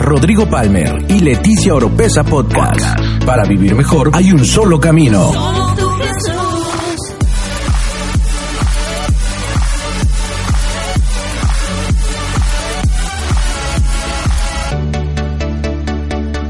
Rodrigo 0.00 0.48
Palmer 0.48 1.04
y 1.08 1.20
Leticia 1.20 1.74
Oropesa 1.74 2.24
Podcast. 2.24 2.98
Para 3.26 3.44
vivir 3.44 3.74
mejor 3.74 4.10
hay 4.14 4.32
un 4.32 4.44
solo 4.46 4.80
camino. 4.80 5.30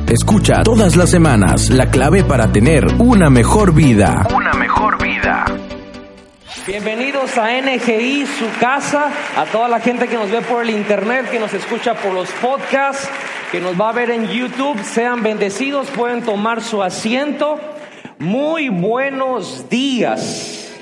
Escucha 0.06 0.62
todas 0.62 0.94
las 0.96 1.10
semanas 1.10 1.70
la 1.70 1.90
clave 1.90 2.22
para 2.22 2.52
tener 2.52 2.86
una 2.98 3.30
mejor 3.30 3.74
vida. 3.74 4.28
Una 4.32 4.52
mejor 4.54 5.02
vida. 5.02 5.44
Bienvenidos 6.66 7.36
a 7.36 7.60
NGI, 7.60 8.26
su 8.26 8.46
casa, 8.60 9.10
a 9.36 9.44
toda 9.46 9.66
la 9.66 9.80
gente 9.80 10.06
que 10.06 10.16
nos 10.16 10.30
ve 10.30 10.40
por 10.42 10.62
el 10.62 10.70
internet, 10.70 11.28
que 11.30 11.40
nos 11.40 11.52
escucha 11.52 11.94
por 11.94 12.12
los 12.12 12.30
podcasts, 12.32 13.08
que 13.50 13.60
nos 13.60 13.80
va 13.80 13.90
a 13.90 13.92
ver 13.92 14.10
en 14.10 14.28
YouTube. 14.28 14.82
Sean 14.82 15.22
bendecidos, 15.22 15.88
pueden 15.90 16.22
tomar 16.22 16.62
su 16.62 16.82
asiento. 16.82 17.58
Muy 18.18 18.68
buenos 18.68 19.68
días. 19.68 20.72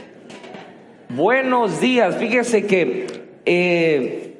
Buenos 1.08 1.80
días. 1.80 2.16
Fíjese 2.16 2.66
que 2.66 3.06
eh, 3.46 4.38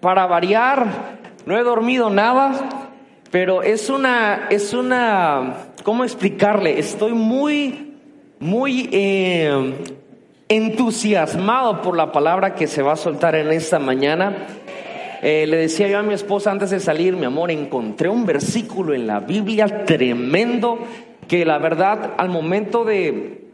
para 0.00 0.26
variar, 0.26 1.18
no 1.46 1.58
he 1.58 1.62
dormido 1.62 2.10
nada 2.10 2.86
pero 3.30 3.62
es 3.62 3.90
una, 3.90 4.46
es 4.50 4.72
una, 4.72 5.66
¿cómo 5.82 6.04
explicarle? 6.04 6.78
Estoy 6.78 7.12
muy, 7.12 7.94
muy 8.38 8.88
eh, 8.92 9.74
entusiasmado 10.48 11.82
por 11.82 11.96
la 11.96 12.12
palabra 12.12 12.54
que 12.54 12.66
se 12.66 12.80
va 12.80 12.92
a 12.92 12.96
soltar 12.96 13.34
en 13.34 13.52
esta 13.52 13.78
mañana. 13.78 14.46
Eh, 15.22 15.46
le 15.46 15.56
decía 15.56 15.88
yo 15.88 15.98
a 15.98 16.02
mi 16.02 16.14
esposa 16.14 16.50
antes 16.50 16.70
de 16.70 16.80
salir, 16.80 17.16
mi 17.16 17.24
amor, 17.24 17.50
encontré 17.50 18.08
un 18.08 18.26
versículo 18.26 18.94
en 18.94 19.06
la 19.06 19.20
Biblia 19.20 19.84
tremendo 19.84 20.78
que 21.26 21.44
la 21.44 21.58
verdad 21.58 22.14
al 22.18 22.28
momento 22.28 22.84
de, 22.84 23.46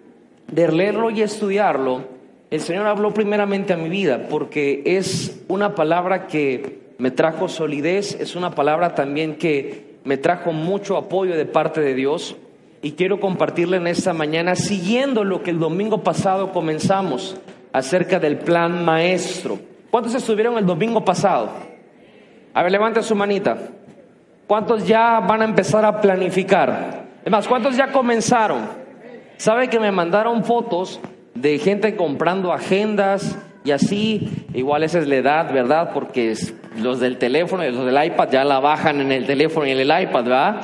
de 0.50 0.72
leerlo 0.72 1.10
y 1.10 1.22
estudiarlo, 1.22 2.04
el 2.50 2.60
Señor 2.60 2.86
habló 2.86 3.14
primeramente 3.14 3.72
a 3.72 3.76
mi 3.76 3.88
vida 3.88 4.26
porque 4.28 4.82
es 4.84 5.42
una 5.48 5.74
palabra 5.74 6.26
que 6.26 6.80
me 6.98 7.10
trajo 7.10 7.48
solidez, 7.48 8.16
es 8.20 8.36
una 8.36 8.54
palabra 8.54 8.94
también 8.94 9.36
que 9.36 9.92
me 10.04 10.18
trajo 10.18 10.52
mucho 10.52 10.96
apoyo 10.96 11.36
de 11.36 11.46
parte 11.46 11.80
de 11.80 11.94
Dios 11.94 12.36
y 12.82 12.92
quiero 12.92 13.20
compartirle 13.20 13.76
en 13.76 13.86
esta 13.86 14.12
mañana 14.12 14.56
siguiendo 14.56 15.24
lo 15.24 15.42
que 15.42 15.50
el 15.50 15.60
domingo 15.60 16.02
pasado 16.02 16.52
comenzamos 16.52 17.36
acerca 17.72 18.18
del 18.18 18.38
plan 18.38 18.84
maestro. 18.84 19.71
¿Cuántos 19.92 20.14
estuvieron 20.14 20.56
el 20.56 20.64
domingo 20.64 21.04
pasado? 21.04 21.50
A 22.54 22.62
ver, 22.62 22.72
levante 22.72 23.02
su 23.02 23.14
manita. 23.14 23.58
¿Cuántos 24.46 24.86
ya 24.86 25.20
van 25.20 25.42
a 25.42 25.44
empezar 25.44 25.84
a 25.84 26.00
planificar? 26.00 27.04
Es 27.22 27.30
más, 27.30 27.46
¿cuántos 27.46 27.76
ya 27.76 27.92
comenzaron? 27.92 28.62
¿Sabe 29.36 29.68
que 29.68 29.78
me 29.78 29.92
mandaron 29.92 30.44
fotos 30.44 30.98
de 31.34 31.58
gente 31.58 31.94
comprando 31.94 32.54
agendas 32.54 33.36
y 33.64 33.72
así? 33.72 34.46
Igual 34.54 34.82
esa 34.82 34.98
es 34.98 35.06
la 35.08 35.16
edad, 35.16 35.52
¿verdad? 35.52 35.90
Porque 35.92 36.34
los 36.78 36.98
del 36.98 37.18
teléfono 37.18 37.62
y 37.62 37.70
los 37.70 37.84
del 37.84 38.02
iPad 38.02 38.30
ya 38.30 38.44
la 38.44 38.60
bajan 38.60 38.98
en 39.02 39.12
el 39.12 39.26
teléfono 39.26 39.66
y 39.66 39.72
en 39.72 39.78
el 39.78 40.02
iPad, 40.04 40.24
¿verdad? 40.24 40.60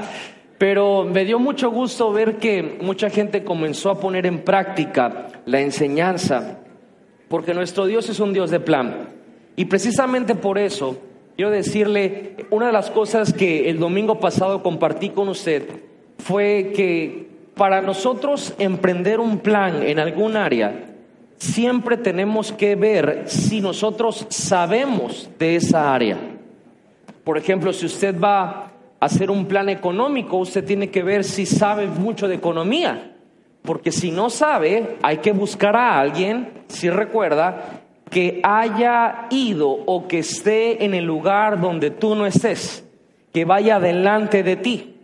Pero 0.56 1.04
me 1.04 1.26
dio 1.26 1.38
mucho 1.38 1.70
gusto 1.70 2.10
ver 2.14 2.38
que 2.38 2.78
mucha 2.80 3.10
gente 3.10 3.44
comenzó 3.44 3.90
a 3.90 4.00
poner 4.00 4.24
en 4.24 4.38
práctica 4.38 5.26
la 5.44 5.60
enseñanza, 5.60 6.60
porque 7.28 7.52
nuestro 7.52 7.84
Dios 7.84 8.08
es 8.08 8.20
un 8.20 8.32
Dios 8.32 8.50
de 8.50 8.60
plan. 8.60 9.17
Y 9.58 9.64
precisamente 9.64 10.36
por 10.36 10.56
eso, 10.56 10.98
quiero 11.34 11.50
decirle, 11.50 12.36
una 12.50 12.66
de 12.66 12.72
las 12.72 12.92
cosas 12.92 13.32
que 13.32 13.68
el 13.68 13.80
domingo 13.80 14.20
pasado 14.20 14.62
compartí 14.62 15.08
con 15.08 15.28
usted 15.28 15.64
fue 16.18 16.70
que 16.76 17.26
para 17.56 17.82
nosotros 17.82 18.54
emprender 18.60 19.18
un 19.18 19.40
plan 19.40 19.82
en 19.82 19.98
algún 19.98 20.36
área, 20.36 20.94
siempre 21.38 21.96
tenemos 21.96 22.52
que 22.52 22.76
ver 22.76 23.24
si 23.26 23.60
nosotros 23.60 24.26
sabemos 24.28 25.28
de 25.40 25.56
esa 25.56 25.92
área. 25.92 26.16
Por 27.24 27.36
ejemplo, 27.36 27.72
si 27.72 27.86
usted 27.86 28.14
va 28.16 28.40
a 28.40 28.70
hacer 29.00 29.28
un 29.28 29.46
plan 29.46 29.68
económico, 29.68 30.36
usted 30.36 30.64
tiene 30.64 30.90
que 30.90 31.02
ver 31.02 31.24
si 31.24 31.46
sabe 31.46 31.88
mucho 31.88 32.28
de 32.28 32.36
economía. 32.36 33.16
Porque 33.62 33.90
si 33.90 34.12
no 34.12 34.30
sabe, 34.30 34.98
hay 35.02 35.16
que 35.16 35.32
buscar 35.32 35.74
a 35.74 35.98
alguien, 35.98 36.48
si 36.68 36.88
recuerda, 36.90 37.87
que 38.10 38.40
haya 38.42 39.26
ido 39.30 39.68
o 39.68 40.08
que 40.08 40.20
esté 40.20 40.84
en 40.84 40.94
el 40.94 41.04
lugar 41.04 41.60
donde 41.60 41.90
tú 41.90 42.14
no 42.14 42.26
estés, 42.26 42.84
que 43.32 43.44
vaya 43.44 43.80
delante 43.80 44.42
de 44.42 44.56
ti. 44.56 44.96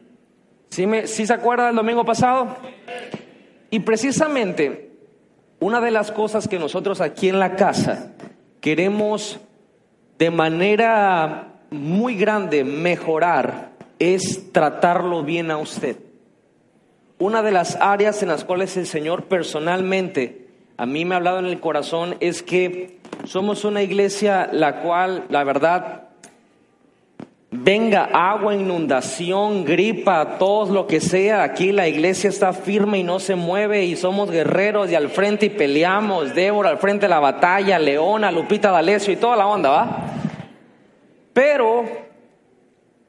¿Sí, 0.70 0.86
¿Sí 1.04 1.26
se 1.26 1.32
acuerda 1.32 1.66
del 1.66 1.76
domingo 1.76 2.04
pasado? 2.04 2.56
Y 3.70 3.80
precisamente 3.80 4.90
una 5.60 5.80
de 5.80 5.90
las 5.90 6.10
cosas 6.10 6.48
que 6.48 6.58
nosotros 6.58 7.00
aquí 7.00 7.28
en 7.28 7.38
la 7.38 7.56
casa 7.56 8.12
queremos 8.60 9.40
de 10.18 10.30
manera 10.30 11.54
muy 11.70 12.16
grande 12.16 12.64
mejorar 12.64 13.72
es 13.98 14.52
tratarlo 14.52 15.22
bien 15.22 15.50
a 15.50 15.56
usted. 15.56 15.96
Una 17.18 17.42
de 17.42 17.52
las 17.52 17.76
áreas 17.80 18.22
en 18.22 18.28
las 18.28 18.44
cuales 18.44 18.76
el 18.76 18.86
Señor 18.86 19.24
personalmente 19.24 20.43
a 20.76 20.86
mí 20.86 21.04
me 21.04 21.14
ha 21.14 21.18
hablado 21.18 21.38
en 21.38 21.46
el 21.46 21.60
corazón 21.60 22.16
es 22.20 22.42
que 22.42 22.98
somos 23.24 23.64
una 23.64 23.82
iglesia 23.82 24.48
la 24.52 24.80
cual, 24.80 25.24
la 25.28 25.44
verdad, 25.44 26.08
venga 27.50 28.08
agua, 28.12 28.54
inundación, 28.54 29.64
gripa, 29.64 30.36
todo 30.38 30.72
lo 30.72 30.86
que 30.86 31.00
sea, 31.00 31.44
aquí 31.44 31.70
la 31.70 31.86
iglesia 31.86 32.28
está 32.28 32.52
firme 32.52 32.98
y 32.98 33.04
no 33.04 33.20
se 33.20 33.36
mueve 33.36 33.84
y 33.84 33.94
somos 33.94 34.30
guerreros 34.30 34.90
y 34.90 34.96
al 34.96 35.10
frente 35.10 35.46
y 35.46 35.50
peleamos, 35.50 36.34
Débora 36.34 36.70
al 36.70 36.78
frente 36.78 37.06
de 37.06 37.10
la 37.10 37.20
batalla, 37.20 37.78
Leona, 37.78 38.32
Lupita 38.32 38.72
D'Alessio 38.72 39.12
y 39.12 39.16
toda 39.16 39.36
la 39.36 39.46
onda, 39.46 39.70
¿va? 39.70 40.06
Pero 41.32 41.84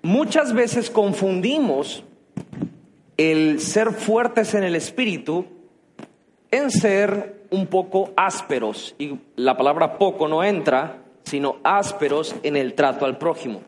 muchas 0.03 0.53
veces 0.53 0.91
confundimos 0.91 2.03
el 3.17 3.59
ser 3.59 3.91
fuertes 3.91 4.53
en 4.53 4.63
el 4.63 4.75
espíritu 4.75 5.45
en 6.51 6.69
ser 6.69 7.34
un 7.55 7.67
poco 7.67 8.11
ásperos 8.15 8.95
y 8.99 9.17
la 9.35 9.57
palabra 9.57 9.97
poco 9.97 10.27
no 10.27 10.43
entra, 10.43 10.97
sino 11.23 11.57
ásperos 11.63 12.35
en 12.43 12.55
el 12.55 12.73
trato 12.73 13.05
al 13.05 13.17
prójimo. 13.17 13.61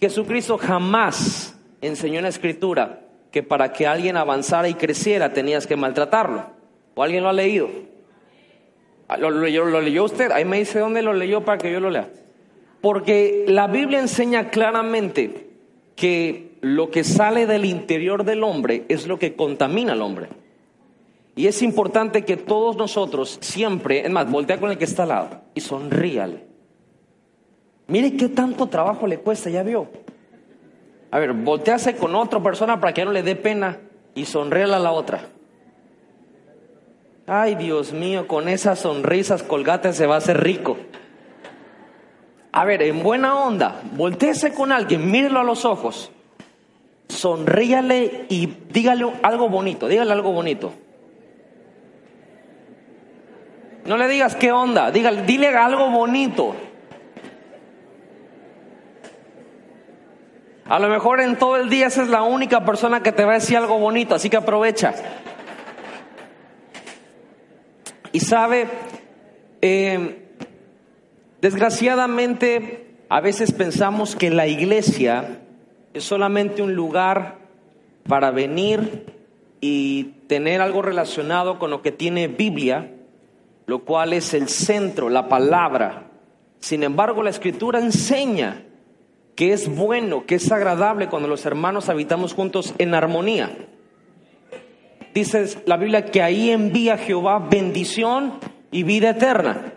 Jesucristo 0.00 0.58
jamás 0.58 1.56
enseñó 1.80 2.18
en 2.18 2.24
la 2.24 2.30
escritura 2.30 3.00
que 3.30 3.42
para 3.42 3.72
que 3.72 3.86
alguien 3.86 4.16
avanzara 4.16 4.68
y 4.68 4.74
creciera 4.74 5.32
tenías 5.32 5.66
que 5.66 5.76
maltratarlo. 5.76 6.44
¿O 6.94 7.02
alguien 7.02 7.22
lo 7.22 7.28
ha 7.28 7.32
leído? 7.32 7.68
Ah, 9.08 9.16
¿Lo, 9.16 9.30
leyó, 9.30 10.04
usted? 10.04 10.30
Ahí 10.32 10.44
me 10.44 10.58
dice 10.58 10.78
dónde 10.78 11.02
lo 11.02 11.12
leyó 11.12 11.44
para 11.44 11.58
que 11.58 11.70
yo 11.70 11.80
lo 11.80 11.90
lea. 11.90 12.08
Porque 12.80 13.44
la 13.46 13.66
Biblia 13.66 14.00
enseña 14.00 14.50
claramente 14.50 15.48
que 15.94 16.52
lo 16.60 16.90
que 16.90 17.04
sale 17.04 17.46
del 17.46 17.64
interior 17.64 18.24
del 18.24 18.42
hombre 18.42 18.84
es 18.88 19.06
lo 19.06 19.18
que 19.18 19.34
contamina 19.34 19.92
al 19.92 20.02
hombre. 20.02 20.28
Y 21.36 21.46
es 21.46 21.62
importante 21.62 22.24
que 22.24 22.36
todos 22.36 22.76
nosotros 22.76 23.38
siempre, 23.40 24.04
es 24.04 24.10
más, 24.10 24.30
voltea 24.30 24.58
con 24.58 24.70
el 24.70 24.78
que 24.78 24.84
está 24.84 25.04
al 25.04 25.08
lado 25.10 25.40
y 25.54 25.60
sonríale. 25.60 26.46
Mire 27.86 28.16
qué 28.16 28.28
tanto 28.28 28.66
trabajo 28.66 29.06
le 29.06 29.18
cuesta, 29.18 29.50
ya 29.50 29.62
vio. 29.62 29.88
A 31.10 31.18
ver, 31.18 31.32
voltease 31.32 31.96
con 31.96 32.14
otra 32.14 32.40
persona 32.40 32.80
para 32.80 32.92
que 32.92 33.04
no 33.04 33.12
le 33.12 33.22
dé 33.22 33.36
pena 33.36 33.78
y 34.14 34.24
sonríela 34.26 34.76
a 34.76 34.80
la 34.80 34.92
otra. 34.92 35.22
Ay, 37.26 37.54
Dios 37.54 37.92
mío, 37.92 38.26
con 38.26 38.48
esas 38.48 38.80
sonrisas 38.80 39.42
colgates 39.42 39.96
se 39.96 40.06
va 40.06 40.16
a 40.16 40.18
hacer 40.18 40.42
rico. 40.42 40.76
A 42.52 42.64
ver, 42.64 42.82
en 42.82 43.02
buena 43.02 43.36
onda, 43.36 43.80
volteese 43.92 44.52
con 44.52 44.72
alguien, 44.72 45.10
mírelo 45.10 45.38
a 45.38 45.44
los 45.44 45.64
ojos, 45.64 46.10
sonríale 47.08 48.26
y 48.28 48.46
dígale 48.46 49.06
algo 49.22 49.48
bonito, 49.48 49.86
dígale 49.86 50.12
algo 50.12 50.32
bonito. 50.32 50.72
No 53.84 53.96
le 53.96 54.08
digas 54.08 54.36
qué 54.36 54.52
onda, 54.52 54.90
dígale, 54.90 55.22
dile 55.22 55.48
algo 55.48 55.90
bonito. 55.90 56.54
A 60.66 60.78
lo 60.78 60.88
mejor 60.88 61.20
en 61.20 61.36
todo 61.36 61.56
el 61.56 61.68
día 61.68 61.88
esa 61.88 62.02
es 62.02 62.08
la 62.08 62.22
única 62.22 62.64
persona 62.64 63.02
que 63.02 63.10
te 63.10 63.24
va 63.24 63.32
a 63.32 63.34
decir 63.34 63.56
algo 63.56 63.78
bonito, 63.78 64.14
así 64.14 64.30
que 64.30 64.36
aprovecha. 64.36 64.94
Y 68.12 68.20
sabe, 68.20 68.68
eh, 69.62 70.28
desgraciadamente 71.40 72.94
a 73.08 73.20
veces 73.20 73.50
pensamos 73.50 74.14
que 74.14 74.30
la 74.30 74.46
iglesia 74.46 75.40
es 75.92 76.04
solamente 76.04 76.62
un 76.62 76.74
lugar 76.74 77.38
para 78.06 78.30
venir 78.30 79.06
y 79.60 80.04
tener 80.28 80.60
algo 80.60 80.82
relacionado 80.82 81.58
con 81.58 81.70
lo 81.70 81.82
que 81.82 81.90
tiene 81.90 82.28
Biblia, 82.28 82.92
lo 83.66 83.84
cual 83.84 84.12
es 84.12 84.34
el 84.34 84.48
centro, 84.48 85.08
la 85.08 85.28
palabra. 85.28 86.10
Sin 86.60 86.82
embargo, 86.82 87.22
la 87.22 87.30
escritura 87.30 87.78
enseña 87.78 88.64
que 89.34 89.52
es 89.52 89.74
bueno, 89.74 90.26
que 90.26 90.34
es 90.34 90.52
agradable 90.52 91.08
cuando 91.08 91.28
los 91.28 91.46
hermanos 91.46 91.88
habitamos 91.88 92.34
juntos 92.34 92.74
en 92.78 92.94
armonía. 92.94 93.50
Dice 95.14 95.62
la 95.66 95.76
Biblia 95.76 96.06
que 96.06 96.22
ahí 96.22 96.50
envía 96.50 96.98
Jehová 96.98 97.38
bendición 97.38 98.34
y 98.70 98.82
vida 98.82 99.10
eterna. 99.10 99.72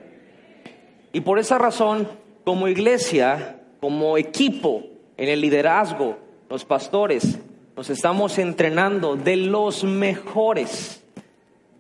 Y 1.12 1.22
por 1.22 1.40
esa 1.40 1.58
razón, 1.58 2.08
como 2.44 2.68
iglesia, 2.68 3.62
como 3.80 4.18
equipo, 4.18 4.84
en 5.18 5.30
el 5.30 5.42
liderazgo, 5.42 6.18
los 6.50 6.66
pastores, 6.66 7.40
nos 7.76 7.90
estamos 7.90 8.38
entrenando 8.38 9.16
de 9.16 9.36
los 9.36 9.84
mejores, 9.84 11.03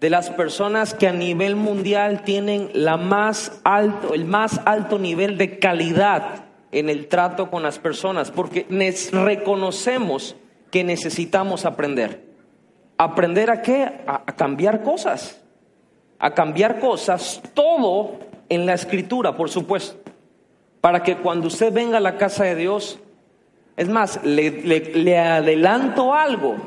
de 0.03 0.09
las 0.09 0.29
personas 0.29 0.93
que 0.93 1.07
a 1.07 1.13
nivel 1.13 1.55
mundial 1.55 2.23
tienen 2.25 2.69
la 2.73 2.97
más 2.97 3.61
alto, 3.63 4.13
el 4.13 4.25
más 4.25 4.59
alto 4.65 4.99
nivel 4.99 5.37
de 5.37 5.59
calidad 5.59 6.43
en 6.73 6.89
el 6.89 7.07
trato 7.07 7.49
con 7.49 7.63
las 7.63 7.79
personas, 7.79 8.29
porque 8.29 8.67
reconocemos 9.13 10.35
que 10.71 10.83
necesitamos 10.83 11.63
aprender. 11.63 12.21
¿Aprender 12.97 13.49
a 13.49 13.61
qué? 13.61 14.01
A, 14.05 14.23
a 14.25 14.35
cambiar 14.35 14.83
cosas. 14.83 15.41
A 16.19 16.33
cambiar 16.33 16.81
cosas, 16.81 17.41
todo 17.53 18.19
en 18.49 18.65
la 18.65 18.73
escritura, 18.73 19.37
por 19.37 19.49
supuesto. 19.49 20.11
Para 20.81 21.01
que 21.01 21.15
cuando 21.15 21.47
usted 21.47 21.71
venga 21.71 21.99
a 21.99 22.01
la 22.01 22.17
casa 22.17 22.43
de 22.43 22.55
Dios, 22.55 22.99
es 23.77 23.87
más, 23.87 24.19
le, 24.25 25.17
adelanto 25.17 26.13
algo. 26.13 26.57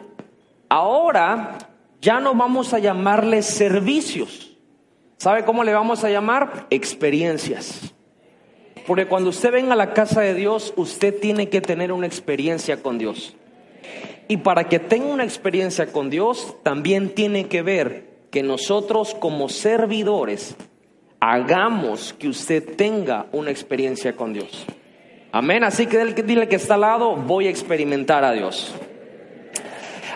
Ahora 0.70 1.58
ya 2.06 2.20
no 2.20 2.36
vamos 2.36 2.72
a 2.72 2.78
llamarle 2.78 3.42
servicios. 3.42 4.56
¿Sabe 5.16 5.44
cómo 5.44 5.64
le 5.64 5.74
vamos 5.74 6.04
a 6.04 6.08
llamar? 6.08 6.68
Experiencias. 6.70 7.92
Porque 8.86 9.08
cuando 9.08 9.30
usted 9.30 9.50
venga 9.50 9.72
a 9.72 9.76
la 9.76 9.92
casa 9.92 10.20
de 10.20 10.34
Dios, 10.34 10.72
usted 10.76 11.18
tiene 11.18 11.48
que 11.48 11.60
tener 11.60 11.90
una 11.90 12.06
experiencia 12.06 12.80
con 12.80 12.96
Dios. 12.96 13.34
Y 14.28 14.36
para 14.36 14.68
que 14.68 14.78
tenga 14.78 15.06
una 15.06 15.24
experiencia 15.24 15.88
con 15.88 16.08
Dios, 16.08 16.54
también 16.62 17.12
tiene 17.12 17.48
que 17.48 17.62
ver 17.62 18.28
que 18.30 18.44
nosotros 18.44 19.16
como 19.16 19.48
servidores 19.48 20.54
hagamos 21.18 22.12
que 22.12 22.28
usted 22.28 22.76
tenga 22.76 23.26
una 23.32 23.50
experiencia 23.50 24.14
con 24.14 24.32
Dios. 24.32 24.64
Amén. 25.32 25.64
Así 25.64 25.88
que 25.88 26.04
dile 26.22 26.46
que 26.46 26.54
está 26.54 26.74
al 26.74 26.82
lado, 26.82 27.16
voy 27.16 27.48
a 27.48 27.50
experimentar 27.50 28.22
a 28.22 28.30
Dios. 28.30 28.72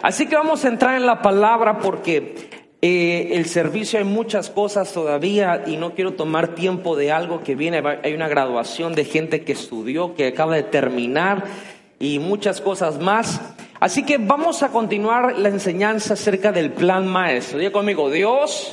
Así 0.03 0.27
que 0.27 0.37
vamos 0.37 0.65
a 0.65 0.69
entrar 0.69 0.97
en 0.97 1.07
la 1.07 1.21
palabra 1.21 1.79
porque 1.79 2.49
eh, 2.83 3.33
el 3.33 3.45
servicio 3.45 3.99
hay 3.99 4.07
muchas 4.07 4.49
cosas 4.49 4.91
todavía 4.93 5.65
y 5.67 5.77
no 5.77 5.95
quiero 5.95 6.15
tomar 6.15 6.55
tiempo 6.55 6.97
de 6.97 7.13
algo 7.13 7.43
que 7.43 7.55
viene. 7.55 7.83
Hay 8.03 8.15
una 8.15 8.29
graduación 8.29 8.95
de 8.95 9.05
gente 9.05 9.43
que 9.43 9.53
estudió, 9.53 10.15
que 10.15 10.29
acaba 10.29 10.55
de 10.55 10.63
terminar 10.63 11.45
y 11.99 12.19
muchas 12.19 12.63
cosas 12.63 12.99
más. 12.99 13.41
Así 13.79 14.03
que 14.03 14.17
vamos 14.17 14.63
a 14.63 14.69
continuar 14.69 15.39
la 15.39 15.51
enseñanza 15.51 16.15
acerca 16.15 16.53
del 16.53 16.73
plan 16.73 17.07
maestro. 17.07 17.59
Diga 17.59 17.73
conmigo, 17.73 18.11
Dios 18.11 18.73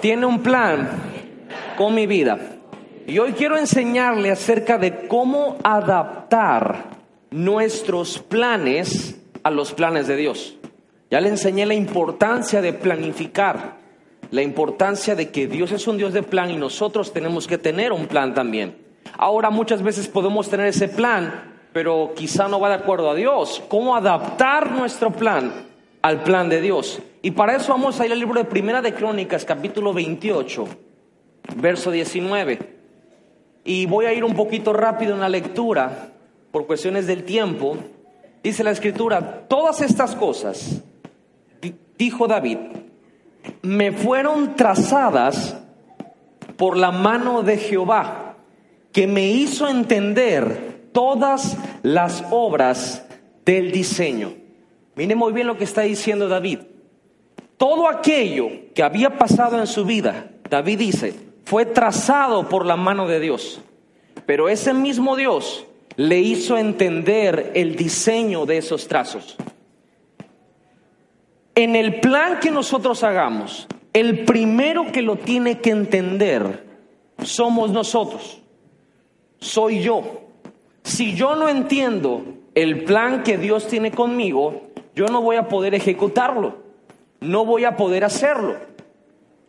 tiene 0.00 0.26
un 0.26 0.40
plan 0.40 0.88
con 1.76 1.94
mi 1.94 2.06
vida. 2.06 2.38
Y 3.08 3.18
hoy 3.18 3.32
quiero 3.32 3.58
enseñarle 3.58 4.30
acerca 4.30 4.78
de 4.78 5.08
cómo 5.08 5.58
adaptar 5.64 6.90
nuestros 7.30 8.20
planes 8.20 9.20
a 9.44 9.50
los 9.50 9.72
planes 9.72 10.08
de 10.08 10.16
Dios. 10.16 10.56
Ya 11.10 11.20
le 11.20 11.28
enseñé 11.28 11.64
la 11.66 11.74
importancia 11.74 12.60
de 12.60 12.72
planificar, 12.72 13.76
la 14.30 14.42
importancia 14.42 15.14
de 15.14 15.30
que 15.30 15.46
Dios 15.46 15.70
es 15.70 15.86
un 15.86 15.96
Dios 15.96 16.12
de 16.12 16.24
plan 16.24 16.50
y 16.50 16.56
nosotros 16.56 17.12
tenemos 17.12 17.46
que 17.46 17.58
tener 17.58 17.92
un 17.92 18.06
plan 18.06 18.34
también. 18.34 18.76
Ahora 19.16 19.50
muchas 19.50 19.82
veces 19.82 20.08
podemos 20.08 20.48
tener 20.48 20.66
ese 20.66 20.88
plan, 20.88 21.52
pero 21.72 22.12
quizá 22.16 22.48
no 22.48 22.58
va 22.58 22.70
de 22.70 22.76
acuerdo 22.76 23.10
a 23.10 23.14
Dios. 23.14 23.62
¿Cómo 23.68 23.94
adaptar 23.94 24.72
nuestro 24.72 25.12
plan 25.12 25.52
al 26.02 26.22
plan 26.22 26.48
de 26.48 26.60
Dios? 26.60 27.00
Y 27.22 27.30
para 27.30 27.54
eso 27.54 27.72
vamos 27.72 28.00
a 28.00 28.06
ir 28.06 28.12
al 28.12 28.18
libro 28.18 28.40
de 28.40 28.46
Primera 28.46 28.82
de 28.82 28.94
Crónicas, 28.94 29.44
capítulo 29.44 29.92
28, 29.92 30.66
verso 31.56 31.90
19. 31.90 32.58
Y 33.64 33.86
voy 33.86 34.06
a 34.06 34.12
ir 34.12 34.24
un 34.24 34.34
poquito 34.34 34.72
rápido 34.72 35.14
en 35.14 35.20
la 35.20 35.28
lectura 35.28 36.12
por 36.50 36.66
cuestiones 36.66 37.06
del 37.06 37.24
tiempo. 37.24 37.76
Dice 38.44 38.62
la 38.62 38.72
escritura, 38.72 39.46
todas 39.48 39.80
estas 39.80 40.14
cosas, 40.14 40.82
dijo 41.96 42.28
David, 42.28 42.58
me 43.62 43.90
fueron 43.90 44.54
trazadas 44.54 45.56
por 46.58 46.76
la 46.76 46.90
mano 46.90 47.42
de 47.42 47.56
Jehová, 47.56 48.36
que 48.92 49.06
me 49.06 49.28
hizo 49.28 49.66
entender 49.66 50.90
todas 50.92 51.56
las 51.82 52.22
obras 52.30 53.06
del 53.46 53.72
diseño. 53.72 54.34
Mire 54.94 55.14
muy 55.14 55.32
bien 55.32 55.46
lo 55.46 55.56
que 55.56 55.64
está 55.64 55.80
diciendo 55.80 56.28
David. 56.28 56.58
Todo 57.56 57.88
aquello 57.88 58.50
que 58.74 58.82
había 58.82 59.16
pasado 59.16 59.58
en 59.58 59.66
su 59.66 59.86
vida, 59.86 60.32
David 60.50 60.78
dice, 60.78 61.14
fue 61.44 61.64
trazado 61.64 62.46
por 62.50 62.66
la 62.66 62.76
mano 62.76 63.08
de 63.08 63.20
Dios. 63.20 63.62
Pero 64.26 64.50
ese 64.50 64.74
mismo 64.74 65.16
Dios 65.16 65.66
le 65.96 66.18
hizo 66.18 66.56
entender 66.56 67.52
el 67.54 67.76
diseño 67.76 68.46
de 68.46 68.58
esos 68.58 68.88
trazos. 68.88 69.36
En 71.54 71.76
el 71.76 72.00
plan 72.00 72.40
que 72.40 72.50
nosotros 72.50 73.04
hagamos, 73.04 73.68
el 73.92 74.24
primero 74.24 74.90
que 74.90 75.02
lo 75.02 75.16
tiene 75.16 75.60
que 75.60 75.70
entender 75.70 76.64
somos 77.22 77.70
nosotros. 77.70 78.40
Soy 79.38 79.80
yo. 79.80 80.22
Si 80.82 81.14
yo 81.14 81.36
no 81.36 81.48
entiendo 81.48 82.24
el 82.54 82.84
plan 82.84 83.22
que 83.22 83.38
Dios 83.38 83.68
tiene 83.68 83.92
conmigo, 83.92 84.62
yo 84.96 85.06
no 85.06 85.22
voy 85.22 85.36
a 85.36 85.48
poder 85.48 85.74
ejecutarlo. 85.74 86.56
No 87.20 87.44
voy 87.44 87.64
a 87.64 87.76
poder 87.76 88.04
hacerlo. 88.04 88.56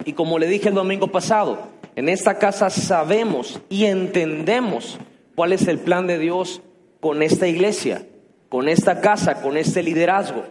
Y 0.06 0.14
como 0.14 0.38
le 0.38 0.48
dije 0.48 0.70
el 0.70 0.76
domingo 0.76 1.08
pasado, 1.08 1.58
en 1.96 2.08
esta 2.10 2.38
casa 2.38 2.70
sabemos 2.70 3.60
y 3.70 3.86
entendemos 3.86 5.00
cuál 5.36 5.54
es 5.54 5.68
el 5.68 5.80
plan 5.80 6.08
de 6.08 6.18
Dios 6.18 6.62
con 7.00 7.22
esta 7.22 7.48
iglesia, 7.48 8.08
con 8.50 8.68
esta 8.68 9.02
casa, 9.02 9.42
con 9.42 9.58
este 9.58 9.84
liderazgo. 9.84 10.44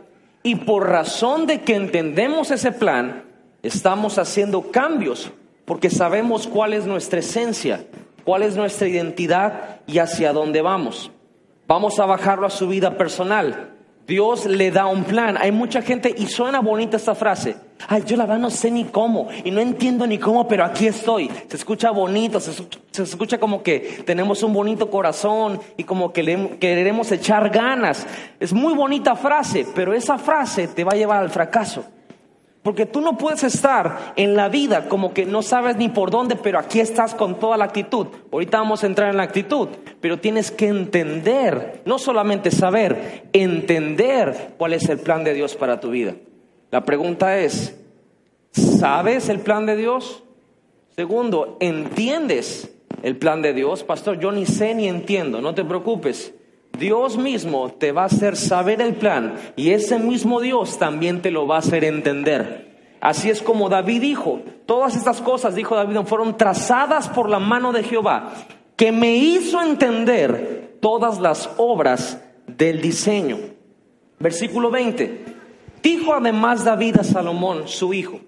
Y 0.42 0.56
por 0.56 0.88
razón 0.88 1.46
de 1.46 1.62
que 1.62 1.74
entendemos 1.74 2.50
ese 2.50 2.70
plan, 2.70 3.24
estamos 3.62 4.18
haciendo 4.18 4.70
cambios 4.70 5.32
porque 5.64 5.90
sabemos 5.90 6.46
cuál 6.46 6.74
es 6.74 6.86
nuestra 6.86 7.20
esencia, 7.20 7.86
cuál 8.24 8.42
es 8.42 8.56
nuestra 8.56 8.86
identidad 8.86 9.80
y 9.86 9.98
hacia 9.98 10.32
dónde 10.32 10.60
vamos. 10.60 11.10
Vamos 11.66 11.98
a 11.98 12.06
bajarlo 12.06 12.46
a 12.46 12.50
su 12.50 12.68
vida 12.68 12.98
personal. 12.98 13.73
Dios 14.06 14.44
le 14.46 14.70
da 14.70 14.86
un 14.86 15.04
plan. 15.04 15.36
Hay 15.40 15.52
mucha 15.52 15.82
gente, 15.82 16.14
y 16.16 16.26
suena 16.26 16.60
bonita 16.60 16.96
esta 16.96 17.14
frase. 17.14 17.56
Ay, 17.88 18.02
yo 18.06 18.16
la 18.16 18.24
verdad 18.24 18.40
no 18.40 18.50
sé 18.50 18.70
ni 18.70 18.84
cómo, 18.84 19.28
y 19.44 19.50
no 19.50 19.60
entiendo 19.60 20.06
ni 20.06 20.18
cómo, 20.18 20.46
pero 20.46 20.64
aquí 20.64 20.86
estoy. 20.86 21.30
Se 21.48 21.56
escucha 21.56 21.90
bonito, 21.90 22.40
se, 22.40 23.02
escucha 23.02 23.38
como 23.38 23.62
que 23.62 24.02
tenemos 24.06 24.42
un 24.42 24.52
bonito 24.52 24.90
corazón 24.90 25.60
y 25.76 25.84
como 25.84 26.12
que 26.12 26.22
le, 26.22 26.58
queremos 26.58 27.10
echar 27.12 27.50
ganas. 27.50 28.06
Es 28.40 28.52
muy 28.52 28.74
bonita 28.74 29.16
frase, 29.16 29.66
pero 29.74 29.92
esa 29.92 30.18
frase 30.18 30.68
te 30.68 30.84
va 30.84 30.92
a 30.92 30.96
llevar 30.96 31.22
al 31.22 31.30
fracaso. 31.30 31.84
Porque 32.64 32.86
tú 32.86 33.02
no 33.02 33.18
puedes 33.18 33.44
estar 33.44 34.14
en 34.16 34.34
la 34.36 34.48
vida 34.48 34.88
como 34.88 35.12
que 35.12 35.26
no 35.26 35.42
sabes 35.42 35.76
ni 35.76 35.90
por 35.90 36.10
dónde, 36.10 36.34
pero 36.34 36.58
aquí 36.58 36.80
estás 36.80 37.14
con 37.14 37.38
toda 37.38 37.58
la 37.58 37.66
actitud. 37.66 38.06
Ahorita 38.32 38.56
vamos 38.56 38.82
a 38.82 38.86
entrar 38.86 39.10
en 39.10 39.18
la 39.18 39.22
actitud, 39.22 39.68
pero 40.00 40.18
tienes 40.18 40.50
que 40.50 40.68
entender, 40.68 41.82
no 41.84 41.98
solamente 41.98 42.50
saber, 42.50 43.28
entender 43.34 44.54
cuál 44.56 44.72
es 44.72 44.88
el 44.88 44.98
plan 44.98 45.24
de 45.24 45.34
Dios 45.34 45.56
para 45.56 45.78
tu 45.78 45.90
vida. 45.90 46.14
La 46.70 46.86
pregunta 46.86 47.38
es, 47.38 47.78
¿sabes 48.52 49.28
el 49.28 49.40
plan 49.40 49.66
de 49.66 49.76
Dios? 49.76 50.22
Segundo, 50.96 51.58
¿entiendes 51.60 52.74
el 53.02 53.18
plan 53.18 53.42
de 53.42 53.52
Dios? 53.52 53.84
Pastor, 53.84 54.18
yo 54.18 54.32
ni 54.32 54.46
sé 54.46 54.74
ni 54.74 54.88
entiendo, 54.88 55.42
no 55.42 55.54
te 55.54 55.66
preocupes. 55.66 56.32
Dios 56.78 57.16
mismo 57.16 57.70
te 57.70 57.92
va 57.92 58.02
a 58.02 58.06
hacer 58.06 58.36
saber 58.36 58.80
el 58.80 58.94
plan 58.94 59.34
y 59.56 59.70
ese 59.70 59.98
mismo 59.98 60.40
Dios 60.40 60.78
también 60.78 61.22
te 61.22 61.30
lo 61.30 61.46
va 61.46 61.56
a 61.56 61.60
hacer 61.60 61.84
entender. 61.84 62.74
Así 63.00 63.30
es 63.30 63.42
como 63.42 63.68
David 63.68 64.00
dijo, 64.00 64.40
todas 64.66 64.96
estas 64.96 65.20
cosas, 65.20 65.54
dijo 65.54 65.76
David, 65.76 65.98
fueron 66.06 66.36
trazadas 66.36 67.08
por 67.08 67.28
la 67.28 67.38
mano 67.38 67.72
de 67.72 67.82
Jehová, 67.82 68.32
que 68.76 68.92
me 68.92 69.14
hizo 69.14 69.60
entender 69.60 70.78
todas 70.80 71.20
las 71.20 71.50
obras 71.58 72.20
del 72.46 72.80
diseño. 72.80 73.38
Versículo 74.18 74.70
20. 74.70 75.24
Dijo 75.82 76.14
además 76.14 76.64
David 76.64 77.00
a 77.00 77.04
Salomón, 77.04 77.68
su 77.68 77.92
hijo, 77.92 78.20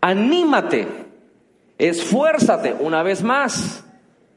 anímate, 0.00 0.88
esfuérzate 1.76 2.74
una 2.80 3.02
vez 3.02 3.22
más 3.22 3.85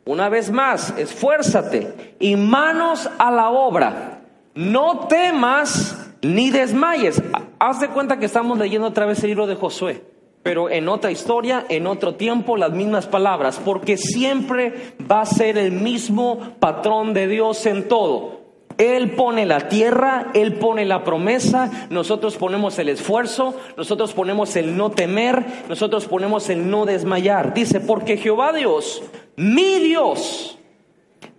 una 0.09 0.27
vez 0.27 0.49
más, 0.49 0.91
esfuérzate 0.97 2.15
y 2.19 2.35
manos 2.35 3.07
a 3.19 3.29
la 3.29 3.51
obra. 3.51 4.21
No 4.55 5.01
temas 5.07 5.95
ni 6.23 6.49
desmayes. 6.49 7.21
Haz 7.59 7.79
de 7.79 7.89
cuenta 7.89 8.17
que 8.17 8.25
estamos 8.25 8.57
leyendo 8.57 8.87
otra 8.87 9.05
vez 9.05 9.21
el 9.21 9.29
libro 9.29 9.45
de 9.45 9.53
Josué. 9.53 10.01
pero 10.41 10.67
en 10.67 10.89
otra 10.89 11.11
historia, 11.11 11.63
en 11.69 11.85
otro 11.85 12.15
tiempo, 12.15 12.57
las 12.57 12.71
mismas 12.71 13.05
palabras, 13.05 13.61
porque 13.63 13.97
siempre 13.97 14.95
va 14.99 15.21
a 15.21 15.25
ser 15.27 15.59
el 15.59 15.73
mismo 15.73 16.55
patrón 16.59 17.13
de 17.13 17.27
Dios 17.27 17.63
en 17.67 17.87
todo. 17.87 18.39
Él 18.79 19.11
pone 19.11 19.45
la 19.45 19.67
tierra, 19.67 20.31
Él 20.33 20.53
pone 20.53 20.85
la 20.85 21.03
promesa, 21.03 21.87
nosotros 21.89 22.37
ponemos 22.37 22.79
el 22.79 22.87
esfuerzo, 22.87 23.53
nosotros 23.75 24.13
ponemos 24.13 24.55
el 24.55 24.77
no 24.77 24.89
temer, 24.89 25.45
nosotros 25.67 26.05
ponemos 26.05 26.49
el 26.49 26.69
no 26.71 26.85
desmayar. 26.85 27.53
Dice, 27.53 27.81
porque 27.81 28.15
Jehová 28.15 28.53
Dios, 28.53 29.03
mi 29.39 29.79
Dios, 29.79 30.60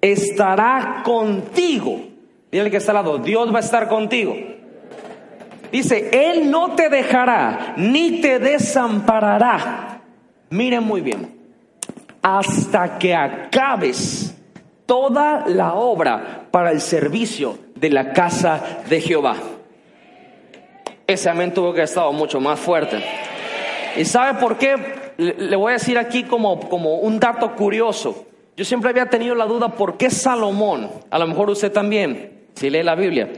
estará 0.00 1.02
contigo. 1.04 2.00
Dígale 2.50 2.70
que 2.70 2.78
está 2.78 2.92
al 2.92 3.04
lado, 3.04 3.18
Dios 3.18 3.52
va 3.52 3.58
a 3.58 3.60
estar 3.60 3.88
contigo. 3.88 4.34
Dice, 5.70 6.08
Él 6.10 6.50
no 6.50 6.74
te 6.74 6.88
dejará 6.88 7.74
ni 7.76 8.22
te 8.22 8.38
desamparará. 8.38 10.00
Miren 10.48 10.82
muy 10.82 11.02
bien, 11.02 11.36
hasta 12.22 12.98
que 12.98 13.14
acabes 13.14 14.34
toda 14.86 15.44
la 15.46 15.74
obra 15.74 16.46
para 16.50 16.72
el 16.72 16.80
servicio 16.80 17.58
de 17.76 17.90
la 17.90 18.14
casa 18.14 18.78
de 18.88 19.00
Jehová. 19.02 19.36
Ese 21.06 21.28
amén 21.28 21.52
tuvo 21.52 21.72
que 21.72 21.80
haber 21.80 21.84
estado 21.84 22.12
mucho 22.14 22.40
más 22.40 22.58
fuerte. 22.58 23.04
¿Y 23.94 24.06
sabe 24.06 24.40
por 24.40 24.56
qué? 24.56 24.99
Le 25.20 25.56
voy 25.56 25.70
a 25.70 25.74
decir 25.74 25.98
aquí 25.98 26.24
como, 26.24 26.68
como 26.68 26.96
un 26.96 27.20
dato 27.20 27.54
curioso. 27.54 28.26
Yo 28.56 28.64
siempre 28.64 28.90
había 28.90 29.06
tenido 29.06 29.34
la 29.34 29.46
duda 29.46 29.68
por 29.68 29.96
qué 29.96 30.10
Salomón, 30.10 30.90
a 31.10 31.18
lo 31.18 31.26
mejor 31.26 31.50
usted 31.50 31.70
también, 31.72 32.48
si 32.54 32.70
lee 32.70 32.82
la 32.82 32.94
Biblia, 32.94 33.28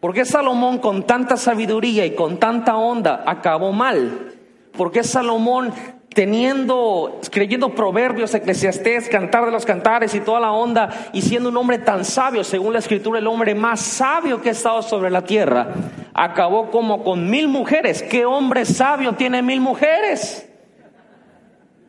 ¿Por 0.00 0.14
qué 0.14 0.24
Salomón 0.24 0.78
con 0.78 1.02
tanta 1.02 1.36
sabiduría 1.36 2.06
y 2.06 2.14
con 2.14 2.38
tanta 2.38 2.76
onda 2.76 3.22
acabó 3.26 3.70
mal? 3.70 4.32
¿Por 4.72 4.90
qué 4.90 5.04
Salomón 5.04 5.74
teniendo, 6.14 7.20
creyendo 7.30 7.74
proverbios, 7.74 8.34
eclesiastés, 8.34 9.10
cantar 9.10 9.44
de 9.44 9.52
los 9.52 9.66
cantares 9.66 10.14
y 10.14 10.20
toda 10.20 10.40
la 10.40 10.52
onda, 10.52 10.88
y 11.12 11.20
siendo 11.20 11.50
un 11.50 11.56
hombre 11.58 11.78
tan 11.78 12.06
sabio, 12.06 12.42
según 12.44 12.72
la 12.72 12.78
escritura, 12.78 13.18
el 13.18 13.26
hombre 13.26 13.54
más 13.54 13.80
sabio 13.80 14.40
que 14.40 14.48
ha 14.48 14.52
estado 14.52 14.80
sobre 14.80 15.10
la 15.10 15.22
tierra, 15.22 15.68
acabó 16.14 16.70
como 16.70 17.04
con 17.04 17.28
mil 17.28 17.48
mujeres. 17.48 18.02
¿Qué 18.02 18.24
hombre 18.24 18.64
sabio 18.64 19.12
tiene 19.12 19.42
mil 19.42 19.60
mujeres? 19.60 20.49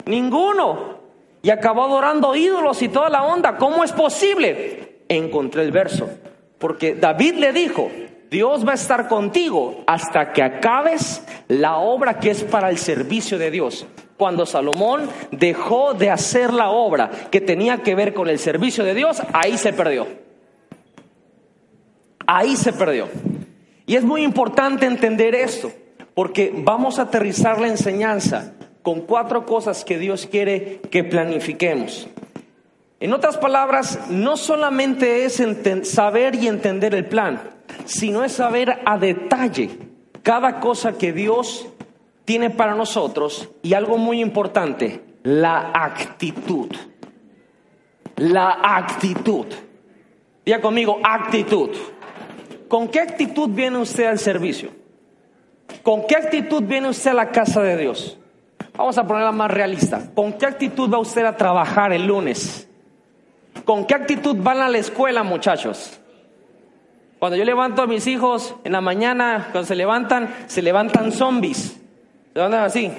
Ninguno. 0.06 1.02
Y 1.42 1.50
acabó 1.50 1.84
adorando 1.84 2.36
ídolos 2.36 2.82
y 2.82 2.90
toda 2.90 3.10
la 3.10 3.24
onda. 3.24 3.58
¿Cómo 3.58 3.84
es 3.84 3.92
posible? 3.92 5.04
Encontré 5.10 5.64
el 5.64 5.72
verso. 5.72 6.10
Porque 6.60 6.94
David 6.94 7.36
le 7.36 7.52
dijo, 7.52 7.90
Dios 8.30 8.66
va 8.66 8.72
a 8.72 8.76
estar 8.76 9.08
contigo 9.08 9.84
hasta 9.88 10.32
que 10.32 10.44
acabes 10.44 11.26
la 11.48 11.78
obra 11.78 12.20
que 12.20 12.30
es 12.30 12.44
para 12.44 12.70
el 12.70 12.78
servicio 12.78 13.38
de 13.38 13.52
Dios. 13.52 13.86
Cuando 14.16 14.46
Salomón 14.46 15.10
dejó 15.32 15.96
de 15.96 16.12
hacer 16.12 16.54
la 16.54 16.70
obra 16.70 17.10
que 17.32 17.42
tenía 17.42 17.80
que 17.80 17.96
ver 17.96 18.14
con 18.14 18.30
el 18.30 18.38
servicio 18.38 18.84
de 18.84 18.94
Dios, 18.94 19.22
ahí 19.34 19.58
se 19.58 19.74
perdió. 19.74 20.08
Ahí 22.28 22.56
se 22.56 22.72
perdió. 22.72 23.10
Y 23.88 23.96
es 23.96 24.04
muy 24.04 24.24
importante 24.24 24.86
entender 24.86 25.34
esto, 25.36 25.72
porque 26.14 26.54
vamos 26.56 27.00
a 27.00 27.04
aterrizar 27.04 27.60
la 27.60 27.68
enseñanza 27.68 28.54
con 28.82 29.02
cuatro 29.02 29.46
cosas 29.46 29.86
que 29.86 29.98
Dios 29.98 30.28
quiere 30.30 30.82
que 30.90 31.04
planifiquemos. 31.04 32.08
En 33.00 33.14
otras 33.14 33.38
palabras, 33.38 34.00
no 34.10 34.38
solamente 34.38 35.26
es 35.26 35.42
saber 35.84 36.36
y 36.36 36.48
entender 36.48 36.94
el 36.94 37.06
plan, 37.06 37.42
sino 37.86 38.24
es 38.24 38.34
saber 38.34 38.80
a 38.86 38.98
detalle 38.98 39.72
cada 40.22 40.60
cosa 40.60 40.98
que 40.98 41.12
Dios 41.12 41.68
tiene 42.26 42.52
para 42.52 42.76
nosotros 42.76 43.50
y 43.64 43.74
algo 43.74 43.98
muy 43.98 44.22
importante, 44.22 45.02
la 45.24 45.72
actitud. 45.74 46.70
La 48.18 48.60
actitud. 48.62 49.48
Diga 50.46 50.62
conmigo, 50.62 51.00
actitud. 51.04 51.72
¿Con 52.68 52.88
qué 52.88 53.00
actitud 53.00 53.50
viene 53.50 53.80
usted 53.80 54.06
al 54.06 54.20
servicio? 54.20 54.70
¿Con 55.82 56.06
qué 56.06 56.16
actitud 56.16 56.62
viene 56.64 56.90
usted 56.90 57.12
a 57.12 57.16
la 57.16 57.32
casa 57.32 57.64
de 57.64 57.78
Dios? 57.78 58.20
Vamos 58.82 58.98
a 58.98 59.06
ponerla 59.06 59.32
más 59.32 59.52
realista. 59.52 60.02
¿Con 60.16 60.34
qué 60.34 60.48
actitud 60.48 60.92
va 60.92 60.98
usted 60.98 61.24
a 61.24 61.38
trabajar 61.38 61.94
el 61.94 62.08
lunes? 62.08 62.68
¿Con 63.64 63.86
qué 63.86 63.94
actitud 63.94 64.36
van 64.40 64.60
a 64.60 64.70
la 64.70 64.80
escuela, 64.80 65.22
muchachos? 65.22 66.00
Cuando 67.20 67.38
yo 67.38 67.46
levanto 67.46 67.84
a 67.84 67.86
mis 67.86 68.08
hijos 68.08 68.56
en 68.64 68.72
la 68.72 68.82
mañana, 68.82 69.50
cuando 69.52 69.68
se 69.68 69.76
levantan, 69.76 70.34
se 70.48 70.64
levantan 70.64 71.12
zombies. 71.12 71.80
Se 72.34 72.34
levantan 72.34 72.64
así. 72.64 72.92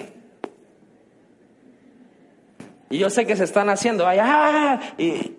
Y 2.88 2.98
yo 2.98 3.10
sé 3.10 3.26
que 3.26 3.34
se 3.34 3.42
están 3.42 3.68
haciendo. 3.68 4.06
¡ah! 4.06 4.78
y, 4.96 5.32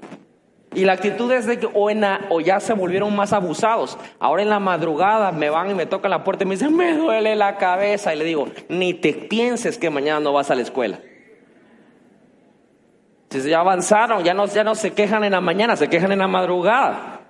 y, 0.75 0.86
la 0.86 0.94
actitud 0.94 1.32
es 1.32 1.46
de 1.46 1.60
que 1.60 1.68
o, 1.68 1.89
o, 2.30 2.42
ya 2.42 2.60
se 2.60 2.74
volvieron 2.74 3.15
más 3.15 3.34
abusados. 3.34 3.98
Ahora 4.20 4.42
en 4.42 4.50
la 4.50 4.60
madrugada 4.60 5.32
me 5.32 5.50
van 5.50 5.72
y 5.72 5.74
me 5.74 5.86
tocan 5.86 6.12
la 6.12 6.24
puerta 6.24 6.44
y 6.44 6.48
me 6.48 6.56
dicen, 6.56 6.75
me 6.75 6.96
duele 6.96 7.36
la 7.36 7.58
cabeza. 7.58 8.13
Y 8.13 8.18
le 8.18 8.25
digo, 8.25 8.48
ni 8.70 8.94
te 8.94 9.13
pienses 9.13 9.77
que 9.77 9.89
mañana 9.89 10.20
no 10.20 10.34
vas 10.34 10.51
a 10.51 10.56
la 10.56 10.62
escuela. 10.62 11.00
Si 13.30 13.42
ya 13.50 13.62
avanzaron, 13.62 14.24
ya 14.24 14.34
no, 14.34 14.46
ya 14.46 14.63
no 14.63 14.75
se 14.75 14.94
quejan 14.94 15.24
en 15.24 15.32
la 15.32 15.42
mañana, 15.42 15.75
se 15.75 15.89
quejan 15.89 16.12
en 16.12 16.20
la 16.20 16.27
madrugada. 16.27 17.22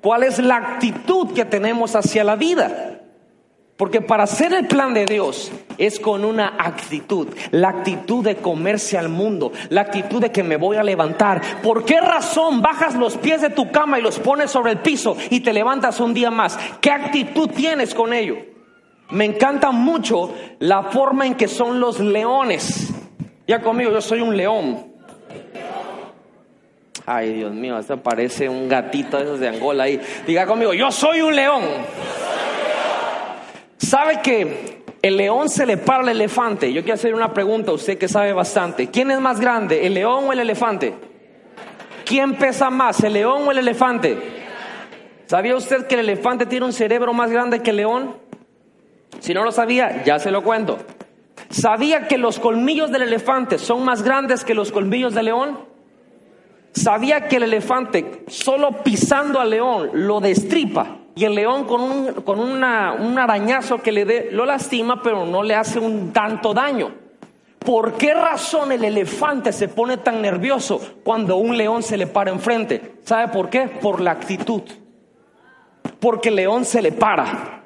¿Cuál 0.00 0.22
es 0.22 0.38
la 0.38 0.56
actitud 0.56 1.34
que 1.34 1.44
tenemos 1.44 1.96
hacia 1.96 2.22
la 2.24 2.36
vida? 2.36 2.99
Porque 3.80 4.02
para 4.02 4.24
hacer 4.24 4.52
el 4.52 4.66
plan 4.66 4.92
de 4.92 5.06
Dios 5.06 5.50
es 5.78 5.98
con 5.98 6.26
una 6.26 6.48
actitud, 6.58 7.28
la 7.50 7.70
actitud 7.70 8.22
de 8.22 8.36
comerse 8.36 8.98
al 8.98 9.08
mundo, 9.08 9.52
la 9.70 9.80
actitud 9.80 10.20
de 10.20 10.30
que 10.30 10.42
me 10.42 10.58
voy 10.58 10.76
a 10.76 10.82
levantar. 10.82 11.40
¿Por 11.62 11.86
qué 11.86 11.98
razón 11.98 12.60
bajas 12.60 12.94
los 12.94 13.16
pies 13.16 13.40
de 13.40 13.48
tu 13.48 13.72
cama 13.72 13.98
y 13.98 14.02
los 14.02 14.18
pones 14.18 14.50
sobre 14.50 14.72
el 14.72 14.80
piso 14.80 15.16
y 15.30 15.40
te 15.40 15.54
levantas 15.54 15.98
un 15.98 16.12
día 16.12 16.30
más? 16.30 16.58
¿Qué 16.82 16.90
actitud 16.90 17.48
tienes 17.48 17.94
con 17.94 18.12
ello? 18.12 18.36
Me 19.12 19.24
encanta 19.24 19.70
mucho 19.70 20.34
la 20.58 20.82
forma 20.82 21.26
en 21.26 21.34
que 21.34 21.48
son 21.48 21.80
los 21.80 22.00
leones. 22.00 22.92
Ya 23.48 23.62
conmigo, 23.62 23.92
yo 23.92 24.02
soy 24.02 24.20
un 24.20 24.36
león. 24.36 24.92
Ay, 27.06 27.32
Dios 27.32 27.54
mío, 27.54 27.78
esto 27.78 27.96
parece 27.96 28.46
un 28.46 28.68
gatito 28.68 29.16
de 29.16 29.22
esos 29.22 29.40
de 29.40 29.48
Angola 29.48 29.84
ahí. 29.84 29.98
Diga 30.26 30.44
conmigo, 30.44 30.74
yo 30.74 30.92
soy 30.92 31.22
un 31.22 31.34
león. 31.34 31.62
¿Sabe 33.80 34.20
que 34.20 34.82
el 35.00 35.16
león 35.16 35.48
se 35.48 35.64
le 35.64 35.78
para 35.78 36.02
al 36.02 36.10
elefante? 36.10 36.70
Yo 36.70 36.82
quiero 36.82 36.96
hacer 36.96 37.14
una 37.14 37.32
pregunta 37.32 37.70
a 37.70 37.74
usted 37.74 37.96
que 37.96 38.08
sabe 38.08 38.34
bastante. 38.34 38.90
¿Quién 38.90 39.10
es 39.10 39.18
más 39.20 39.40
grande, 39.40 39.86
el 39.86 39.94
león 39.94 40.24
o 40.28 40.32
el 40.34 40.40
elefante? 40.40 40.94
¿Quién 42.04 42.34
pesa 42.34 42.68
más, 42.68 43.02
el 43.02 43.14
león 43.14 43.48
o 43.48 43.50
el 43.50 43.56
elefante? 43.56 44.18
¿Sabía 45.24 45.56
usted 45.56 45.86
que 45.86 45.94
el 45.94 46.00
elefante 46.00 46.44
tiene 46.44 46.66
un 46.66 46.74
cerebro 46.74 47.14
más 47.14 47.30
grande 47.30 47.62
que 47.62 47.70
el 47.70 47.76
león? 47.76 48.16
Si 49.18 49.32
no 49.32 49.44
lo 49.44 49.50
sabía, 49.50 50.04
ya 50.04 50.18
se 50.18 50.30
lo 50.30 50.42
cuento. 50.42 50.76
¿Sabía 51.48 52.06
que 52.06 52.18
los 52.18 52.38
colmillos 52.38 52.90
del 52.90 53.02
elefante 53.02 53.58
son 53.58 53.82
más 53.82 54.02
grandes 54.02 54.44
que 54.44 54.52
los 54.52 54.72
colmillos 54.72 55.14
del 55.14 55.26
león? 55.26 55.70
sabía 56.72 57.26
que 57.26 57.36
el 57.36 57.42
elefante 57.42 58.22
solo 58.28 58.84
pisando 58.84 59.40
al 59.40 59.50
león 59.50 59.90
lo 59.92 60.20
destripa 60.20 60.99
y 61.14 61.24
el 61.24 61.34
león 61.34 61.64
con, 61.64 61.80
un, 61.80 62.12
con 62.22 62.40
un 62.40 62.62
arañazo 63.18 63.78
que 63.82 63.92
le 63.92 64.04
dé 64.04 64.28
lo 64.32 64.46
lastima 64.46 65.02
pero 65.02 65.26
no 65.26 65.42
le 65.42 65.54
hace 65.54 65.78
un 65.78 66.12
tanto 66.12 66.54
daño. 66.54 66.92
¿Por 67.58 67.98
qué 67.98 68.14
razón 68.14 68.72
el 68.72 68.84
elefante 68.84 69.52
se 69.52 69.68
pone 69.68 69.98
tan 69.98 70.22
nervioso 70.22 70.80
cuando 71.04 71.36
un 71.36 71.56
león 71.58 71.82
se 71.82 71.98
le 71.98 72.06
para 72.06 72.30
enfrente? 72.30 72.94
¿Sabe 73.04 73.28
por 73.28 73.50
qué? 73.50 73.68
Por 73.68 74.00
la 74.00 74.12
actitud. 74.12 74.62
Porque 76.00 76.30
el 76.30 76.36
león 76.36 76.64
se 76.64 76.80
le 76.80 76.92
para. 76.92 77.62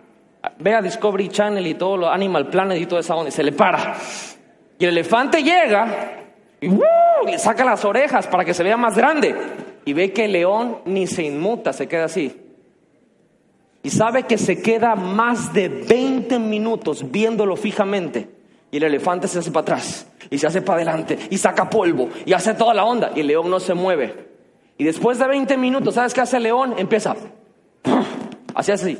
Vea 0.58 0.82
Discovery 0.82 1.28
Channel 1.28 1.64
y 1.64 1.74
todo 1.74 1.96
lo 1.96 2.10
Animal 2.10 2.48
Planet 2.48 2.80
y 2.80 2.86
toda 2.86 3.02
esa 3.02 3.14
onda, 3.14 3.30
se 3.30 3.44
le 3.44 3.52
para. 3.52 3.94
Y 4.78 4.84
el 4.84 4.90
elefante 4.90 5.44
llega 5.44 6.24
y 6.60 6.68
le 6.68 7.38
saca 7.38 7.64
las 7.64 7.84
orejas 7.84 8.26
para 8.26 8.44
que 8.44 8.52
se 8.52 8.64
vea 8.64 8.76
más 8.76 8.96
grande. 8.96 9.34
Y 9.84 9.92
ve 9.92 10.12
que 10.12 10.24
el 10.24 10.32
león 10.32 10.78
ni 10.86 11.06
se 11.06 11.22
inmuta, 11.22 11.72
se 11.72 11.86
queda 11.86 12.06
así. 12.06 12.43
Y 13.84 13.90
sabe 13.90 14.24
que 14.24 14.38
se 14.38 14.62
queda 14.62 14.96
más 14.96 15.52
de 15.52 15.68
20 15.68 16.38
minutos 16.38 17.10
viéndolo 17.12 17.54
fijamente. 17.54 18.28
Y 18.70 18.78
el 18.78 18.84
elefante 18.84 19.28
se 19.28 19.38
hace 19.38 19.52
para 19.52 19.62
atrás 19.62 20.06
y 20.30 20.38
se 20.38 20.46
hace 20.46 20.62
para 20.62 20.78
adelante 20.78 21.18
y 21.30 21.38
saca 21.38 21.68
polvo 21.70 22.08
y 22.24 22.32
hace 22.32 22.54
toda 22.54 22.74
la 22.74 22.84
onda 22.84 23.12
y 23.14 23.20
el 23.20 23.28
león 23.28 23.48
no 23.48 23.60
se 23.60 23.74
mueve. 23.74 24.26
Y 24.78 24.84
después 24.84 25.18
de 25.18 25.28
20 25.28 25.56
minutos, 25.58 25.94
¿sabes 25.94 26.14
qué 26.14 26.22
hace 26.22 26.38
el 26.38 26.44
león? 26.44 26.74
Empieza. 26.78 27.14
Así 28.54 28.72
así. 28.72 28.98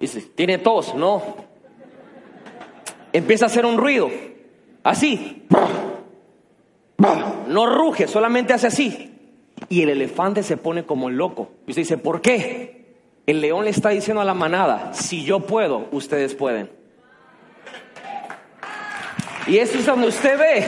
Dice, 0.00 0.20
¿tiene 0.34 0.58
tos? 0.58 0.94
No. 0.94 1.22
Empieza 3.12 3.46
a 3.46 3.48
hacer 3.48 3.64
un 3.64 3.78
ruido. 3.78 4.10
Así. 4.82 5.46
No 7.48 7.66
ruge, 7.66 8.08
solamente 8.08 8.52
hace 8.52 8.66
así. 8.66 9.13
Y 9.68 9.82
el 9.82 9.90
elefante 9.90 10.42
se 10.42 10.56
pone 10.56 10.84
como 10.84 11.10
loco. 11.10 11.50
Y 11.66 11.70
usted 11.70 11.82
dice, 11.82 11.98
¿por 11.98 12.20
qué? 12.20 12.84
El 13.26 13.40
león 13.40 13.64
le 13.64 13.70
está 13.70 13.90
diciendo 13.90 14.20
a 14.20 14.24
la 14.24 14.34
manada, 14.34 14.92
si 14.92 15.24
yo 15.24 15.40
puedo, 15.40 15.88
ustedes 15.92 16.34
pueden. 16.34 16.70
Y 19.46 19.58
eso 19.58 19.78
es 19.78 19.86
donde 19.86 20.08
usted 20.08 20.38
ve 20.38 20.66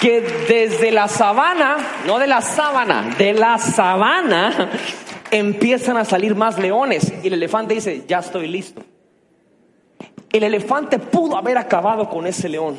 que 0.00 0.20
desde 0.48 0.92
la 0.92 1.08
sabana, 1.08 1.76
no 2.06 2.18
de 2.18 2.26
la 2.26 2.40
sábana, 2.40 3.14
de 3.18 3.32
la 3.32 3.58
sabana, 3.58 4.70
empiezan 5.30 5.96
a 5.96 6.04
salir 6.04 6.34
más 6.34 6.58
leones. 6.58 7.12
Y 7.22 7.26
el 7.26 7.34
elefante 7.34 7.74
dice, 7.74 8.04
ya 8.06 8.18
estoy 8.18 8.48
listo. 8.48 8.82
El 10.32 10.44
elefante 10.44 10.98
pudo 10.98 11.36
haber 11.36 11.58
acabado 11.58 12.08
con 12.08 12.26
ese 12.26 12.48
león, 12.48 12.78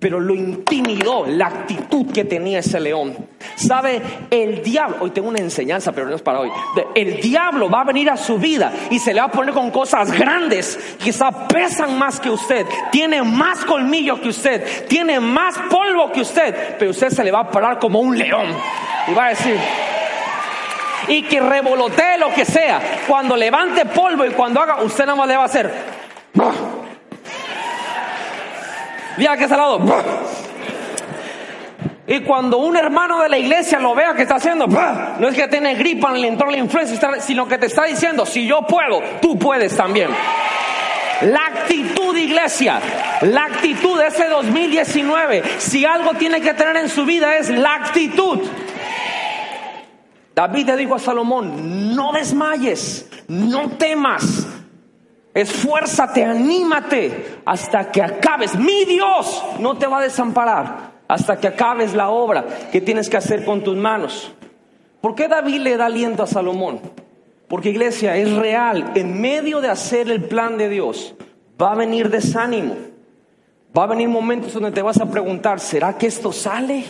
pero 0.00 0.18
lo 0.18 0.34
intimidó 0.34 1.26
la 1.26 1.46
actitud 1.46 2.10
que 2.10 2.24
tenía 2.24 2.60
ese 2.60 2.80
león. 2.80 3.14
¿Sabe? 3.54 4.00
El 4.30 4.62
diablo, 4.62 4.96
hoy 5.00 5.10
tengo 5.10 5.28
una 5.28 5.40
enseñanza, 5.40 5.92
pero 5.92 6.08
no 6.08 6.16
es 6.16 6.22
para 6.22 6.40
hoy. 6.40 6.50
El 6.94 7.20
diablo 7.20 7.68
va 7.68 7.82
a 7.82 7.84
venir 7.84 8.08
a 8.08 8.16
su 8.16 8.38
vida 8.38 8.72
y 8.90 8.98
se 8.98 9.12
le 9.12 9.20
va 9.20 9.26
a 9.26 9.30
poner 9.30 9.52
con 9.52 9.70
cosas 9.70 10.10
grandes, 10.10 10.96
quizá 10.98 11.46
pesan 11.46 11.98
más 11.98 12.18
que 12.18 12.30
usted, 12.30 12.66
tiene 12.90 13.22
más 13.22 13.64
colmillo 13.66 14.18
que 14.20 14.30
usted, 14.30 14.86
tiene 14.88 15.20
más 15.20 15.58
polvo 15.70 16.10
que 16.10 16.22
usted, 16.22 16.76
pero 16.78 16.92
usted 16.92 17.10
se 17.10 17.22
le 17.22 17.30
va 17.30 17.40
a 17.40 17.50
parar 17.50 17.78
como 17.78 18.00
un 18.00 18.16
león 18.16 18.46
y 19.06 19.12
va 19.12 19.26
a 19.26 19.28
decir, 19.28 19.56
y 21.08 21.22
que 21.24 21.40
revolotee 21.40 22.16
lo 22.18 22.32
que 22.32 22.46
sea. 22.46 22.80
Cuando 23.06 23.36
levante 23.36 23.84
polvo 23.84 24.24
y 24.24 24.30
cuando 24.30 24.60
haga, 24.62 24.82
usted 24.82 25.04
nada 25.04 25.16
más 25.16 25.28
le 25.28 25.36
va 25.36 25.42
a 25.42 25.46
hacer. 25.46 25.70
Diga 29.16 29.36
que 29.36 29.48
salado. 29.48 29.80
Y 32.06 32.20
cuando 32.20 32.58
un 32.58 32.76
hermano 32.76 33.20
de 33.22 33.28
la 33.28 33.38
iglesia 33.38 33.78
lo 33.78 33.94
vea 33.94 34.14
que 34.14 34.22
está 34.22 34.34
haciendo, 34.34 34.66
no 34.66 35.28
es 35.28 35.34
que 35.34 35.46
tiene 35.46 35.76
gripa, 35.76 36.10
le 36.10 36.26
entró 36.26 36.50
la 36.50 36.58
influencia, 36.58 37.20
sino 37.20 37.46
que 37.46 37.56
te 37.56 37.66
está 37.66 37.84
diciendo, 37.84 38.26
si 38.26 38.46
yo 38.48 38.62
puedo, 38.62 39.00
tú 39.22 39.38
puedes 39.38 39.76
también. 39.76 40.10
La 41.22 41.46
actitud, 41.46 42.16
iglesia, 42.16 42.80
la 43.20 43.44
actitud 43.44 43.96
de 43.96 44.08
ese 44.08 44.26
2019, 44.26 45.42
si 45.58 45.84
algo 45.84 46.14
tiene 46.14 46.40
que 46.40 46.52
tener 46.54 46.78
en 46.78 46.88
su 46.88 47.04
vida 47.04 47.36
es 47.36 47.48
la 47.48 47.74
actitud. 47.74 48.40
David 50.34 50.66
le 50.66 50.76
dijo 50.78 50.96
a 50.96 50.98
Salomón, 50.98 51.94
no 51.94 52.12
desmayes, 52.12 53.08
no 53.28 53.68
temas, 53.70 54.48
esfuérzate, 55.34 56.24
anímate 56.24 57.40
hasta 57.44 57.90
que 57.90 58.02
acabes. 58.02 58.56
Mi 58.56 58.84
Dios 58.84 59.42
no 59.58 59.76
te 59.76 59.86
va 59.86 59.98
a 59.98 60.02
desamparar 60.02 60.90
hasta 61.08 61.38
que 61.38 61.48
acabes 61.48 61.94
la 61.94 62.10
obra 62.10 62.46
que 62.70 62.80
tienes 62.80 63.08
que 63.08 63.16
hacer 63.16 63.44
con 63.44 63.62
tus 63.62 63.76
manos. 63.76 64.32
¿Por 65.00 65.14
qué 65.14 65.28
David 65.28 65.60
le 65.60 65.76
da 65.76 65.86
aliento 65.86 66.22
a 66.22 66.26
Salomón? 66.26 66.80
Porque 67.48 67.70
iglesia, 67.70 68.16
es 68.16 68.32
real, 68.32 68.92
en 68.94 69.20
medio 69.20 69.60
de 69.60 69.68
hacer 69.68 70.08
el 70.08 70.22
plan 70.24 70.56
de 70.56 70.68
Dios, 70.68 71.14
va 71.60 71.72
a 71.72 71.74
venir 71.74 72.10
desánimo. 72.10 72.76
Va 73.76 73.84
a 73.84 73.88
venir 73.88 74.08
momentos 74.08 74.52
donde 74.52 74.72
te 74.72 74.82
vas 74.82 75.00
a 75.00 75.10
preguntar, 75.10 75.58
¿será 75.58 75.96
que 75.96 76.06
esto 76.06 76.32
sale? 76.32 76.84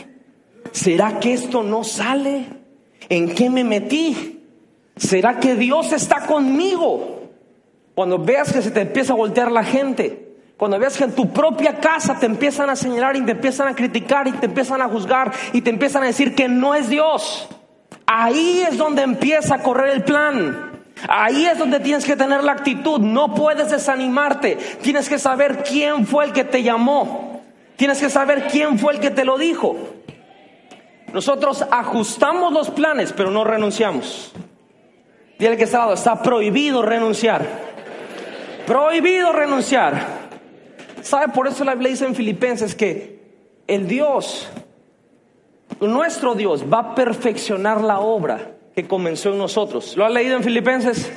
¿Será 0.72 1.18
que 1.18 1.32
esto 1.32 1.62
no 1.62 1.84
sale? 1.84 2.46
¿En 3.08 3.34
qué 3.34 3.48
me 3.48 3.64
metí? 3.64 4.44
¿Será 4.96 5.40
que 5.40 5.54
Dios 5.54 5.92
está 5.92 6.26
conmigo? 6.26 7.19
Cuando 7.94 8.18
veas 8.18 8.52
que 8.52 8.62
se 8.62 8.70
te 8.70 8.80
empieza 8.80 9.12
a 9.12 9.16
voltear 9.16 9.50
la 9.50 9.64
gente, 9.64 10.30
cuando 10.56 10.78
veas 10.78 10.96
que 10.96 11.04
en 11.04 11.14
tu 11.14 11.32
propia 11.32 11.80
casa 11.80 12.18
te 12.18 12.26
empiezan 12.26 12.70
a 12.70 12.76
señalar 12.76 13.16
y 13.16 13.24
te 13.24 13.32
empiezan 13.32 13.68
a 13.68 13.74
criticar 13.74 14.28
y 14.28 14.32
te 14.32 14.46
empiezan 14.46 14.82
a 14.82 14.88
juzgar 14.88 15.32
y 15.52 15.62
te 15.62 15.70
empiezan 15.70 16.02
a 16.02 16.06
decir 16.06 16.34
que 16.34 16.48
no 16.48 16.74
es 16.74 16.88
Dios, 16.88 17.48
ahí 18.06 18.64
es 18.68 18.76
donde 18.76 19.02
empieza 19.02 19.56
a 19.56 19.62
correr 19.62 19.94
el 19.94 20.04
plan. 20.04 20.70
Ahí 21.08 21.46
es 21.46 21.58
donde 21.58 21.80
tienes 21.80 22.04
que 22.04 22.16
tener 22.16 22.44
la 22.44 22.52
actitud. 22.52 23.00
No 23.00 23.34
puedes 23.34 23.70
desanimarte. 23.70 24.56
Tienes 24.82 25.08
que 25.08 25.18
saber 25.18 25.62
quién 25.62 26.06
fue 26.06 26.26
el 26.26 26.32
que 26.32 26.44
te 26.44 26.62
llamó. 26.62 27.42
Tienes 27.76 27.98
que 27.98 28.10
saber 28.10 28.48
quién 28.48 28.78
fue 28.78 28.94
el 28.94 29.00
que 29.00 29.10
te 29.10 29.24
lo 29.24 29.38
dijo. 29.38 29.76
Nosotros 31.12 31.64
ajustamos 31.70 32.52
los 32.52 32.70
planes, 32.70 33.12
pero 33.16 33.30
no 33.30 33.44
renunciamos. 33.44 34.32
Dile 35.38 35.56
que 35.56 35.64
está, 35.64 35.90
está 35.92 36.22
prohibido 36.22 36.82
renunciar. 36.82 37.69
Prohibido 38.70 39.32
renunciar. 39.32 40.30
¿Sabe? 41.02 41.32
Por 41.32 41.48
eso 41.48 41.64
la 41.64 41.72
Biblia 41.72 41.90
dice 41.90 42.06
en 42.06 42.14
Filipenses 42.14 42.76
que 42.76 43.18
el 43.66 43.88
Dios, 43.88 44.48
nuestro 45.80 46.36
Dios, 46.36 46.64
va 46.72 46.78
a 46.78 46.94
perfeccionar 46.94 47.80
la 47.80 47.98
obra 47.98 48.52
que 48.72 48.86
comenzó 48.86 49.32
en 49.32 49.38
nosotros. 49.38 49.96
¿Lo 49.96 50.04
ha 50.04 50.08
leído 50.08 50.36
en 50.36 50.44
Filipenses? 50.44 51.10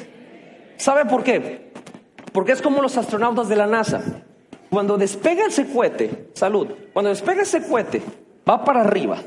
¿Sabe 0.77 1.05
por 1.05 1.23
qué? 1.23 1.71
Porque 2.31 2.53
es 2.53 2.61
como 2.63 2.81
los 2.81 2.97
astronautas 2.97 3.47
de 3.49 3.55
la 3.55 3.67
NASA. 3.67 4.01
Cuando 4.71 4.97
despega 4.97 5.45
ese 5.45 5.67
cohete, 5.67 6.29
salud, 6.33 6.69
cuando 6.91 7.09
despega 7.09 7.43
ese 7.43 7.61
cohete, 7.67 8.01
va 8.49 8.65
para 8.65 8.81
arriba 8.81 9.19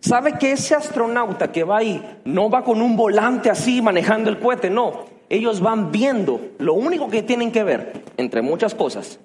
¿Sabe 0.00 0.38
que 0.38 0.52
ese 0.52 0.74
astronauta 0.74 1.52
que 1.52 1.64
va 1.64 1.76
ahí 1.76 2.20
no 2.24 2.48
va 2.48 2.64
con 2.64 2.80
un 2.80 2.96
volante 2.96 3.50
así 3.50 3.82
manejando 3.82 4.30
el 4.30 4.38
cohete? 4.38 4.70
No, 4.70 5.17
ellos 5.28 5.60
van 5.60 5.92
viendo. 5.92 6.40
Lo 6.58 6.74
único 6.74 7.08
que 7.08 7.22
tienen 7.22 7.52
que 7.52 7.64
ver, 7.64 8.04
entre 8.16 8.42
muchas 8.42 8.74
cosas, 8.74 9.18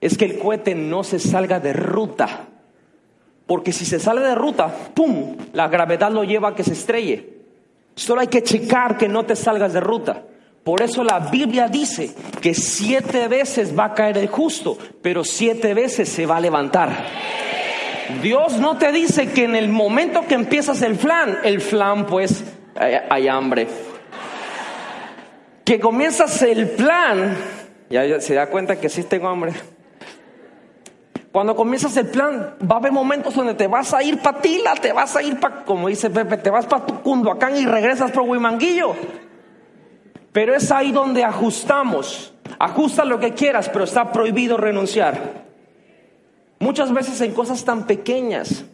es 0.00 0.16
que 0.16 0.24
el 0.24 0.38
cohete 0.38 0.74
no 0.74 1.04
se 1.04 1.18
salga 1.18 1.60
de 1.60 1.72
ruta. 1.72 2.48
Porque 3.46 3.72
si 3.72 3.84
se 3.84 3.98
sale 3.98 4.20
de 4.20 4.34
ruta, 4.34 4.68
¡pum! 4.94 5.36
La 5.52 5.68
gravedad 5.68 6.10
lo 6.12 6.24
lleva 6.24 6.50
a 6.50 6.54
que 6.54 6.64
se 6.64 6.72
estrelle. 6.72 7.40
Solo 7.94 8.20
hay 8.20 8.28
que 8.28 8.42
checar 8.42 8.96
que 8.96 9.08
no 9.08 9.24
te 9.24 9.36
salgas 9.36 9.72
de 9.72 9.80
ruta. 9.80 10.24
Por 10.64 10.82
eso 10.82 11.02
la 11.02 11.18
Biblia 11.18 11.68
dice 11.68 12.14
que 12.40 12.54
siete 12.54 13.28
veces 13.28 13.76
va 13.76 13.86
a 13.86 13.94
caer 13.94 14.18
el 14.18 14.28
justo, 14.28 14.76
pero 15.02 15.24
siete 15.24 15.74
veces 15.74 16.08
se 16.08 16.26
va 16.26 16.36
a 16.36 16.40
levantar. 16.40 16.90
Dios 18.22 18.58
no 18.58 18.76
te 18.76 18.92
dice 18.92 19.32
que 19.32 19.44
en 19.44 19.56
el 19.56 19.68
momento 19.68 20.26
que 20.26 20.34
empiezas 20.34 20.82
el 20.82 20.96
flan, 20.96 21.38
el 21.44 21.60
flan 21.60 22.06
pues 22.06 22.44
hay, 22.76 23.28
hambre. 23.28 23.66
Que 25.70 25.78
comienzas 25.78 26.42
el 26.42 26.70
plan, 26.70 27.36
ya 27.88 28.20
se 28.20 28.34
da 28.34 28.48
cuenta 28.48 28.80
que 28.80 28.88
sí 28.88 29.04
tengo 29.04 29.28
hambre. 29.28 29.52
Cuando 31.30 31.54
comienzas 31.54 31.96
el 31.96 32.08
plan, 32.08 32.56
va 32.68 32.74
a 32.74 32.78
haber 32.80 32.90
momentos 32.90 33.36
donde 33.36 33.54
te 33.54 33.68
vas 33.68 33.94
a 33.94 34.02
ir 34.02 34.18
para 34.18 34.40
Tila, 34.40 34.74
te 34.74 34.92
vas 34.92 35.14
a 35.14 35.22
ir 35.22 35.38
para, 35.38 35.64
como 35.64 35.86
dice 35.86 36.10
Pepe, 36.10 36.38
te 36.38 36.50
vas 36.50 36.66
para 36.66 36.86
Cunduacán 36.86 37.56
y 37.56 37.66
regresas 37.66 38.10
por 38.10 38.24
Huimanguillo. 38.24 38.96
Pero 40.32 40.56
es 40.56 40.72
ahí 40.72 40.90
donde 40.90 41.22
ajustamos. 41.22 42.34
Ajusta 42.58 43.04
lo 43.04 43.20
que 43.20 43.34
quieras, 43.34 43.68
pero 43.68 43.84
está 43.84 44.10
prohibido 44.10 44.56
renunciar. 44.56 45.44
Muchas 46.58 46.92
veces 46.92 47.20
en 47.20 47.32
cosas 47.32 47.64
tan 47.64 47.86
pequeñas, 47.86 48.64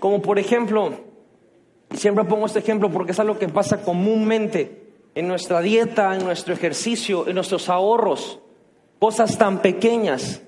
como 0.00 0.22
por 0.22 0.38
ejemplo, 0.38 0.90
siempre 1.92 2.24
pongo 2.24 2.46
este 2.46 2.60
ejemplo 2.60 2.90
porque 2.90 3.12
es 3.12 3.20
algo 3.20 3.38
que 3.38 3.48
pasa 3.48 3.82
comúnmente 3.82 4.77
en 5.18 5.26
nuestra 5.26 5.60
dieta, 5.60 6.14
en 6.14 6.22
nuestro 6.22 6.54
ejercicio, 6.54 7.26
en 7.26 7.34
nuestros 7.34 7.68
ahorros, 7.68 8.38
cosas 9.00 9.36
tan 9.36 9.58
pequeñas. 9.58 10.42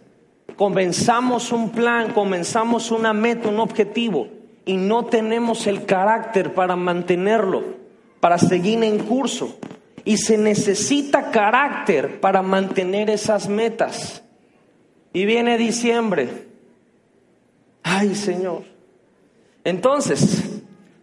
Comenzamos 0.55 1.51
un 1.51 1.71
plan, 1.71 2.13
comenzamos 2.13 2.93
una 2.93 3.13
meta, 3.13 3.49
un 3.49 3.59
objetivo 3.59 4.29
y 4.65 4.77
no 4.77 5.07
tenemos 5.07 5.67
el 5.67 5.87
carácter 5.87 6.55
para 6.55 6.77
mantenerlo, 6.77 7.65
para 8.21 8.39
seguir 8.39 8.85
en 8.85 9.01
curso. 9.01 9.59
Y 10.05 10.19
se 10.19 10.39
necesita 10.39 11.33
carácter 11.33 12.21
para 12.21 12.41
mantener 12.41 13.11
esas 13.11 13.49
metas. 13.49 14.23
Y 15.13 15.25
viene 15.25 15.59
diciembre. 15.59 16.47
Ay, 17.83 18.15
Señor. 18.15 18.63
Entonces, 19.65 20.45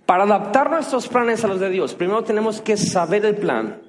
para 0.08 0.24
adaptar 0.24 0.72
nuestros 0.72 1.08
planes 1.08 1.43
a 1.43 1.48
los 1.48 1.60
de 1.60 1.70
Dios, 1.70 1.93
primero 1.93 2.24
tenemos 2.24 2.62
que 2.62 2.78
saber 2.78 3.26
el 3.26 3.36
plan, 3.36 3.82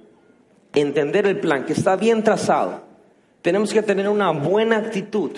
entender 0.74 1.26
el 1.26 1.40
plan, 1.40 1.64
que 1.64 1.72
está 1.72 1.96
bien 1.96 2.22
trazado. 2.22 2.82
Tenemos 3.40 3.72
que 3.72 3.82
tener 3.82 4.08
una 4.08 4.30
buena 4.32 4.76
actitud, 4.76 5.30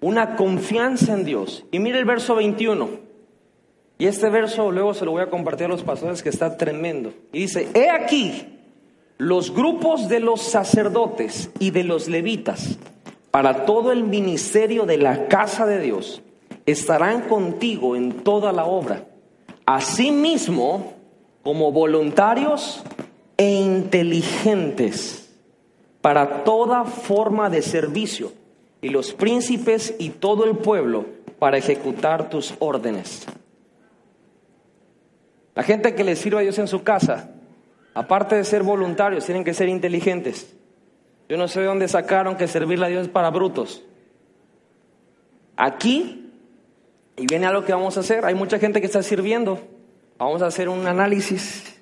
una 0.00 0.34
confianza 0.36 1.14
en 1.14 1.24
Dios. 1.24 1.64
Y 1.70 1.78
mire 1.78 2.00
el 2.00 2.04
verso 2.04 2.34
21. 2.34 2.90
Y 3.98 4.06
este 4.06 4.28
verso 4.28 4.72
luego 4.72 4.92
se 4.92 5.04
lo 5.04 5.12
voy 5.12 5.22
a 5.22 5.30
compartir 5.30 5.66
a 5.66 5.68
los 5.68 5.84
pastores 5.84 6.20
que 6.20 6.30
está 6.30 6.56
tremendo. 6.56 7.12
Y 7.32 7.38
dice, 7.38 7.68
he 7.72 7.88
aquí 7.88 8.58
los 9.18 9.54
grupos 9.54 10.08
de 10.08 10.18
los 10.18 10.42
sacerdotes 10.42 11.50
y 11.60 11.70
de 11.70 11.84
los 11.84 12.08
levitas 12.08 12.76
para 13.30 13.64
todo 13.64 13.92
el 13.92 14.02
ministerio 14.02 14.84
de 14.84 14.98
la 14.98 15.28
casa 15.28 15.64
de 15.64 15.78
Dios 15.78 16.22
estarán 16.66 17.22
contigo 17.28 17.94
en 17.94 18.24
toda 18.24 18.52
la 18.52 18.64
obra, 18.64 19.06
asimismo 19.66 20.94
como 21.42 21.72
voluntarios 21.72 22.82
e 23.36 23.50
inteligentes 23.50 25.34
para 26.00 26.44
toda 26.44 26.84
forma 26.84 27.48
de 27.48 27.62
servicio, 27.62 28.32
y 28.82 28.88
los 28.88 29.12
príncipes 29.12 29.94
y 29.98 30.10
todo 30.10 30.44
el 30.44 30.56
pueblo 30.56 31.06
para 31.38 31.56
ejecutar 31.56 32.28
tus 32.28 32.54
órdenes. 32.58 33.26
La 35.54 35.62
gente 35.62 35.94
que 35.94 36.04
le 36.04 36.16
sirve 36.16 36.38
a 36.38 36.42
Dios 36.42 36.58
en 36.58 36.66
su 36.66 36.82
casa, 36.82 37.30
aparte 37.94 38.34
de 38.34 38.44
ser 38.44 38.64
voluntarios, 38.64 39.24
tienen 39.24 39.44
que 39.44 39.54
ser 39.54 39.68
inteligentes. 39.68 40.52
Yo 41.28 41.36
no 41.36 41.46
sé 41.46 41.60
de 41.60 41.66
dónde 41.66 41.86
sacaron 41.88 42.36
que 42.36 42.48
servirle 42.48 42.86
a 42.86 42.88
Dios 42.88 43.08
para 43.08 43.30
brutos. 43.30 43.84
aquí, 45.56 46.21
y 47.16 47.26
viene 47.26 47.46
algo 47.46 47.64
que 47.64 47.72
vamos 47.72 47.96
a 47.96 48.00
hacer, 48.00 48.24
hay 48.24 48.34
mucha 48.34 48.58
gente 48.58 48.80
que 48.80 48.86
está 48.86 49.02
sirviendo, 49.02 49.60
vamos 50.18 50.42
a 50.42 50.46
hacer 50.46 50.68
un 50.68 50.86
análisis, 50.86 51.80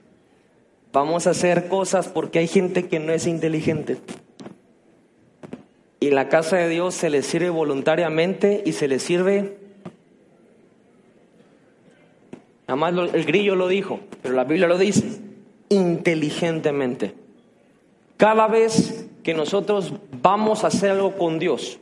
vamos 0.92 1.26
a 1.26 1.30
hacer 1.30 1.68
cosas 1.68 2.08
porque 2.08 2.40
hay 2.40 2.48
gente 2.48 2.88
que 2.88 2.98
no 2.98 3.12
es 3.12 3.26
inteligente. 3.26 3.98
Y 6.00 6.10
la 6.10 6.28
casa 6.28 6.56
de 6.56 6.68
Dios 6.68 6.94
se 6.94 7.10
le 7.10 7.22
sirve 7.22 7.50
voluntariamente 7.50 8.62
y 8.64 8.72
se 8.72 8.88
le 8.88 8.98
sirve. 8.98 9.58
Nada 12.66 12.76
más 12.76 12.94
el 13.14 13.24
grillo 13.24 13.54
lo 13.54 13.68
dijo, 13.68 14.00
pero 14.22 14.34
la 14.34 14.44
Biblia 14.44 14.66
lo 14.66 14.78
dice, 14.78 15.20
inteligentemente. 15.68 17.14
Cada 18.16 18.48
vez 18.48 19.06
que 19.22 19.34
nosotros 19.34 19.92
vamos 20.22 20.64
a 20.64 20.68
hacer 20.68 20.92
algo 20.92 21.16
con 21.16 21.38
Dios, 21.38 21.78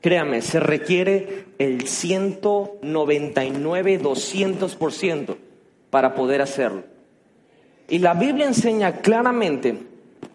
créame, 0.00 0.42
se 0.42 0.60
requiere 0.60 1.46
el 1.58 1.86
199, 1.86 4.00
200% 4.00 5.36
para 5.90 6.14
poder 6.14 6.42
hacerlo. 6.42 6.84
Y 7.88 7.98
la 7.98 8.14
Biblia 8.14 8.46
enseña 8.46 8.98
claramente, 8.98 9.76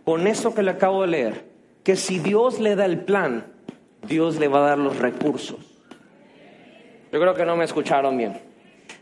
con 0.04 0.28
eso 0.28 0.54
que 0.54 0.63
le 0.63 0.71
acabo 0.71 1.01
de 1.01 1.08
leer, 1.08 1.45
que 1.84 1.95
si 1.95 2.19
Dios 2.19 2.60
le 2.60 2.75
da 2.75 2.86
el 2.86 2.99
plan, 2.99 3.45
Dios 4.08 4.39
le 4.39 4.47
va 4.47 4.60
a 4.60 4.69
dar 4.69 4.78
los 4.78 4.97
recursos. 4.97 5.58
Yo 7.12 7.19
creo 7.19 7.34
que 7.34 7.45
no 7.45 7.56
me 7.56 7.63
escucharon 7.63 8.17
bien. 8.17 8.39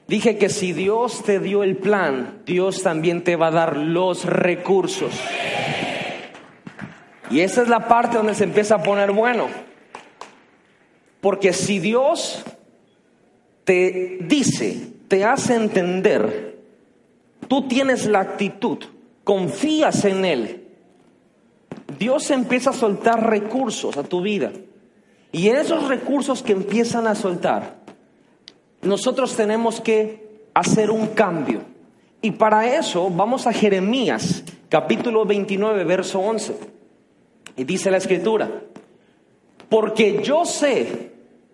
Dije 0.07 0.37
que 0.37 0.49
si 0.49 0.73
Dios 0.73 1.23
te 1.23 1.39
dio 1.39 1.63
el 1.63 1.77
plan, 1.77 2.41
Dios 2.45 2.83
también 2.83 3.23
te 3.23 3.35
va 3.35 3.47
a 3.47 3.51
dar 3.51 3.77
los 3.77 4.25
recursos. 4.25 5.19
Y 7.31 7.39
esa 7.39 7.63
es 7.63 7.69
la 7.69 7.87
parte 7.87 8.17
donde 8.17 8.35
se 8.35 8.43
empieza 8.43 8.75
a 8.75 8.83
poner 8.83 9.11
bueno. 9.11 9.47
Porque 11.23 11.53
si 11.53 11.79
Dios 11.79 12.43
te 13.63 14.17
dice, 14.27 14.89
te 15.07 15.23
hace 15.23 15.55
entender, 15.55 16.59
tú 17.47 17.65
tienes 17.69 18.07
la 18.07 18.19
actitud, 18.19 18.79
confías 19.23 20.03
en 20.03 20.25
Él, 20.25 20.67
Dios 21.97 22.29
empieza 22.29 22.71
a 22.71 22.73
soltar 22.73 23.29
recursos 23.29 23.95
a 23.95 24.03
tu 24.03 24.21
vida. 24.21 24.51
Y 25.31 25.47
en 25.47 25.55
esos 25.55 25.87
recursos 25.87 26.43
que 26.43 26.51
empiezan 26.51 27.07
a 27.07 27.15
soltar, 27.15 27.77
nosotros 28.81 29.33
tenemos 29.37 29.79
que 29.79 30.49
hacer 30.53 30.91
un 30.91 31.07
cambio. 31.07 31.61
Y 32.21 32.31
para 32.31 32.75
eso 32.75 33.09
vamos 33.09 33.47
a 33.47 33.53
Jeremías, 33.53 34.43
capítulo 34.67 35.23
29, 35.23 35.85
verso 35.85 36.19
11. 36.19 36.53
Y 37.55 37.63
dice 37.63 37.89
la 37.91 37.97
escritura, 37.97 38.51
porque 39.69 40.21
yo 40.21 40.43
sé, 40.43 41.12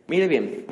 mire 0.10 0.28
bien, 0.28 0.66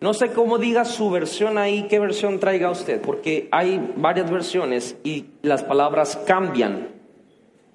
no 0.00 0.14
sé 0.14 0.30
cómo 0.30 0.58
diga 0.58 0.84
su 0.84 1.10
versión 1.10 1.58
ahí, 1.58 1.86
qué 1.88 1.98
versión 1.98 2.38
traiga 2.38 2.70
usted, 2.70 3.00
porque 3.00 3.48
hay 3.50 3.92
varias 3.96 4.30
versiones 4.30 4.96
y 5.02 5.26
las 5.42 5.64
palabras 5.64 6.16
cambian. 6.26 6.88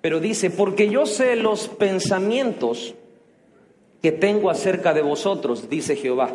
Pero 0.01 0.19
dice, 0.19 0.49
porque 0.49 0.89
yo 0.89 1.05
sé 1.05 1.35
los 1.35 1.67
pensamientos 1.67 2.95
que 4.01 4.11
tengo 4.11 4.49
acerca 4.49 4.93
de 4.93 5.01
vosotros, 5.01 5.69
dice 5.69 5.95
Jehová 5.95 6.31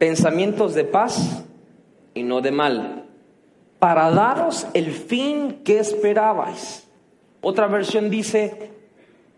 pensamientos 0.00 0.74
de 0.74 0.84
paz 0.84 1.44
y 2.14 2.22
no 2.22 2.40
de 2.40 2.50
mal, 2.50 3.04
para 3.78 4.10
daros 4.10 4.66
el 4.72 4.92
fin 4.92 5.60
que 5.62 5.78
esperabais. 5.78 6.88
Otra 7.42 7.66
versión 7.66 8.08
dice, 8.08 8.70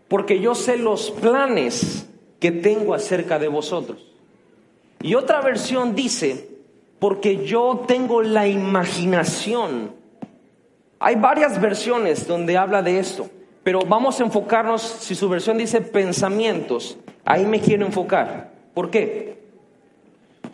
porque 0.07 0.39
yo 0.39 0.55
sé 0.55 0.77
los 0.77 1.11
planes 1.11 2.09
que 2.43 2.51
tengo 2.51 2.93
acerca 2.93 3.39
de 3.39 3.47
vosotros. 3.47 4.05
Y 5.01 5.15
otra 5.15 5.39
versión 5.39 5.95
dice, 5.95 6.49
porque 6.99 7.45
yo 7.45 7.85
tengo 7.87 8.21
la 8.21 8.49
imaginación. 8.49 9.93
Hay 10.99 11.15
varias 11.15 11.61
versiones 11.61 12.27
donde 12.27 12.57
habla 12.57 12.81
de 12.81 12.99
esto, 12.99 13.29
pero 13.63 13.79
vamos 13.87 14.19
a 14.19 14.25
enfocarnos, 14.25 14.81
si 14.81 15.15
su 15.15 15.29
versión 15.29 15.57
dice 15.57 15.79
pensamientos, 15.79 16.97
ahí 17.23 17.45
me 17.45 17.61
quiero 17.61 17.85
enfocar. 17.85 18.51
¿Por 18.73 18.89
qué? 18.89 19.37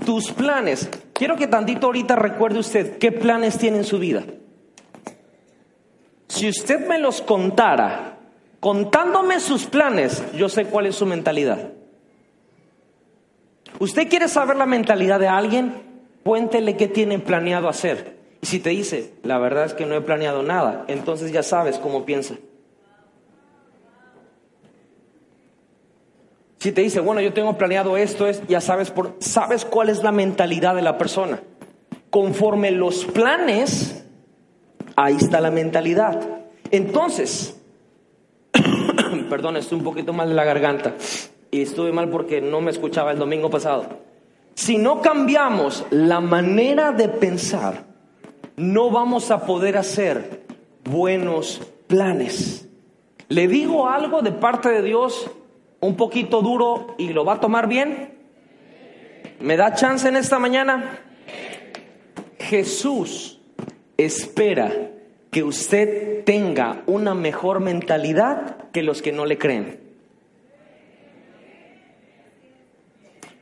tus 0.05 0.31
planes. 0.31 0.87
Quiero 1.13 1.37
que 1.37 1.47
tantito 1.47 1.87
ahorita 1.87 2.15
recuerde 2.15 2.59
usted 2.59 2.99
qué 2.99 3.11
planes 3.11 3.57
tiene 3.57 3.79
en 3.79 3.83
su 3.83 3.97
vida. 3.97 4.23
Si 6.27 6.47
usted 6.47 6.87
me 6.87 6.99
los 6.99 7.19
contara, 7.23 8.19
contándome 8.59 9.39
sus 9.39 9.65
planes, 9.65 10.23
yo 10.35 10.49
sé 10.49 10.65
cuál 10.65 10.85
es 10.85 10.95
su 10.95 11.07
mentalidad. 11.07 11.78
¿Usted 13.79 14.09
quiere 14.09 14.27
saber 14.27 14.57
la 14.57 14.65
mentalidad 14.65 15.19
de 15.19 15.29
alguien? 15.29 15.73
Cuéntele 16.23 16.75
qué 16.75 16.87
tiene 16.89 17.17
planeado 17.19 17.69
hacer. 17.69 18.17
Y 18.41 18.45
si 18.45 18.59
te 18.59 18.71
dice, 18.71 19.13
la 19.23 19.37
verdad 19.37 19.65
es 19.65 19.73
que 19.73 19.85
no 19.85 19.95
he 19.95 20.01
planeado 20.01 20.43
nada, 20.43 20.85
entonces 20.87 21.31
ya 21.31 21.43
sabes 21.43 21.77
cómo 21.77 22.05
piensa. 22.05 22.35
Si 26.59 26.73
te 26.73 26.81
dice, 26.81 26.99
bueno, 26.99 27.21
yo 27.21 27.31
tengo 27.31 27.57
planeado 27.57 27.95
esto, 27.95 28.27
es, 28.27 28.45
ya 28.47 28.59
sabes, 28.59 28.91
por, 28.91 29.15
sabes 29.19 29.63
cuál 29.63 29.87
es 29.87 30.03
la 30.03 30.11
mentalidad 30.11 30.75
de 30.75 30.81
la 30.81 30.97
persona. 30.97 31.41
Conforme 32.09 32.71
los 32.71 33.05
planes, 33.05 34.03
ahí 34.97 35.15
está 35.15 35.39
la 35.39 35.51
mentalidad. 35.51 36.19
Entonces, 36.69 37.57
perdón, 39.29 39.55
estoy 39.55 39.77
un 39.77 39.85
poquito 39.85 40.11
mal 40.11 40.27
de 40.27 40.35
la 40.35 40.43
garganta 40.43 40.95
y 41.51 41.61
estuve 41.61 41.91
mal 41.91 42.09
porque 42.09 42.41
no 42.41 42.61
me 42.61 42.71
escuchaba 42.71 43.11
el 43.11 43.19
domingo 43.19 43.49
pasado. 43.49 43.85
Si 44.55 44.77
no 44.77 45.01
cambiamos 45.01 45.85
la 45.89 46.19
manera 46.19 46.91
de 46.91 47.09
pensar, 47.09 47.85
no 48.57 48.89
vamos 48.89 49.31
a 49.31 49.45
poder 49.45 49.77
hacer 49.77 50.43
buenos 50.83 51.61
planes. 51.87 52.67
Le 53.29 53.47
digo 53.47 53.87
algo 53.87 54.21
de 54.21 54.31
parte 54.31 54.69
de 54.69 54.81
Dios 54.81 55.29
un 55.81 55.95
poquito 55.95 56.41
duro 56.41 56.95
y 56.97 57.13
lo 57.13 57.25
va 57.25 57.33
a 57.33 57.39
tomar 57.39 57.67
bien? 57.67 58.17
¿Me 59.39 59.55
da 59.55 59.73
chance 59.73 60.07
en 60.07 60.15
esta 60.15 60.39
mañana? 60.39 60.99
Jesús 62.39 63.39
espera 63.97 64.71
que 65.31 65.43
usted 65.43 66.23
tenga 66.25 66.81
una 66.87 67.13
mejor 67.13 67.59
mentalidad 67.59 68.69
que 68.71 68.83
los 68.83 69.01
que 69.01 69.11
no 69.11 69.25
le 69.25 69.37
creen. 69.37 69.88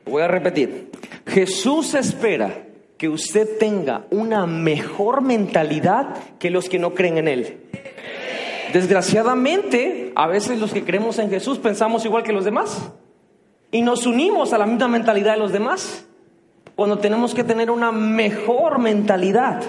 Voy 0.10 0.22
a 0.22 0.28
repetir. 0.28 0.92
Jesús 1.26 1.94
espera 1.94 2.64
que 2.98 3.10
usted 3.10 3.58
tenga 3.60 4.06
una 4.10 4.48
mejor 4.48 5.22
mentalidad 5.22 6.16
que 6.40 6.50
los 6.50 6.70
que 6.70 6.80
no 6.80 6.94
creen 6.94 7.18
en 7.18 7.28
Él. 7.28 7.58
Desgraciadamente, 8.74 10.12
a 10.16 10.28
veces 10.28 10.60
los 10.60 10.74
que 10.74 10.84
creemos 10.84 11.20
en 11.20 11.30
Jesús 11.30 11.60
pensamos 11.60 12.06
igual 12.06 12.24
que 12.24 12.34
los 12.34 12.46
demás 12.46 12.92
y 13.72 13.82
nos 13.82 14.06
unimos 14.06 14.54
a 14.54 14.58
la 14.58 14.66
misma 14.66 14.88
mentalidad 14.88 15.34
de 15.34 15.40
los 15.40 15.52
demás 15.52 16.06
cuando 16.76 16.98
tenemos 16.98 17.34
que 17.34 17.44
tener 17.44 17.72
una 17.72 17.92
mejor 17.92 18.80
mentalidad. 18.80 19.64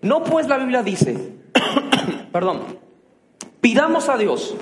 No 0.00 0.24
pues 0.24 0.48
la 0.48 0.58
Biblia 0.58 0.82
dice, 0.82 1.16
perdón, 2.32 2.60
pidamos 3.60 4.08
a 4.08 4.16
Dios 4.16 4.56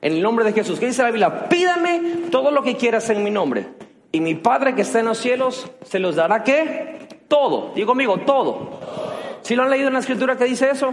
en 0.00 0.14
el 0.14 0.22
nombre 0.22 0.44
de 0.44 0.52
Jesús. 0.52 0.78
¿Qué 0.78 0.86
dice 0.86 1.02
la 1.02 1.10
Biblia? 1.10 1.48
Pídame 1.48 2.28
todo 2.30 2.50
lo 2.50 2.62
que 2.62 2.76
quieras 2.76 3.08
en 3.10 3.22
mi 3.22 3.30
nombre. 3.30 3.66
Y 4.12 4.20
mi 4.20 4.34
Padre 4.34 4.74
que 4.74 4.82
está 4.82 5.00
en 5.00 5.06
los 5.06 5.18
cielos 5.18 5.70
se 5.84 5.98
los 5.98 6.16
dará 6.16 6.44
qué? 6.44 7.08
Todo. 7.28 7.72
Digo 7.74 7.88
conmigo, 7.88 8.18
todo. 8.18 8.78
¿Sí 9.40 9.56
lo 9.56 9.62
han 9.62 9.70
leído 9.70 9.88
en 9.88 9.94
la 9.94 10.00
escritura 10.00 10.36
que 10.36 10.44
dice 10.44 10.70
eso? 10.70 10.92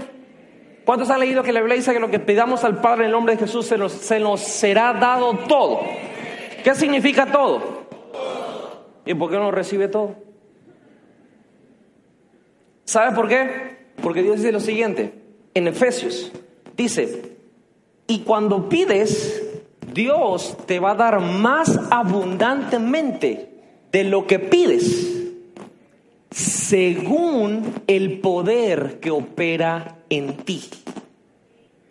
¿Cuántos 0.86 1.10
han 1.10 1.19
leído 1.19 1.43
que 1.43 1.51
la 1.51 1.60
Biblia 1.60 1.75
dice 1.75 1.93
que 1.93 1.99
lo 1.99 2.10
que 2.10 2.19
pidamos 2.19 2.63
al 2.63 2.79
Padre 2.82 3.01
en 3.01 3.05
el 3.08 3.12
nombre 3.12 3.36
de 3.36 3.41
Jesús 3.41 3.65
se 3.65 3.77
nos, 3.77 3.91
se 3.91 4.19
nos 4.19 4.39
será 4.39 4.93
dado 4.93 5.38
todo? 5.47 5.82
¿Qué 6.63 6.73
significa 6.73 7.25
todo? 7.25 7.88
¿Y 9.05 9.13
por 9.13 9.29
qué 9.29 9.38
no 9.38 9.51
recibe 9.51 9.88
todo? 9.88 10.15
¿Sabe 12.86 13.15
por 13.15 13.27
qué? 13.27 13.77
Porque 14.01 14.23
Dios 14.23 14.38
dice 14.38 14.51
lo 14.51 14.60
siguiente, 14.60 15.13
en 15.53 15.67
Efesios, 15.67 16.32
dice, 16.75 17.38
y 18.08 18.21
cuando 18.21 18.67
pides, 18.69 19.48
Dios 19.93 20.58
te 20.65 20.80
va 20.80 20.91
a 20.91 20.95
dar 20.95 21.19
más 21.19 21.80
abundantemente 21.91 23.49
de 23.91 24.04
lo 24.04 24.28
que 24.28 24.39
pides, 24.39 25.28
según 26.32 27.82
el 27.88 28.19
poder 28.19 28.99
que 28.99 29.12
opera 29.12 29.99
en 30.10 30.38
ti. 30.38 30.62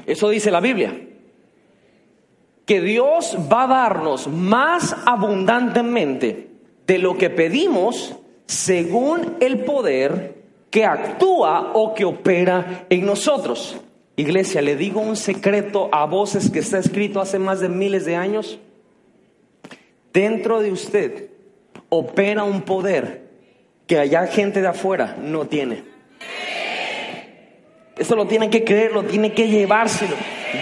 Eso 0.06 0.30
dice 0.30 0.50
la 0.50 0.60
Biblia. 0.60 1.06
Que 2.64 2.80
Dios 2.80 3.36
va 3.50 3.64
a 3.64 3.66
darnos 3.66 4.28
más 4.28 4.94
abundantemente 5.06 6.50
de 6.86 6.98
lo 6.98 7.16
que 7.16 7.30
pedimos 7.30 8.14
según 8.46 9.36
el 9.40 9.64
poder 9.64 10.38
que 10.70 10.84
actúa 10.84 11.72
o 11.74 11.94
que 11.94 12.04
opera 12.04 12.86
en 12.88 13.06
nosotros. 13.06 13.76
Iglesia, 14.18 14.60
le 14.62 14.74
digo 14.74 15.00
un 15.00 15.14
secreto 15.14 15.88
a 15.92 16.04
voces 16.04 16.50
que 16.50 16.58
está 16.58 16.78
escrito 16.78 17.20
hace 17.20 17.38
más 17.38 17.60
de 17.60 17.68
miles 17.68 18.04
de 18.04 18.16
años. 18.16 18.58
Dentro 20.12 20.58
de 20.58 20.72
usted 20.72 21.28
opera 21.88 22.42
un 22.42 22.62
poder 22.62 23.28
que 23.86 23.96
allá 23.96 24.26
gente 24.26 24.60
de 24.60 24.66
afuera 24.66 25.16
no 25.22 25.46
tiene. 25.46 25.84
Eso 27.96 28.16
lo 28.16 28.26
tiene 28.26 28.50
que 28.50 28.64
creer, 28.64 28.90
lo 28.90 29.04
tiene 29.04 29.34
que 29.34 29.46
llevárselo. 29.46 30.16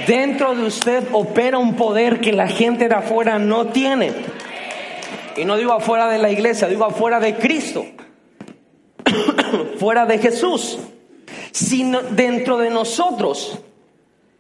Dentro 0.07 0.55
de 0.55 0.65
usted 0.65 1.05
opera 1.13 1.57
un 1.57 1.77
poder 1.77 2.21
que 2.21 2.35
la 2.35 2.49
gente 2.49 2.91
de 2.91 2.95
afuera 2.95 3.39
no 3.39 3.69
tiene. 3.69 4.13
Y 5.35 5.47
no 5.47 5.57
digo 5.57 5.73
afuera 5.73 6.09
de 6.09 6.19
la 6.19 6.31
iglesia, 6.31 6.69
digo 6.69 6.85
afuera 6.85 7.21
de 7.21 7.37
Cristo. 7.37 7.87
fuera 9.79 10.05
de 10.05 10.19
Jesús. 10.19 10.79
Sino 11.57 12.03
dentro 12.03 12.59
de 12.59 12.69
nosotros 12.69 13.59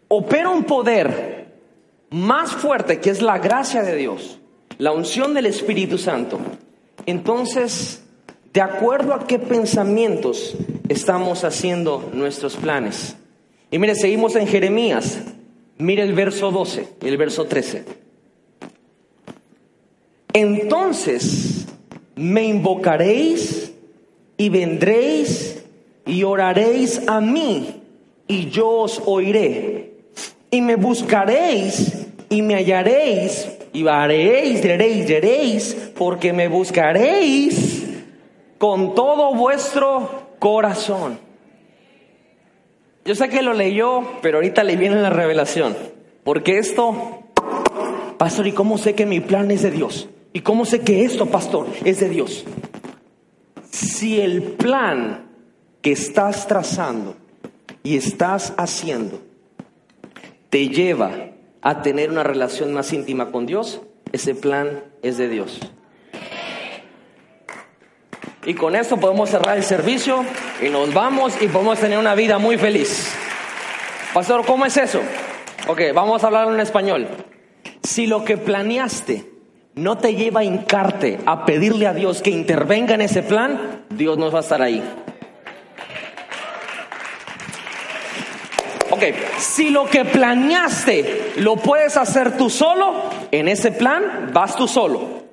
opera 0.08 0.50
un 0.50 0.64
poder 0.64 1.46
más 2.10 2.52
fuerte 2.52 3.00
que 3.00 3.08
es 3.08 3.22
la 3.22 3.38
gracia 3.38 3.82
de 3.82 3.96
Dios, 3.96 4.38
la 4.76 4.92
unción 4.92 5.32
del 5.32 5.46
Espíritu 5.46 5.96
Santo. 5.96 6.38
Entonces, 7.06 8.02
de 8.52 8.60
acuerdo 8.60 9.14
a 9.14 9.26
qué 9.26 9.38
pensamientos 9.38 10.56
estamos 10.90 11.42
haciendo 11.44 12.10
nuestros 12.12 12.54
planes. 12.56 13.16
Y 13.70 13.78
mire, 13.78 13.94
seguimos 13.94 14.36
en 14.36 14.46
Jeremías. 14.46 15.18
Mire 15.78 16.02
el 16.02 16.12
verso 16.12 16.50
12 16.50 16.86
y 17.00 17.08
el 17.08 17.16
verso 17.16 17.46
13. 17.46 17.82
Entonces 20.34 21.64
me 22.14 22.44
invocaréis 22.44 23.72
y 24.36 24.50
vendréis 24.50 25.62
y 26.06 26.22
oraréis 26.22 27.02
a 27.08 27.20
mí 27.20 27.82
y 28.28 28.48
yo 28.48 28.68
os 28.68 29.02
oiré. 29.04 29.92
Y 30.50 30.60
me 30.60 30.76
buscaréis 30.76 32.06
y 32.30 32.42
me 32.42 32.54
hallaréis 32.54 33.48
y 33.72 33.86
haréis, 33.86 34.62
diréis, 34.62 35.06
diréis, 35.06 35.92
porque 35.96 36.32
me 36.32 36.48
buscaréis 36.48 37.84
con 38.56 38.94
todo 38.94 39.34
vuestro 39.34 40.28
corazón. 40.38 41.18
Yo 43.04 43.14
sé 43.14 43.28
que 43.28 43.42
lo 43.42 43.52
leyó, 43.52 44.02
pero 44.22 44.38
ahorita 44.38 44.64
le 44.64 44.76
viene 44.76 44.96
la 44.96 45.10
revelación. 45.10 45.76
Porque 46.24 46.58
esto, 46.58 47.22
pastor, 48.16 48.46
¿y 48.46 48.52
cómo 48.52 48.78
sé 48.78 48.94
que 48.94 49.06
mi 49.06 49.20
plan 49.20 49.50
es 49.50 49.62
de 49.62 49.70
Dios? 49.70 50.08
¿Y 50.32 50.40
cómo 50.40 50.64
sé 50.64 50.80
que 50.80 51.04
esto, 51.04 51.26
pastor, 51.26 51.66
es 51.84 52.00
de 52.00 52.08
Dios? 52.08 52.44
Si 53.70 54.20
el 54.20 54.42
plan 54.42 55.25
que 55.86 55.92
estás 55.92 56.48
trazando 56.48 57.14
y 57.84 57.96
estás 57.96 58.54
haciendo 58.56 59.22
te 60.50 60.68
lleva 60.68 61.12
a 61.62 61.82
tener 61.82 62.10
una 62.10 62.24
relación 62.24 62.74
más 62.74 62.92
íntima 62.92 63.30
con 63.30 63.46
Dios, 63.46 63.82
ese 64.10 64.34
plan 64.34 64.82
es 65.04 65.16
de 65.16 65.28
Dios. 65.28 65.60
Y 68.44 68.54
con 68.54 68.74
esto 68.74 68.96
podemos 68.96 69.30
cerrar 69.30 69.58
el 69.58 69.62
servicio 69.62 70.24
y 70.60 70.70
nos 70.70 70.92
vamos 70.92 71.40
y 71.40 71.46
podemos 71.46 71.78
tener 71.78 72.00
una 72.00 72.16
vida 72.16 72.38
muy 72.38 72.58
feliz. 72.58 73.14
Pastor, 74.12 74.44
¿cómo 74.44 74.66
es 74.66 74.76
eso? 74.76 75.00
Ok, 75.68 75.82
vamos 75.94 76.24
a 76.24 76.26
hablar 76.26 76.48
en 76.48 76.58
español. 76.58 77.06
Si 77.84 78.08
lo 78.08 78.24
que 78.24 78.36
planeaste 78.36 79.24
no 79.76 79.98
te 79.98 80.16
lleva 80.16 80.40
a 80.40 80.44
hincarte 80.44 81.20
a 81.26 81.44
pedirle 81.44 81.86
a 81.86 81.94
Dios 81.94 82.22
que 82.22 82.30
intervenga 82.30 82.96
en 82.96 83.02
ese 83.02 83.22
plan, 83.22 83.84
Dios 83.90 84.18
no 84.18 84.32
va 84.32 84.40
a 84.40 84.42
estar 84.42 84.60
ahí. 84.60 84.82
Si 89.38 89.70
lo 89.70 89.86
que 89.86 90.04
planeaste 90.04 91.32
lo 91.36 91.56
puedes 91.56 91.96
hacer 91.96 92.36
tú 92.36 92.50
solo, 92.50 92.94
en 93.30 93.48
ese 93.48 93.72
plan 93.72 94.30
vas 94.32 94.56
tú 94.56 94.66
solo. 94.68 95.26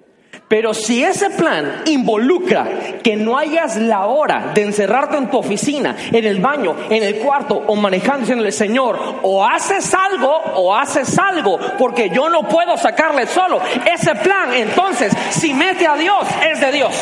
Pero 0.47 0.75
si 0.75 1.03
ese 1.03 1.31
plan 1.31 1.81
involucra 1.85 2.67
que 3.01 3.15
no 3.15 3.39
hayas 3.39 3.75
la 3.75 4.05
hora 4.05 4.51
de 4.53 4.61
encerrarte 4.61 5.17
en 5.17 5.31
tu 5.31 5.39
oficina, 5.39 5.95
en 6.11 6.25
el 6.25 6.39
baño, 6.39 6.75
en 6.91 7.01
el 7.01 7.15
cuarto 7.15 7.63
o 7.65 7.75
manejando 7.75 8.19
diciendo 8.19 8.45
el 8.45 8.53
Señor, 8.53 8.99
o 9.23 9.43
haces 9.43 9.91
algo 9.95 10.29
o 10.29 10.75
haces 10.75 11.17
algo, 11.17 11.57
porque 11.79 12.11
yo 12.11 12.29
no 12.29 12.47
puedo 12.47 12.77
sacarle 12.77 13.25
solo. 13.25 13.61
Ese 13.91 14.13
plan, 14.13 14.53
entonces, 14.53 15.11
si 15.31 15.55
mete 15.55 15.87
a 15.87 15.95
Dios, 15.95 16.27
es 16.47 16.59
de 16.59 16.71
Dios. 16.71 16.93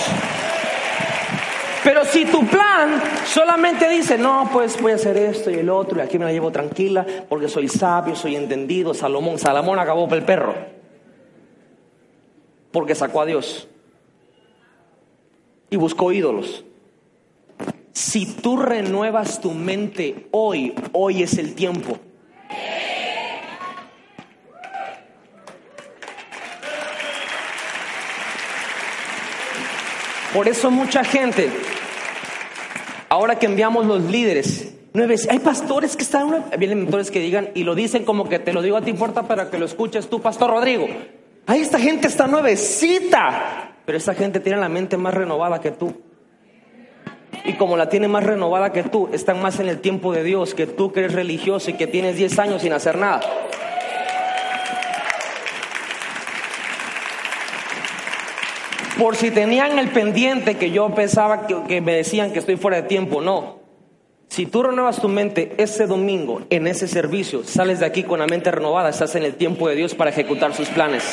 Pero 1.84 2.06
si 2.06 2.26
tu 2.26 2.46
plan 2.46 3.02
solamente 3.26 3.90
dice, 3.90 4.18
no, 4.18 4.50
pues 4.54 4.80
voy 4.82 4.92
a 4.92 4.96
hacer 4.96 5.18
esto 5.18 5.50
y 5.50 5.56
el 5.56 5.70
otro, 5.70 5.98
y 5.98 6.02
aquí 6.02 6.20
me 6.20 6.26
la 6.26 6.32
llevo 6.32 6.52
tranquila, 6.52 7.06
porque 7.28 7.48
soy 7.48 7.68
sabio, 7.68 8.16
soy 8.16 8.36
entendido, 8.36 8.94
Salomón, 8.94 9.40
Salomón 9.40 9.80
acabó 9.80 10.08
por 10.08 10.18
el 10.18 10.24
perro 10.24 10.82
porque 12.72 12.96
sacó 12.96 13.22
a 13.22 13.26
Dios 13.26 13.68
y 15.70 15.76
buscó 15.76 16.12
ídolos. 16.12 16.64
Si 17.94 18.26
tú 18.26 18.58
renuevas 18.58 19.42
tu 19.42 19.52
mente 19.52 20.28
hoy, 20.32 20.74
hoy 20.94 21.24
es 21.24 21.38
el 21.38 21.54
tiempo. 21.54 21.98
Por 30.34 30.48
eso 30.48 30.72
mucha 30.72 31.04
gente, 31.04 31.52
ahora 33.12 33.38
que 33.38 33.46
enviamos 33.46 33.86
los 33.86 34.04
líderes, 34.04 34.74
nueve, 34.94 35.16
hay 35.30 35.40
pastores 35.40 35.98
que 35.98 36.04
están, 36.04 36.46
vienen 36.58 36.84
mentores 36.84 37.12
que 37.12 37.20
digan 37.20 37.50
y 37.54 37.66
lo 37.66 37.76
dicen 37.76 38.06
como 38.06 38.30
que 38.30 38.40
te 38.40 38.54
lo 38.54 38.62
digo 38.62 38.78
a 38.78 38.82
ti, 38.82 38.90
importa 38.90 39.24
para 39.24 39.50
que 39.50 39.58
lo 39.58 39.66
escuches 39.66 40.10
tú, 40.10 40.22
Pastor 40.22 40.50
Rodrigo. 40.50 40.88
Ahí 41.46 41.60
esta 41.60 41.78
gente 41.78 42.08
está 42.08 42.28
nuevecita, 42.28 43.74
pero 43.84 43.98
esta 43.98 44.14
gente 44.14 44.40
tiene 44.40 44.60
la 44.60 44.70
mente 44.70 44.96
más 44.96 45.14
renovada 45.14 45.60
que 45.60 45.72
tú. 45.72 45.94
Y 47.44 47.54
como 47.54 47.76
la 47.76 47.90
tiene 47.90 48.08
más 48.08 48.24
renovada 48.24 48.72
que 48.72 48.84
tú, 48.84 49.10
están 49.12 49.42
más 49.42 49.60
en 49.60 49.68
el 49.68 49.82
tiempo 49.82 50.14
de 50.14 50.24
Dios 50.24 50.54
que 50.54 50.66
tú 50.66 50.94
que 50.94 51.02
eres 51.02 51.12
religioso 51.12 51.70
y 51.70 51.74
que 51.74 51.88
tienes 51.88 52.16
10 52.16 52.40
años 52.40 52.62
sin 52.62 52.72
hacer 52.72 52.98
nada. 52.98 53.20
Por 59.02 59.16
si 59.16 59.32
tenían 59.32 59.80
el 59.80 59.90
pendiente 59.90 60.58
que 60.58 60.70
yo 60.70 60.94
pensaba 60.94 61.48
que, 61.48 61.82
me 61.82 61.96
decían 61.96 62.32
que 62.32 62.38
estoy 62.38 62.56
fuera 62.56 62.84
de 62.84 62.88
tiempo, 62.88 63.20
no. 63.20 63.58
Si 64.28 64.46
tú 64.46 64.62
renuevas 64.62 65.02
tu 65.02 65.10
mente 65.10 65.56
ese 65.58 65.88
domingo 65.88 66.44
en 66.52 66.68
ese 66.68 66.88
servicio, 66.88 67.44
sales 67.44 67.80
de 67.80 67.88
aquí 67.88 68.04
con 68.04 68.20
la 68.20 68.28
mente 68.28 68.52
renovada, 68.52 68.90
estás 68.90 69.16
en 69.16 69.24
el 69.24 69.34
tiempo 69.34 69.68
de 69.68 69.74
Dios 69.74 69.96
para 69.96 70.12
ejecutar 70.12 70.54
sus 70.54 70.70
planes. 70.70 71.04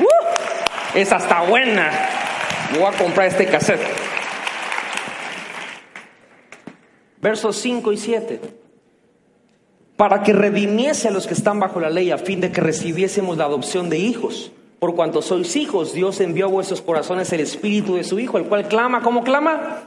¡Uh! 0.00 0.98
esa 0.98 1.18
está 1.18 1.42
buena. 1.42 1.92
Voy 2.74 2.82
a 2.82 2.98
comprar 2.98 3.28
este 3.28 3.46
cassette. 3.46 3.86
Versos 7.20 7.58
5 7.58 7.92
y 7.92 7.96
7. 7.96 8.40
Para 9.96 10.24
que 10.24 10.32
redimiese 10.32 11.06
a 11.06 11.12
los 11.12 11.28
que 11.28 11.34
están 11.34 11.60
bajo 11.60 11.78
la 11.78 11.90
ley, 11.90 12.10
a 12.10 12.18
fin 12.18 12.40
de 12.40 12.50
que 12.50 12.60
recibiésemos 12.60 13.36
la 13.36 13.44
adopción 13.44 13.88
de 13.88 13.98
hijos. 13.98 14.50
Por 14.82 14.96
cuanto 14.96 15.22
sois 15.22 15.54
hijos, 15.54 15.92
Dios 15.92 16.20
envió 16.20 16.46
a 16.46 16.48
vuestros 16.48 16.82
corazones 16.82 17.32
el 17.32 17.38
espíritu 17.38 17.94
de 17.94 18.02
su 18.02 18.18
Hijo, 18.18 18.36
el 18.36 18.46
cual 18.46 18.66
clama, 18.66 19.00
¿cómo 19.00 19.22
clama? 19.22 19.84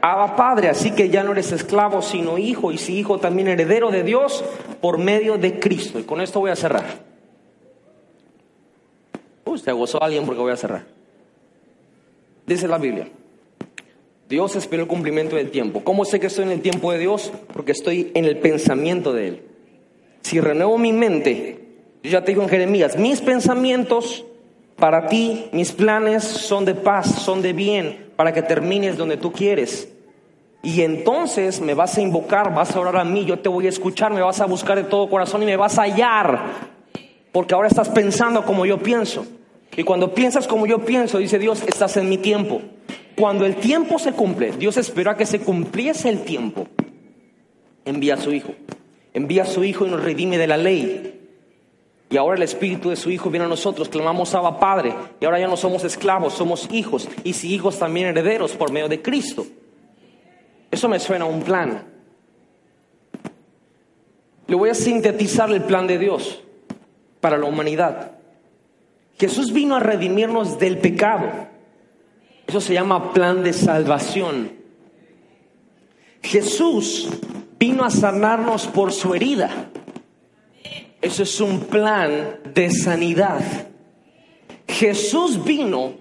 Abba 0.00 0.36
Padre, 0.36 0.68
así 0.68 0.92
que 0.92 1.08
ya 1.08 1.24
no 1.24 1.32
eres 1.32 1.50
esclavo 1.50 2.00
sino 2.00 2.38
hijo, 2.38 2.70
y 2.70 2.78
si 2.78 2.96
hijo 2.96 3.18
también 3.18 3.48
heredero 3.48 3.90
de 3.90 4.04
Dios 4.04 4.44
por 4.80 4.98
medio 4.98 5.36
de 5.36 5.58
Cristo. 5.58 5.98
Y 5.98 6.04
con 6.04 6.20
esto 6.20 6.38
voy 6.38 6.52
a 6.52 6.54
cerrar. 6.54 6.84
Uy, 9.44 9.58
se 9.58 9.72
gozó 9.72 10.00
alguien 10.00 10.24
porque 10.24 10.42
voy 10.42 10.52
a 10.52 10.56
cerrar. 10.56 10.84
Dice 12.46 12.68
la 12.68 12.78
Biblia. 12.78 13.08
Dios 14.28 14.54
esperó 14.54 14.84
el 14.84 14.88
cumplimiento 14.88 15.34
del 15.34 15.50
tiempo. 15.50 15.82
¿Cómo 15.82 16.04
sé 16.04 16.20
que 16.20 16.28
estoy 16.28 16.44
en 16.44 16.52
el 16.52 16.62
tiempo 16.62 16.92
de 16.92 16.98
Dios? 16.98 17.32
Porque 17.52 17.72
estoy 17.72 18.12
en 18.14 18.26
el 18.26 18.38
pensamiento 18.38 19.12
de 19.12 19.26
Él. 19.26 19.42
Si 20.22 20.38
renuevo 20.38 20.78
mi 20.78 20.92
mente, 20.92 21.67
yo 22.08 22.18
ya 22.18 22.24
te 22.24 22.32
digo 22.32 22.42
en 22.42 22.48
Jeremías, 22.48 22.96
mis 22.96 23.20
pensamientos 23.20 24.24
para 24.76 25.08
ti, 25.08 25.46
mis 25.52 25.72
planes 25.72 26.24
son 26.24 26.64
de 26.64 26.74
paz, 26.74 27.06
son 27.06 27.42
de 27.42 27.52
bien, 27.52 28.06
para 28.16 28.32
que 28.32 28.42
termines 28.42 28.96
donde 28.96 29.16
tú 29.16 29.32
quieres. 29.32 29.92
Y 30.62 30.82
entonces 30.82 31.60
me 31.60 31.74
vas 31.74 31.98
a 31.98 32.00
invocar, 32.00 32.54
vas 32.54 32.74
a 32.74 32.80
orar 32.80 32.96
a 32.96 33.04
mí, 33.04 33.24
yo 33.24 33.38
te 33.38 33.48
voy 33.48 33.66
a 33.66 33.68
escuchar, 33.68 34.12
me 34.12 34.22
vas 34.22 34.40
a 34.40 34.46
buscar 34.46 34.76
de 34.76 34.84
todo 34.84 35.10
corazón 35.10 35.42
y 35.42 35.46
me 35.46 35.56
vas 35.56 35.78
a 35.78 35.82
hallar. 35.82 36.40
Porque 37.32 37.54
ahora 37.54 37.68
estás 37.68 37.88
pensando 37.88 38.44
como 38.44 38.64
yo 38.64 38.78
pienso. 38.78 39.26
Y 39.76 39.82
cuando 39.84 40.14
piensas 40.14 40.48
como 40.48 40.66
yo 40.66 40.84
pienso, 40.84 41.18
dice 41.18 41.38
Dios, 41.38 41.62
estás 41.66 41.96
en 41.96 42.08
mi 42.08 42.18
tiempo. 42.18 42.62
Cuando 43.16 43.44
el 43.44 43.56
tiempo 43.56 43.98
se 43.98 44.12
cumple, 44.12 44.52
Dios 44.52 44.76
espera 44.76 45.16
que 45.16 45.26
se 45.26 45.40
cumpliese 45.40 46.08
el 46.08 46.20
tiempo. 46.20 46.66
Envía 47.84 48.14
a 48.14 48.16
su 48.16 48.32
Hijo. 48.32 48.54
Envía 49.12 49.42
a 49.42 49.46
su 49.46 49.64
Hijo 49.64 49.86
y 49.86 49.90
nos 49.90 50.02
redime 50.02 50.38
de 50.38 50.46
la 50.46 50.56
ley. 50.56 51.17
Y 52.10 52.16
ahora 52.16 52.36
el 52.36 52.42
Espíritu 52.42 52.88
de 52.88 52.96
su 52.96 53.10
Hijo 53.10 53.30
viene 53.30 53.44
a 53.44 53.48
nosotros, 53.48 53.88
clamamos 53.88 54.34
Abba 54.34 54.58
Padre, 54.58 54.94
y 55.20 55.24
ahora 55.24 55.40
ya 55.40 55.46
no 55.46 55.56
somos 55.56 55.84
esclavos, 55.84 56.32
somos 56.32 56.68
hijos, 56.72 57.08
y 57.22 57.34
si 57.34 57.52
hijos 57.52 57.78
también 57.78 58.06
herederos 58.06 58.52
por 58.52 58.72
medio 58.72 58.88
de 58.88 59.02
Cristo. 59.02 59.46
Eso 60.70 60.88
me 60.88 60.98
suena 60.98 61.26
a 61.26 61.28
un 61.28 61.42
plan. 61.42 61.84
Le 64.46 64.56
voy 64.56 64.70
a 64.70 64.74
sintetizar 64.74 65.50
el 65.50 65.62
plan 65.62 65.86
de 65.86 65.98
Dios 65.98 66.42
para 67.20 67.36
la 67.36 67.44
humanidad. 67.44 68.12
Jesús 69.18 69.52
vino 69.52 69.76
a 69.76 69.80
redimirnos 69.80 70.58
del 70.58 70.78
pecado. 70.78 71.30
Eso 72.46 72.60
se 72.60 72.72
llama 72.72 73.12
plan 73.12 73.42
de 73.42 73.52
salvación. 73.52 74.52
Jesús 76.22 77.10
vino 77.58 77.84
a 77.84 77.90
sanarnos 77.90 78.66
por 78.66 78.92
su 78.92 79.14
herida. 79.14 79.70
Eso 81.00 81.22
es 81.22 81.40
un 81.40 81.60
plan 81.60 82.40
de 82.54 82.70
sanidad. 82.70 83.40
Jesús 84.66 85.44
vino 85.44 85.94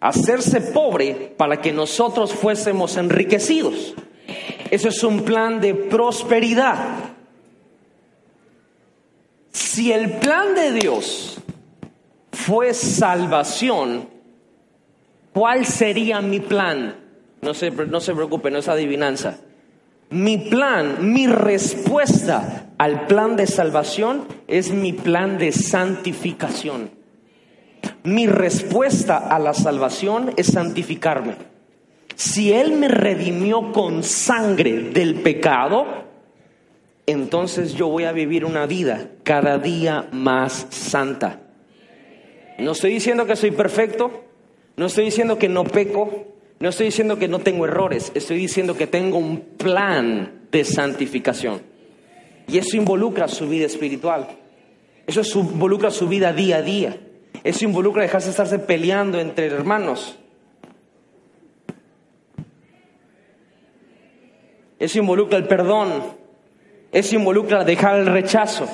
a 0.00 0.08
hacerse 0.08 0.60
pobre 0.60 1.34
para 1.36 1.60
que 1.60 1.72
nosotros 1.72 2.32
fuésemos 2.32 2.96
enriquecidos. 2.96 3.94
Eso 4.70 4.88
es 4.88 5.02
un 5.04 5.22
plan 5.22 5.60
de 5.60 5.74
prosperidad. 5.74 7.14
Si 9.50 9.92
el 9.92 10.18
plan 10.18 10.54
de 10.54 10.72
Dios 10.72 11.38
fue 12.32 12.74
salvación, 12.74 14.08
¿cuál 15.32 15.66
sería 15.66 16.20
mi 16.20 16.40
plan? 16.40 16.96
No 17.40 17.54
se, 17.54 17.70
no 17.70 18.00
se 18.00 18.14
preocupe, 18.14 18.50
no 18.50 18.58
es 18.58 18.68
adivinanza. 18.68 19.38
Mi 20.12 20.36
plan, 20.36 21.12
mi 21.12 21.26
respuesta 21.26 22.66
al 22.76 23.06
plan 23.06 23.34
de 23.34 23.46
salvación 23.46 24.26
es 24.46 24.70
mi 24.70 24.92
plan 24.92 25.38
de 25.38 25.52
santificación. 25.52 26.90
Mi 28.04 28.26
respuesta 28.26 29.16
a 29.16 29.38
la 29.38 29.54
salvación 29.54 30.34
es 30.36 30.48
santificarme. 30.48 31.36
Si 32.14 32.52
Él 32.52 32.72
me 32.72 32.88
redimió 32.88 33.72
con 33.72 34.02
sangre 34.02 34.90
del 34.90 35.14
pecado, 35.22 35.86
entonces 37.06 37.72
yo 37.74 37.88
voy 37.88 38.04
a 38.04 38.12
vivir 38.12 38.44
una 38.44 38.66
vida 38.66 39.08
cada 39.22 39.58
día 39.58 40.08
más 40.12 40.66
santa. 40.68 41.40
No 42.58 42.72
estoy 42.72 42.92
diciendo 42.92 43.24
que 43.24 43.34
soy 43.34 43.52
perfecto, 43.52 44.24
no 44.76 44.86
estoy 44.86 45.06
diciendo 45.06 45.38
que 45.38 45.48
no 45.48 45.64
peco, 45.64 46.31
no 46.62 46.68
estoy 46.68 46.86
diciendo 46.86 47.18
que 47.18 47.26
no 47.26 47.40
tengo 47.40 47.64
errores, 47.64 48.12
estoy 48.14 48.38
diciendo 48.38 48.76
que 48.76 48.86
tengo 48.86 49.18
un 49.18 49.40
plan 49.40 50.46
de 50.52 50.64
santificación. 50.64 51.60
Y 52.46 52.56
eso 52.58 52.76
involucra 52.76 53.26
su 53.26 53.48
vida 53.48 53.66
espiritual. 53.66 54.28
Eso 55.04 55.22
involucra 55.40 55.90
su 55.90 56.06
vida 56.06 56.32
día 56.32 56.58
a 56.58 56.62
día. 56.62 57.00
Eso 57.42 57.64
involucra 57.64 58.02
dejarse 58.02 58.30
estarse 58.30 58.60
peleando 58.60 59.18
entre 59.18 59.46
hermanos. 59.46 60.16
Eso 64.78 65.00
involucra 65.00 65.38
el 65.38 65.48
perdón. 65.48 65.90
Eso 66.92 67.16
involucra 67.16 67.64
dejar 67.64 67.98
el 67.98 68.06
rechazo, 68.06 68.68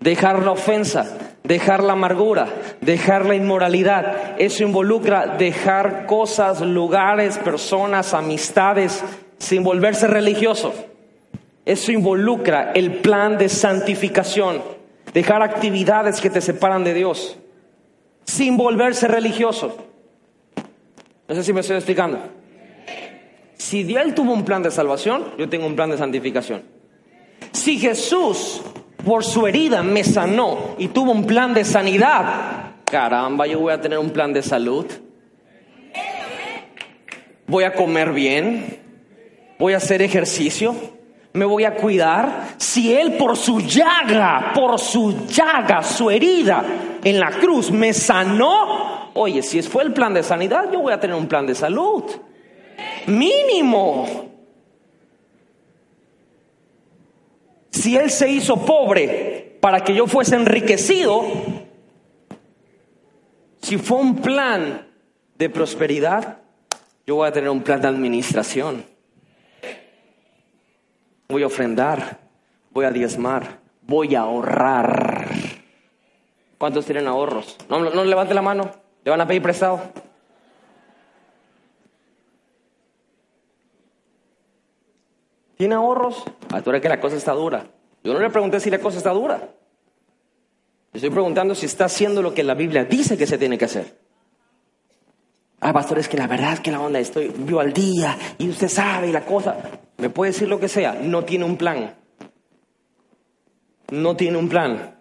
dejar 0.00 0.42
la 0.42 0.52
ofensa, 0.52 1.25
dejar 1.46 1.82
la 1.82 1.92
amargura, 1.92 2.48
dejar 2.80 3.24
la 3.24 3.34
inmoralidad. 3.34 4.34
Eso 4.38 4.64
involucra 4.64 5.36
dejar 5.38 6.06
cosas, 6.06 6.60
lugares, 6.60 7.38
personas, 7.38 8.14
amistades, 8.14 9.02
sin 9.38 9.62
volverse 9.62 10.06
religioso. 10.06 10.74
Eso 11.64 11.92
involucra 11.92 12.72
el 12.74 12.98
plan 12.98 13.38
de 13.38 13.48
santificación, 13.48 14.62
dejar 15.12 15.42
actividades 15.42 16.20
que 16.20 16.30
te 16.30 16.40
separan 16.40 16.84
de 16.84 16.94
Dios, 16.94 17.38
sin 18.24 18.56
volverse 18.56 19.08
religioso. 19.08 19.76
No 21.28 21.34
sé 21.34 21.42
si 21.42 21.52
me 21.52 21.60
estoy 21.60 21.76
explicando. 21.76 22.18
Si 23.54 23.82
Dios 23.82 24.14
tuvo 24.14 24.32
un 24.32 24.44
plan 24.44 24.62
de 24.62 24.70
salvación, 24.70 25.24
yo 25.38 25.48
tengo 25.48 25.66
un 25.66 25.74
plan 25.74 25.90
de 25.90 25.98
santificación. 25.98 26.62
Si 27.52 27.78
Jesús 27.78 28.62
por 29.06 29.22
su 29.22 29.46
herida 29.46 29.84
me 29.84 30.02
sanó 30.02 30.74
y 30.78 30.88
tuvo 30.88 31.12
un 31.12 31.24
plan 31.24 31.54
de 31.54 31.64
sanidad, 31.64 32.72
caramba, 32.84 33.46
yo 33.46 33.60
voy 33.60 33.72
a 33.72 33.80
tener 33.80 34.00
un 34.00 34.10
plan 34.10 34.32
de 34.32 34.42
salud. 34.42 34.84
Voy 37.46 37.62
a 37.62 37.72
comer 37.72 38.12
bien, 38.12 38.80
voy 39.60 39.74
a 39.74 39.76
hacer 39.76 40.02
ejercicio, 40.02 40.74
me 41.34 41.44
voy 41.44 41.62
a 41.62 41.76
cuidar. 41.76 42.56
Si 42.56 42.92
Él 42.92 43.12
por 43.12 43.36
su 43.36 43.60
llaga, 43.60 44.50
por 44.52 44.80
su 44.80 45.28
llaga, 45.28 45.84
su 45.84 46.10
herida 46.10 46.64
en 47.04 47.20
la 47.20 47.30
cruz 47.30 47.70
me 47.70 47.92
sanó, 47.92 49.12
oye, 49.14 49.40
si 49.40 49.62
fue 49.62 49.84
el 49.84 49.92
plan 49.92 50.14
de 50.14 50.24
sanidad, 50.24 50.64
yo 50.72 50.80
voy 50.80 50.92
a 50.92 50.98
tener 50.98 51.14
un 51.14 51.28
plan 51.28 51.46
de 51.46 51.54
salud. 51.54 52.02
Mínimo. 53.06 54.35
Si 57.76 57.94
Él 57.94 58.10
se 58.10 58.30
hizo 58.30 58.64
pobre 58.64 59.58
para 59.60 59.84
que 59.84 59.94
yo 59.94 60.06
fuese 60.06 60.34
enriquecido, 60.34 61.22
si 63.60 63.76
fue 63.76 63.98
un 63.98 64.16
plan 64.16 64.88
de 65.36 65.50
prosperidad, 65.50 66.38
yo 67.06 67.16
voy 67.16 67.28
a 67.28 67.32
tener 67.32 67.50
un 67.50 67.62
plan 67.62 67.82
de 67.82 67.88
administración. 67.88 68.82
Voy 71.28 71.42
a 71.42 71.48
ofrendar, 71.48 72.18
voy 72.70 72.86
a 72.86 72.90
diezmar, 72.90 73.58
voy 73.82 74.14
a 74.14 74.20
ahorrar. 74.20 75.28
¿Cuántos 76.56 76.86
tienen 76.86 77.06
ahorros? 77.06 77.58
No, 77.68 77.78
no, 77.78 78.04
levante 78.06 78.32
la 78.32 78.40
mano, 78.40 78.70
le 79.04 79.10
van 79.10 79.20
a 79.20 79.26
pedir 79.26 79.42
prestado. 79.42 79.82
¿Tiene 85.56 85.74
ahorros? 85.74 86.22
Ah, 86.52 86.62
eres 86.64 86.82
que 86.82 86.88
la 86.88 87.00
cosa 87.00 87.16
está 87.16 87.32
dura. 87.32 87.66
Yo 88.04 88.12
no 88.12 88.20
le 88.20 88.30
pregunté 88.30 88.60
si 88.60 88.70
la 88.70 88.78
cosa 88.78 88.98
está 88.98 89.10
dura. 89.10 89.50
Estoy 90.92 91.10
preguntando 91.10 91.54
si 91.54 91.66
está 91.66 91.86
haciendo 91.86 92.22
lo 92.22 92.34
que 92.34 92.42
la 92.42 92.54
Biblia 92.54 92.84
dice 92.84 93.16
que 93.16 93.26
se 93.26 93.38
tiene 93.38 93.58
que 93.58 93.66
hacer. 93.66 93.98
Ah, 95.60 95.72
pastor, 95.72 95.98
es 95.98 96.08
que 96.08 96.16
la 96.16 96.26
verdad 96.26 96.54
es 96.54 96.60
que 96.60 96.70
la 96.70 96.80
onda 96.80 96.98
estoy 96.98 97.28
vivo 97.28 97.60
al 97.60 97.72
día 97.72 98.16
y 98.38 98.48
usted 98.48 98.68
sabe 98.68 99.08
y 99.08 99.12
la 99.12 99.24
cosa. 99.24 99.56
Me 99.98 100.10
puede 100.10 100.32
decir 100.32 100.48
lo 100.48 100.60
que 100.60 100.68
sea, 100.68 100.94
no 100.94 101.24
tiene 101.24 101.44
un 101.44 101.56
plan. 101.56 101.94
No 103.90 104.16
tiene 104.16 104.36
un 104.36 104.48
plan. 104.48 104.98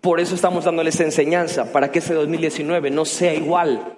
Por 0.00 0.20
eso 0.20 0.34
estamos 0.34 0.64
dándoles 0.64 1.00
enseñanza, 1.00 1.72
para 1.72 1.90
que 1.90 1.98
ese 1.98 2.14
2019 2.14 2.90
no 2.90 3.04
sea 3.04 3.34
igual. 3.34 3.97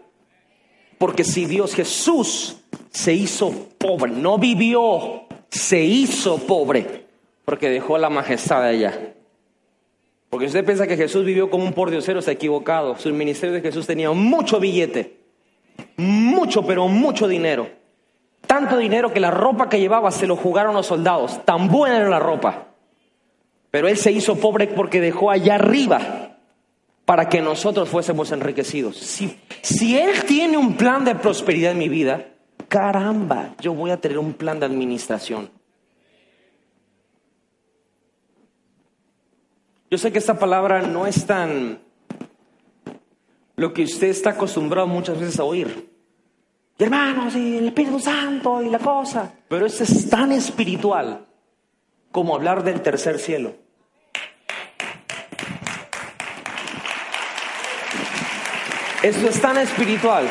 Porque 1.00 1.24
si 1.24 1.46
Dios 1.46 1.74
Jesús 1.74 2.58
se 2.90 3.14
hizo 3.14 3.50
pobre, 3.78 4.12
no 4.12 4.36
vivió, 4.36 5.22
se 5.48 5.80
hizo 5.80 6.36
pobre, 6.36 7.06
porque 7.46 7.70
dejó 7.70 7.96
la 7.96 8.10
majestad 8.10 8.62
allá. 8.62 9.14
Porque 10.28 10.44
usted 10.44 10.62
piensa 10.62 10.86
que 10.86 10.98
Jesús 10.98 11.24
vivió 11.24 11.48
como 11.48 11.64
un 11.64 11.72
pordiosero, 11.72 12.18
está 12.18 12.32
equivocado. 12.32 12.98
Su 12.98 13.08
ministerio 13.14 13.54
de 13.54 13.62
Jesús 13.62 13.86
tenía 13.86 14.10
mucho 14.10 14.60
billete, 14.60 15.16
mucho, 15.96 16.66
pero 16.66 16.86
mucho 16.86 17.26
dinero. 17.26 17.70
Tanto 18.46 18.76
dinero 18.76 19.10
que 19.10 19.20
la 19.20 19.30
ropa 19.30 19.70
que 19.70 19.80
llevaba 19.80 20.10
se 20.10 20.26
lo 20.26 20.36
jugaron 20.36 20.74
los 20.74 20.84
soldados. 20.84 21.42
Tan 21.46 21.68
buena 21.68 21.96
era 21.96 22.10
la 22.10 22.18
ropa. 22.18 22.66
Pero 23.70 23.88
él 23.88 23.96
se 23.96 24.12
hizo 24.12 24.36
pobre 24.36 24.66
porque 24.66 25.00
dejó 25.00 25.30
allá 25.30 25.54
arriba 25.54 26.29
para 27.11 27.29
que 27.29 27.40
nosotros 27.40 27.88
fuésemos 27.88 28.31
enriquecidos. 28.31 28.96
Si, 28.96 29.37
si 29.62 29.99
Él 29.99 30.23
tiene 30.29 30.57
un 30.57 30.77
plan 30.77 31.05
de 31.05 31.16
prosperidad 31.16 31.73
en 31.73 31.79
mi 31.79 31.88
vida, 31.88 32.35
caramba, 32.68 33.57
yo 33.61 33.75
voy 33.75 33.90
a 33.90 33.96
tener 33.96 34.16
un 34.16 34.33
plan 34.33 34.61
de 34.61 34.66
administración. 34.66 35.51
Yo 39.90 39.99
sé 39.99 40.12
que 40.12 40.18
esta 40.18 40.38
palabra 40.38 40.83
no 40.83 41.05
es 41.05 41.27
tan 41.27 41.81
lo 43.57 43.73
que 43.73 43.83
usted 43.83 44.07
está 44.07 44.31
acostumbrado 44.31 44.87
muchas 44.87 45.18
veces 45.18 45.40
a 45.40 45.42
oír. 45.42 45.90
hermanos, 46.79 47.35
y 47.35 47.57
el 47.57 47.66
Espíritu 47.66 47.99
Santo 47.99 48.62
y 48.62 48.70
la 48.70 48.79
cosa. 48.79 49.35
Pero 49.49 49.66
esto 49.66 49.83
es 49.83 50.09
tan 50.09 50.31
espiritual 50.31 51.27
como 52.12 52.37
hablar 52.37 52.62
del 52.62 52.83
tercer 52.83 53.18
cielo. 53.18 53.55
Esto 59.03 59.29
es 59.29 59.40
tan 59.40 59.57
espiritual 59.57 60.29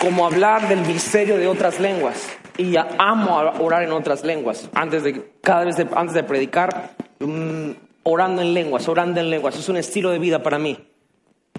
como 0.00 0.24
hablar 0.24 0.66
del 0.70 0.80
misterio 0.86 1.36
de 1.36 1.46
otras 1.46 1.78
lenguas. 1.78 2.30
Y 2.56 2.74
amo 2.76 3.36
orar 3.60 3.82
en 3.82 3.92
otras 3.92 4.24
lenguas. 4.24 4.70
Antes 4.72 5.02
de, 5.02 5.30
cada 5.42 5.66
vez 5.66 5.76
antes 5.94 6.14
de 6.14 6.22
predicar, 6.24 6.94
mm, 7.18 7.72
orando 8.04 8.40
en 8.40 8.54
lenguas, 8.54 8.88
orando 8.88 9.20
en 9.20 9.28
lenguas. 9.28 9.58
Es 9.58 9.68
un 9.68 9.76
estilo 9.76 10.10
de 10.10 10.18
vida 10.18 10.42
para 10.42 10.58
mí. 10.58 10.78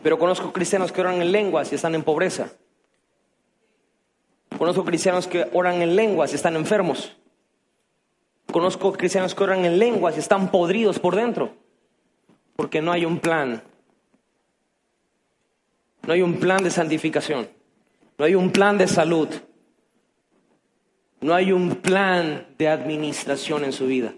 Pero 0.02 0.18
conozco 0.18 0.52
cristianos 0.52 0.92
que 0.92 1.02
oran 1.02 1.22
en 1.22 1.32
lenguas 1.32 1.72
y 1.72 1.76
están 1.76 1.94
en 1.94 2.02
pobreza. 2.02 2.50
Conozco 4.58 4.84
cristianos 4.84 5.28
que 5.28 5.48
oran 5.54 5.80
en 5.84 5.96
lenguas 5.96 6.32
y 6.32 6.36
están 6.38 6.56
enfermos. 6.56 7.16
Conozco 8.52 8.94
cristianos 8.94 9.36
que 9.36 9.44
oran 9.44 9.64
en 9.64 9.78
lenguas 9.78 10.16
y 10.18 10.20
están 10.20 10.50
podridos 10.50 10.98
por 10.98 11.16
dentro. 11.16 11.54
Porque 12.56 12.82
no 12.82 12.92
hay 12.92 13.06
un 13.06 13.20
plan. 13.20 13.62
No 16.08 16.14
hay 16.14 16.22
un 16.22 16.40
plan 16.40 16.64
de 16.64 16.72
santificación. 16.72 17.50
No 18.18 18.26
hay 18.26 18.36
un 18.36 18.52
plan 18.52 18.78
de 18.78 18.88
salud. 18.88 19.30
No 21.22 21.34
hay 21.34 21.52
un 21.52 21.76
plan 21.76 22.48
de 22.58 22.68
administración 22.68 23.64
en 23.64 23.74
su 23.74 23.86
vida. 23.86 24.14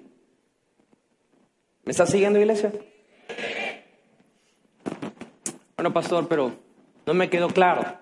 ¿Me 1.83 1.91
está 1.91 2.05
siguiendo, 2.05 2.39
iglesia? 2.39 2.71
Bueno, 5.75 5.91
pastor, 5.91 6.27
pero 6.29 6.53
no 7.05 7.13
me 7.13 7.29
quedó 7.29 7.49
claro. 7.49 7.97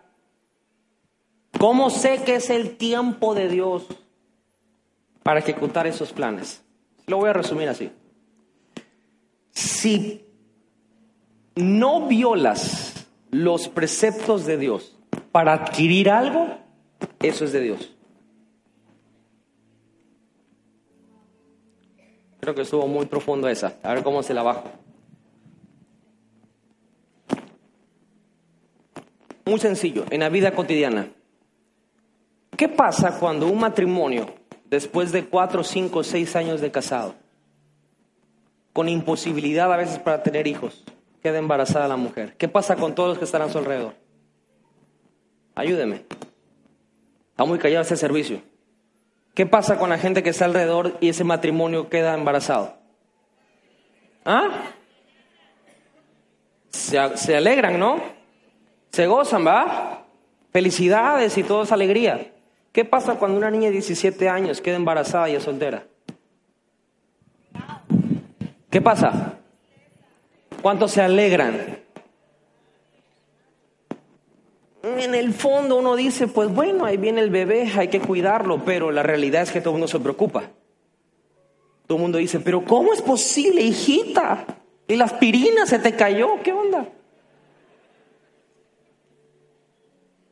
¿Cómo 1.58 1.90
sé 1.90 2.24
que 2.24 2.36
es 2.36 2.50
el 2.50 2.78
tiempo 2.78 3.34
de 3.34 3.48
Dios 3.48 3.88
para 5.24 5.40
ejecutar 5.40 5.88
esos 5.88 6.14
planes? 6.14 6.64
Lo 7.08 7.18
voy 7.18 7.30
a 7.30 7.34
resumir 7.34 7.70
así. 7.70 7.92
Si 9.52 10.26
no 11.56 12.08
violas 12.08 12.91
los 13.32 13.70
preceptos 13.70 14.46
de 14.46 14.58
Dios 14.58 14.96
para 15.32 15.54
adquirir 15.54 16.10
algo, 16.10 16.58
eso 17.20 17.46
es 17.46 17.54
de 17.54 17.62
Dios. 17.62 17.96
Creo 22.42 22.56
que 22.56 22.62
estuvo 22.62 22.88
muy 22.88 23.06
profundo 23.06 23.48
esa. 23.48 23.78
A 23.84 23.94
ver 23.94 24.04
cómo 24.04 24.24
se 24.24 24.34
la 24.34 24.44
bajo. 24.44 24.64
Muy 29.46 29.60
sencillo, 29.60 30.06
en 30.10 30.22
la 30.22 30.30
vida 30.30 30.54
cotidiana. 30.54 31.10
¿Qué 32.58 32.68
pasa 32.68 33.20
cuando 33.20 33.48
un 33.48 33.60
matrimonio, 33.60 34.34
después 34.66 35.12
de 35.12 35.26
cuatro, 35.26 35.64
cinco, 35.64 36.04
seis 36.04 36.36
años 36.36 36.62
de 36.62 36.72
casado, 36.72 37.16
con 38.74 38.88
imposibilidad 38.90 39.72
a 39.72 39.78
veces 39.78 40.00
para 40.00 40.24
tener 40.24 40.48
hijos, 40.48 40.84
queda 41.22 41.38
embarazada 41.38 41.88
la 41.88 41.98
mujer? 41.98 42.36
¿Qué 42.38 42.48
pasa 42.48 42.76
con 42.76 42.96
todos 42.96 43.10
los 43.10 43.18
que 43.18 43.26
están 43.26 43.42
a 43.42 43.50
su 43.50 43.58
alrededor? 43.58 43.94
Ayúdeme. 45.56 46.06
Está 47.32 47.46
muy 47.46 47.60
callado 47.60 47.84
ese 47.84 47.98
servicio. 47.98 48.42
¿Qué 49.34 49.46
pasa 49.46 49.78
con 49.78 49.90
la 49.90 49.98
gente 49.98 50.24
que 50.24 50.30
está 50.30 50.46
alrededor 50.46 50.98
y 51.00 51.10
ese 51.10 51.24
matrimonio 51.24 51.90
queda 51.90 52.14
embarazado? 52.14 52.76
¿Ah? 54.26 54.50
Se, 56.70 57.18
se 57.18 57.36
alegran, 57.36 57.80
¿no? 57.80 58.02
Se 58.92 59.08
gozan, 59.08 59.46
¿va? 59.46 60.06
Felicidades 60.52 61.38
y 61.38 61.44
todo 61.44 61.64
es 61.64 61.72
alegría. 61.72 62.34
¿Qué 62.72 62.86
pasa 62.86 63.16
cuando 63.16 63.38
una 63.38 63.52
niña 63.52 63.68
de 63.68 63.74
17 63.74 64.30
años 64.30 64.62
queda 64.62 64.76
embarazada 64.76 65.30
y 65.30 65.36
es 65.36 65.44
soltera? 65.44 65.86
¿Qué 68.70 68.82
pasa? 68.82 69.41
¿Cuántos 70.62 70.92
se 70.92 71.02
alegran? 71.02 71.80
En 74.84 75.16
el 75.16 75.34
fondo 75.34 75.78
uno 75.78 75.96
dice, 75.96 76.28
pues 76.28 76.54
bueno, 76.54 76.86
ahí 76.86 76.98
viene 76.98 77.22
el 77.22 77.30
bebé, 77.30 77.72
hay 77.76 77.88
que 77.88 78.00
cuidarlo, 78.00 78.64
pero 78.64 78.92
la 78.92 79.04
realidad 79.04 79.44
es 79.44 79.52
que 79.52 79.62
todo 79.62 79.72
el 79.72 79.80
mundo 79.80 79.88
se 79.88 80.00
preocupa. 80.00 80.44
Todo 81.88 81.98
el 81.98 82.02
mundo 82.02 82.18
dice, 82.18 82.40
pero 82.40 82.64
¿cómo 82.64 82.94
es 82.94 83.02
posible, 83.02 83.62
hijita? 83.62 84.46
Y 84.88 84.96
la 84.96 85.06
aspirina 85.06 85.66
se 85.66 85.80
te 85.80 85.96
cayó, 85.96 86.42
¿qué 86.44 86.52
onda? 86.52 86.88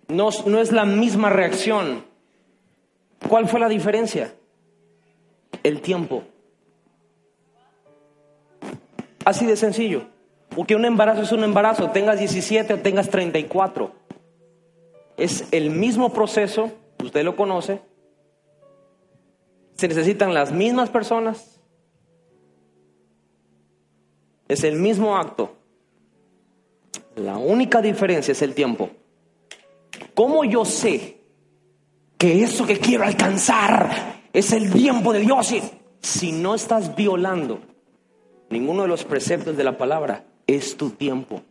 No, 0.07 0.29
no 0.45 0.59
es 0.59 0.71
la 0.71 0.85
misma 0.85 1.29
reacción. 1.29 2.03
¿Cuál 3.27 3.47
fue 3.47 3.59
la 3.59 3.69
diferencia? 3.69 4.33
El 5.63 5.81
tiempo. 5.81 6.23
Así 9.25 9.45
de 9.45 9.55
sencillo. 9.55 10.18
Porque 10.59 10.75
un 10.75 10.83
embarazo 10.83 11.21
es 11.21 11.31
un 11.31 11.45
embarazo, 11.45 11.91
tengas 11.91 12.19
17 12.19 12.73
o 12.73 12.79
tengas 12.79 13.09
34. 13.09 13.93
Es 15.15 15.45
el 15.51 15.69
mismo 15.69 16.11
proceso, 16.11 16.69
usted 17.01 17.23
lo 17.23 17.37
conoce. 17.37 17.79
Se 19.75 19.87
necesitan 19.87 20.33
las 20.33 20.51
mismas 20.51 20.89
personas. 20.89 21.61
Es 24.49 24.65
el 24.65 24.75
mismo 24.75 25.15
acto. 25.15 25.55
La 27.15 27.37
única 27.37 27.81
diferencia 27.81 28.33
es 28.33 28.41
el 28.41 28.53
tiempo. 28.53 28.89
¿Cómo 30.13 30.43
yo 30.43 30.65
sé 30.65 31.21
que 32.17 32.43
eso 32.43 32.67
que 32.67 32.79
quiero 32.79 33.05
alcanzar 33.05 34.19
es 34.33 34.51
el 34.51 34.73
tiempo 34.73 35.13
de 35.13 35.19
Dios? 35.21 35.55
Si 36.01 36.33
no 36.33 36.53
estás 36.53 36.97
violando 36.97 37.61
ninguno 38.49 38.81
de 38.81 38.89
los 38.89 39.05
preceptos 39.05 39.55
de 39.55 39.63
la 39.63 39.77
palabra, 39.77 40.25
es 40.55 40.75
tu 40.75 40.89
tiempo. 40.89 41.43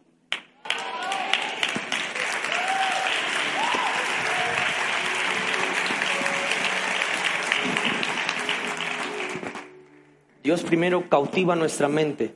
Dios 10.43 10.63
primero 10.63 11.09
cautiva 11.09 11.55
nuestra 11.55 11.89
mente 11.89 12.35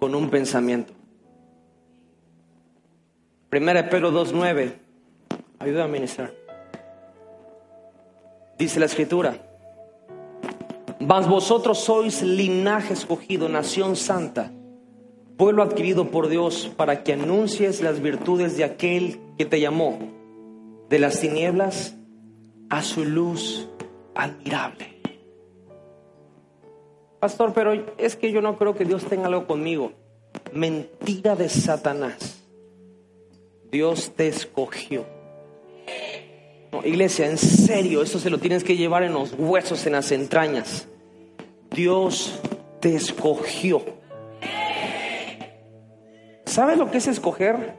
con 0.00 0.14
un 0.16 0.30
pensamiento. 0.30 0.92
Primera 3.48 3.82
de 3.82 3.88
Pedro 3.88 4.10
2.9. 4.10 4.74
Ayuda 5.60 5.84
a 5.84 5.88
ministrar. 5.88 6.34
Dice 8.58 8.80
la 8.80 8.86
escritura. 8.86 9.36
Mas 10.98 11.28
vosotros 11.28 11.78
sois 11.78 12.22
linaje 12.22 12.94
escogido, 12.94 13.48
nación 13.48 13.94
santa, 13.94 14.50
pueblo 15.36 15.62
adquirido 15.62 16.10
por 16.10 16.28
Dios, 16.28 16.70
para 16.76 17.02
que 17.02 17.12
anuncies 17.12 17.82
las 17.82 18.00
virtudes 18.00 18.56
de 18.56 18.64
aquel 18.64 19.20
que 19.38 19.44
te 19.44 19.60
llamó 19.60 19.98
de 20.88 20.98
las 20.98 21.20
tinieblas 21.20 21.94
a 22.70 22.82
su 22.82 23.04
luz 23.04 23.68
admirable. 24.14 24.96
Pastor, 27.20 27.52
pero 27.54 27.72
es 27.98 28.16
que 28.16 28.30
yo 28.30 28.40
no 28.40 28.56
creo 28.56 28.74
que 28.74 28.84
Dios 28.84 29.04
tenga 29.04 29.26
algo 29.26 29.46
conmigo. 29.46 29.92
Mentira 30.52 31.34
de 31.34 31.48
Satanás. 31.48 32.42
Dios 33.70 34.12
te 34.14 34.28
escogió. 34.28 35.04
iglesia, 36.84 37.28
en 37.28 37.38
serio, 37.38 38.02
eso 38.02 38.18
se 38.18 38.30
lo 38.30 38.38
tienes 38.38 38.62
que 38.62 38.76
llevar 38.76 39.02
en 39.02 39.12
los 39.14 39.34
huesos, 39.36 39.86
en 39.86 39.92
las 39.92 40.12
entrañas. 40.12 40.88
Dios 41.70 42.38
te 42.80 42.94
escogió. 42.94 43.95
¿Sabes 46.56 46.78
lo 46.78 46.90
que 46.90 46.96
es 46.96 47.06
escoger? 47.06 47.74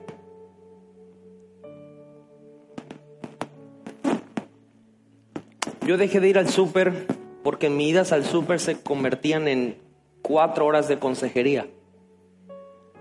Yo 5.81 5.97
dejé 5.97 6.19
de 6.19 6.29
ir 6.29 6.37
al 6.37 6.47
súper 6.47 7.07
porque 7.43 7.71
mis 7.71 7.87
idas 7.87 8.11
al 8.11 8.23
súper 8.23 8.59
se 8.59 8.79
convertían 8.79 9.47
en 9.47 9.79
cuatro 10.21 10.67
horas 10.67 10.87
de 10.87 10.99
consejería. 10.99 11.65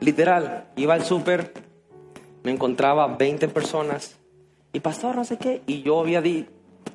Literal, 0.00 0.66
iba 0.76 0.94
al 0.94 1.04
súper, 1.04 1.52
me 2.42 2.52
encontraba 2.52 3.08
20 3.08 3.46
personas 3.48 4.16
y 4.72 4.80
pastor, 4.80 5.14
no 5.14 5.26
sé 5.26 5.36
qué, 5.36 5.60
y 5.66 5.82
yo 5.82 6.00
había 6.00 6.22
di, 6.22 6.46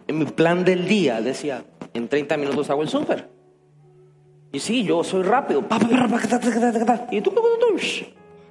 en 0.07 0.17
mi 0.17 0.25
plan 0.25 0.65
del 0.65 0.87
día 0.87 1.21
decía, 1.21 1.65
en 1.93 2.07
30 2.07 2.35
minutos 2.37 2.71
hago 2.71 2.81
el 2.81 2.89
súper. 2.89 3.29
Y 4.51 4.59
sí, 4.59 4.83
yo 4.83 5.03
soy 5.03 5.21
rápido. 5.21 5.63
Y 7.11 7.21
tú, 7.21 7.31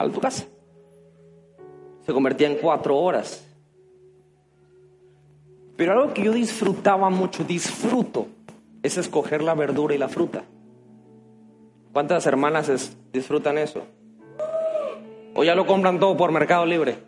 a 0.01 0.11
tu 0.11 0.21
casa. 0.21 0.47
Se 2.07 2.13
convertía 2.13 2.49
en 2.49 2.57
cuatro 2.57 2.97
horas. 2.97 3.47
Pero 5.77 5.93
algo 5.93 6.15
que 6.15 6.25
yo 6.25 6.33
disfrutaba 6.33 7.11
mucho, 7.11 7.45
disfruto, 7.45 8.27
es 8.83 8.97
escoger 8.97 9.43
la 9.43 9.55
verdura 9.55 9.95
y 9.95 9.99
la 9.99 10.09
fruta. 10.09 10.43
¿Cuántas 11.93 12.27
hermanas 12.27 12.97
disfrutan 13.13 13.59
eso? 13.59 13.83
¿O 15.35 15.45
ya 15.45 15.55
lo 15.55 15.67
compran 15.67 15.99
todo 15.99 16.17
por 16.17 16.33
Mercado 16.33 16.65
Libre? 16.65 16.99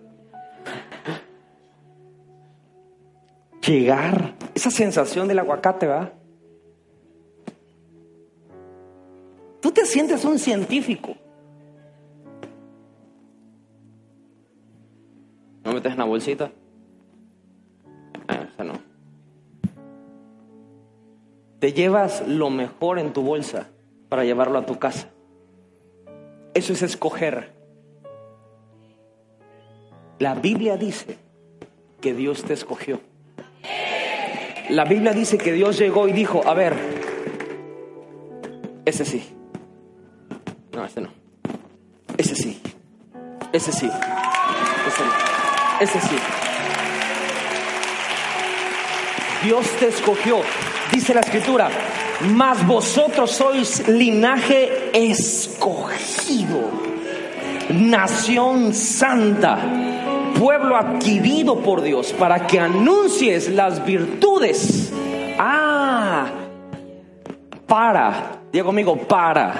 Llegar, 3.66 4.34
esa 4.54 4.70
sensación 4.70 5.28
del 5.28 5.38
aguacate, 5.38 5.86
¿va? 5.86 6.12
Tú 9.60 9.70
te 9.70 9.86
sientes 9.86 10.24
un 10.24 10.38
científico. 10.38 11.14
¿No 15.72 15.76
metes 15.76 15.92
en 15.92 15.98
la 16.00 16.04
bolsita? 16.04 16.52
Ah, 18.28 18.62
no. 18.62 18.74
Te 21.60 21.72
llevas 21.72 22.28
lo 22.28 22.50
mejor 22.50 22.98
en 22.98 23.14
tu 23.14 23.22
bolsa 23.22 23.70
para 24.10 24.22
llevarlo 24.22 24.58
a 24.58 24.66
tu 24.66 24.78
casa. 24.78 25.08
Eso 26.52 26.74
es 26.74 26.82
escoger. 26.82 27.52
La 30.18 30.34
Biblia 30.34 30.76
dice 30.76 31.16
que 32.02 32.12
Dios 32.12 32.44
te 32.44 32.52
escogió. 32.52 33.00
La 34.68 34.84
Biblia 34.84 35.14
dice 35.14 35.38
que 35.38 35.52
Dios 35.52 35.78
llegó 35.78 36.06
y 36.06 36.12
dijo, 36.12 36.42
a 36.46 36.52
ver, 36.52 36.76
ese 38.84 39.06
sí. 39.06 39.26
No, 40.74 40.84
este 40.84 41.00
no. 41.00 41.08
Ese 42.18 42.34
sí. 42.34 42.60
Ese 43.54 43.72
sí. 43.72 43.86
Ese, 43.86 45.41
ese 45.80 46.00
sí. 46.00 46.16
Dios 49.42 49.66
te 49.78 49.88
escogió. 49.88 50.40
Dice 50.92 51.14
la 51.14 51.20
escritura, 51.20 51.70
mas 52.34 52.64
vosotros 52.66 53.30
sois 53.30 53.88
linaje 53.88 54.90
escogido. 54.92 56.70
nación 57.70 58.74
santa, 58.74 59.58
pueblo 60.38 60.76
adquirido 60.76 61.60
por 61.60 61.80
Dios, 61.80 62.12
para 62.12 62.46
que 62.46 62.60
anuncies 62.60 63.48
las 63.48 63.84
virtudes. 63.84 64.92
Ah, 65.38 66.26
para, 67.66 68.40
diga 68.52 68.64
conmigo, 68.64 68.96
para. 68.96 69.54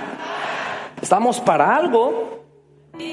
Estamos 1.00 1.40
para 1.40 1.74
algo, 1.74 2.31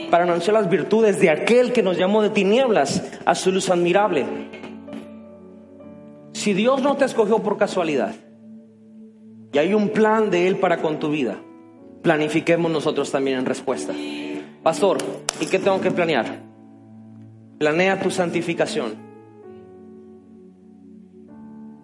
para 0.10 0.24
anunciar 0.24 0.56
las 0.56 0.70
virtudes 0.70 1.20
de 1.20 1.30
aquel 1.30 1.74
que 1.74 1.84
nos 1.84 1.98
llamó 1.98 2.22
de 2.22 2.30
tinieblas 2.30 3.04
a 3.26 3.36
su 3.36 3.52
luz 3.52 3.70
admirable. 3.70 4.26
Si 6.34 6.54
Dios 6.54 6.82
no 6.82 6.96
te 6.96 7.06
escogió 7.06 7.40
por 7.40 7.58
casualidad 7.58 8.16
y 9.52 9.58
hay 9.58 9.74
un 9.74 9.90
plan 9.90 10.30
de 10.30 10.48
Él 10.48 10.58
para 10.58 10.78
con 10.78 11.00
tu 11.00 11.10
vida, 11.10 11.38
planifiquemos 12.02 12.72
nosotros 12.72 13.12
también 13.12 13.40
en 13.40 13.46
respuesta. 13.46 13.94
Pastor, 14.64 14.98
¿y 15.42 15.46
qué 15.48 15.60
tengo 15.60 15.82
que 15.82 15.92
planear? 15.92 16.44
Planea 17.58 18.00
tu 18.00 18.10
santificación. 18.10 18.94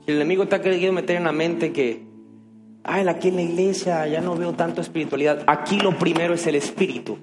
Si 0.05 0.11
el 0.11 0.17
enemigo 0.17 0.47
te 0.47 0.55
ha 0.55 0.61
querido 0.61 0.93
meter 0.93 1.17
en 1.17 1.23
la 1.23 1.31
mente 1.31 1.73
que, 1.73 2.05
ay, 2.83 3.07
aquí 3.07 3.29
en 3.29 3.35
la 3.35 3.41
iglesia 3.41 4.07
ya 4.07 4.21
no 4.21 4.35
veo 4.35 4.53
tanto 4.53 4.81
espiritualidad, 4.81 5.43
aquí 5.47 5.79
lo 5.79 5.97
primero 5.97 6.33
es 6.33 6.45
el 6.47 6.55
espíritu. 6.55 7.17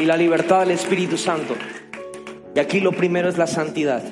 Y 0.00 0.04
la 0.04 0.16
libertad 0.16 0.60
del 0.60 0.72
Espíritu 0.72 1.16
Santo. 1.16 1.54
Y 2.54 2.58
aquí 2.58 2.80
lo 2.80 2.92
primero 2.92 3.28
es 3.28 3.38
la 3.38 3.46
santidad. 3.46 4.02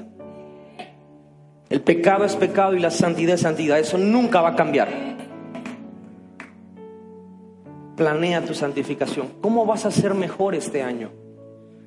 El 1.69 1.81
pecado 1.83 2.25
es 2.25 2.37
pecado 2.37 2.75
y 2.75 2.79
la 2.79 2.91
santidad 2.91 3.35
es 3.35 3.41
santidad. 3.41 3.79
Eso 3.79 3.99
nunca 3.99 4.41
va 4.41 4.51
a 4.51 4.57
cambiar. 4.57 4.89
Planea 7.97 8.45
tu 8.45 8.55
santificación. 8.55 9.29
¿Cómo 9.41 9.67
vas 9.67 9.85
a 9.85 9.91
ser 9.91 10.15
mejor 10.15 10.55
este 10.55 10.83
año? 10.83 11.11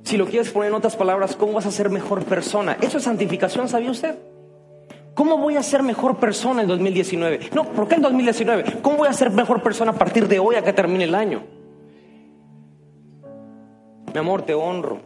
Si 0.03 0.15
lo 0.15 0.25
quieres 0.25 0.51
poner 0.51 0.69
en 0.69 0.75
otras 0.75 0.95
palabras, 0.95 1.35
¿cómo 1.35 1.53
vas 1.53 1.65
a 1.65 1.71
ser 1.71 1.89
mejor 1.89 2.23
persona? 2.23 2.77
Eso 2.81 2.97
es 2.97 3.03
santificación, 3.03 3.67
¿sabía 3.67 3.91
usted? 3.91 4.15
¿Cómo 5.13 5.37
voy 5.37 5.57
a 5.57 5.63
ser 5.63 5.83
mejor 5.83 6.17
persona 6.17 6.61
en 6.61 6.67
2019? 6.67 7.49
No, 7.53 7.65
¿por 7.65 7.87
qué 7.87 7.95
en 7.95 8.03
2019? 8.03 8.79
¿Cómo 8.81 8.97
voy 8.97 9.07
a 9.07 9.13
ser 9.13 9.31
mejor 9.31 9.63
persona 9.63 9.91
a 9.91 9.95
partir 9.95 10.27
de 10.27 10.39
hoy 10.39 10.55
a 10.55 10.61
que 10.61 10.73
termine 10.73 11.05
el 11.05 11.15
año? 11.15 11.56
Mi 14.17 14.21
amor, 14.21 14.41
te 14.41 14.55
honro. 14.55 15.01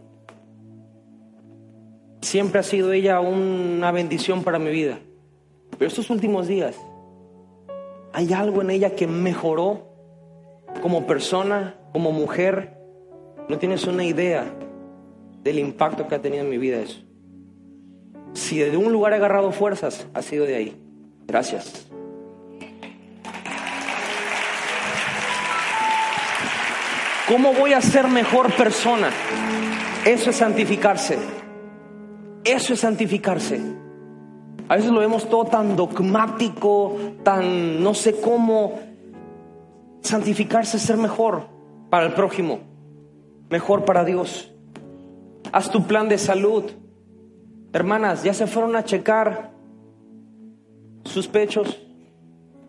Siempre 2.22 2.62
ha 2.62 2.64
sido 2.64 2.93
ella 2.93 3.20
una 3.20 3.91
bendición 3.91 4.41
para 4.41 4.57
mi 4.57 4.72
vida. 4.72 4.99
Pero 5.72 5.89
estos 5.89 6.09
últimos 6.09 6.47
días, 6.47 6.78
hay 8.14 8.32
algo 8.32 8.62
en 8.62 8.70
ella 8.70 8.95
que 8.95 9.07
mejoró 9.07 9.89
como 10.82 11.05
persona, 11.07 11.76
como 11.91 12.14
mujer. 12.14 12.78
No 13.49 13.57
tienes 13.57 13.86
una 13.86 14.05
idea 14.05 14.45
del 15.43 15.59
impacto 15.59 16.07
que 16.07 16.16
ha 16.16 16.22
tenido 16.22 16.45
en 16.45 16.49
mi 16.49 16.57
vida 16.57 16.80
eso. 16.80 17.01
Si 18.32 18.59
de 18.59 18.78
un 18.78 18.93
lugar 18.93 19.12
he 19.12 19.18
agarrado 19.18 19.51
fuerzas, 19.51 20.07
ha 20.14 20.22
sido 20.22 20.45
de 20.45 20.55
ahí. 20.55 20.82
Gracias. 21.28 21.91
¿Cómo 27.32 27.53
voy 27.53 27.71
a 27.71 27.79
ser 27.79 28.09
mejor 28.09 28.53
persona? 28.57 29.09
Eso 30.05 30.32
es 30.32 30.36
santificarse. 30.36 31.17
Eso 32.43 32.73
es 32.73 32.82
santificarse. 32.82 33.61
A 34.67 34.75
veces 34.75 34.91
lo 34.91 34.99
vemos 34.99 35.29
todo 35.29 35.45
tan 35.45 35.77
dogmático, 35.77 36.97
tan 37.23 37.82
no 37.82 37.93
sé 37.93 38.19
cómo. 38.19 38.82
Santificarse 40.01 40.75
es 40.75 40.84
ser 40.84 40.97
mejor 40.97 41.47
para 41.89 42.05
el 42.07 42.13
prójimo, 42.15 42.59
mejor 43.49 43.86
para 43.86 44.03
Dios. 44.03 44.51
Haz 45.53 45.71
tu 45.71 45.88
plan 45.88 46.09
de 46.09 46.17
salud. 46.17 46.65
Hermanas, 47.71 48.23
ya 48.23 48.34
se 48.34 48.45
fueron 48.45 48.75
a 48.75 48.84
checar 48.84 49.51
sus 51.05 51.29
pechos. 51.29 51.79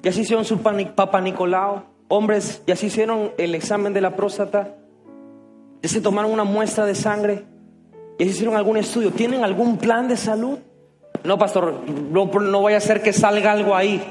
Ya 0.03 0.13
se 0.13 0.21
hicieron 0.21 0.45
su 0.45 0.59
papá 0.59 1.21
Nicolau. 1.21 1.92
Hombres, 2.15 2.61
ya 2.67 2.77
se 2.77 2.89
hicieron 2.89 3.33
el 3.39 3.55
examen 3.55 3.95
de 3.95 4.03
la 4.03 4.15
próstata. 4.15 4.77
Ya 5.81 5.89
se 5.89 6.03
tomaron 6.03 6.31
una 6.31 6.45
muestra 6.45 6.85
de 6.85 6.95
sangre. 6.95 7.47
¿Ya 8.19 8.27
se 8.27 8.33
hicieron 8.33 8.55
algún 8.55 8.77
estudio? 8.77 9.13
¿Tienen 9.13 9.45
algún 9.45 9.79
plan 9.79 10.09
de 10.09 10.19
salud? 10.19 10.59
No, 11.25 11.39
pastor, 11.39 11.73
no, 11.89 12.27
no 12.27 12.61
voy 12.61 12.75
a 12.75 12.77
hacer 12.77 13.03
que 13.03 13.15
salga 13.15 13.53
algo 13.53 13.75
ahí. 13.75 14.05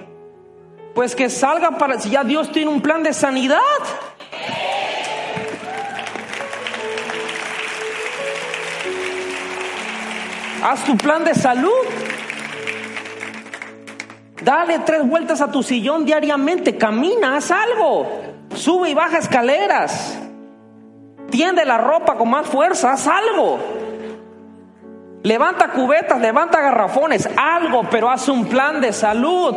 Pues 0.96 1.16
que 1.16 1.30
salga 1.30 1.78
para, 1.78 2.00
si 2.00 2.10
ya 2.10 2.24
Dios 2.24 2.52
tiene 2.52 2.72
un 2.72 2.82
plan 2.82 3.04
de 3.04 3.14
sanidad. 3.14 3.60
Haz 10.64 10.84
tu 10.86 10.98
plan 10.98 11.24
de 11.24 11.36
salud. 11.36 11.70
Dale 14.44 14.80
tres 14.80 15.08
vueltas 15.08 15.42
a 15.42 15.52
tu 15.52 15.64
sillón 15.64 16.06
diariamente. 16.06 16.78
Camina, 16.78 17.38
haz 17.38 17.52
algo. 17.52 18.08
Sube 18.56 18.90
y 18.90 18.94
baja 18.94 19.20
escaleras. 19.20 20.20
Tiende 21.30 21.64
la 21.66 21.78
ropa 21.78 22.16
con 22.16 22.30
más 22.30 22.48
fuerza, 22.48 22.92
haz 22.92 23.08
algo. 23.08 23.60
Levanta 25.24 25.70
cubetas, 25.70 26.20
levanta 26.20 26.60
garrafones, 26.60 27.30
algo, 27.38 27.84
pero 27.90 28.10
haz 28.10 28.28
un 28.28 28.46
plan 28.46 28.82
de 28.82 28.92
salud. 28.92 29.56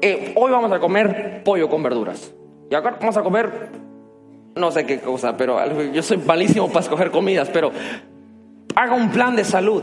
Eh, 0.00 0.32
hoy 0.36 0.52
vamos 0.52 0.70
a 0.72 0.78
comer 0.78 1.42
pollo 1.44 1.68
con 1.68 1.82
verduras. 1.82 2.32
Y 2.70 2.74
acá 2.74 2.96
vamos 3.00 3.16
a 3.16 3.22
comer 3.22 3.70
no 4.56 4.70
sé 4.70 4.86
qué 4.86 5.00
cosa, 5.00 5.36
pero 5.36 5.60
yo 5.92 6.02
soy 6.02 6.16
malísimo 6.16 6.68
para 6.68 6.80
escoger 6.80 7.10
comidas, 7.10 7.50
pero 7.52 7.70
haga 8.74 8.94
un 8.94 9.10
plan 9.10 9.36
de 9.36 9.44
salud. 9.44 9.82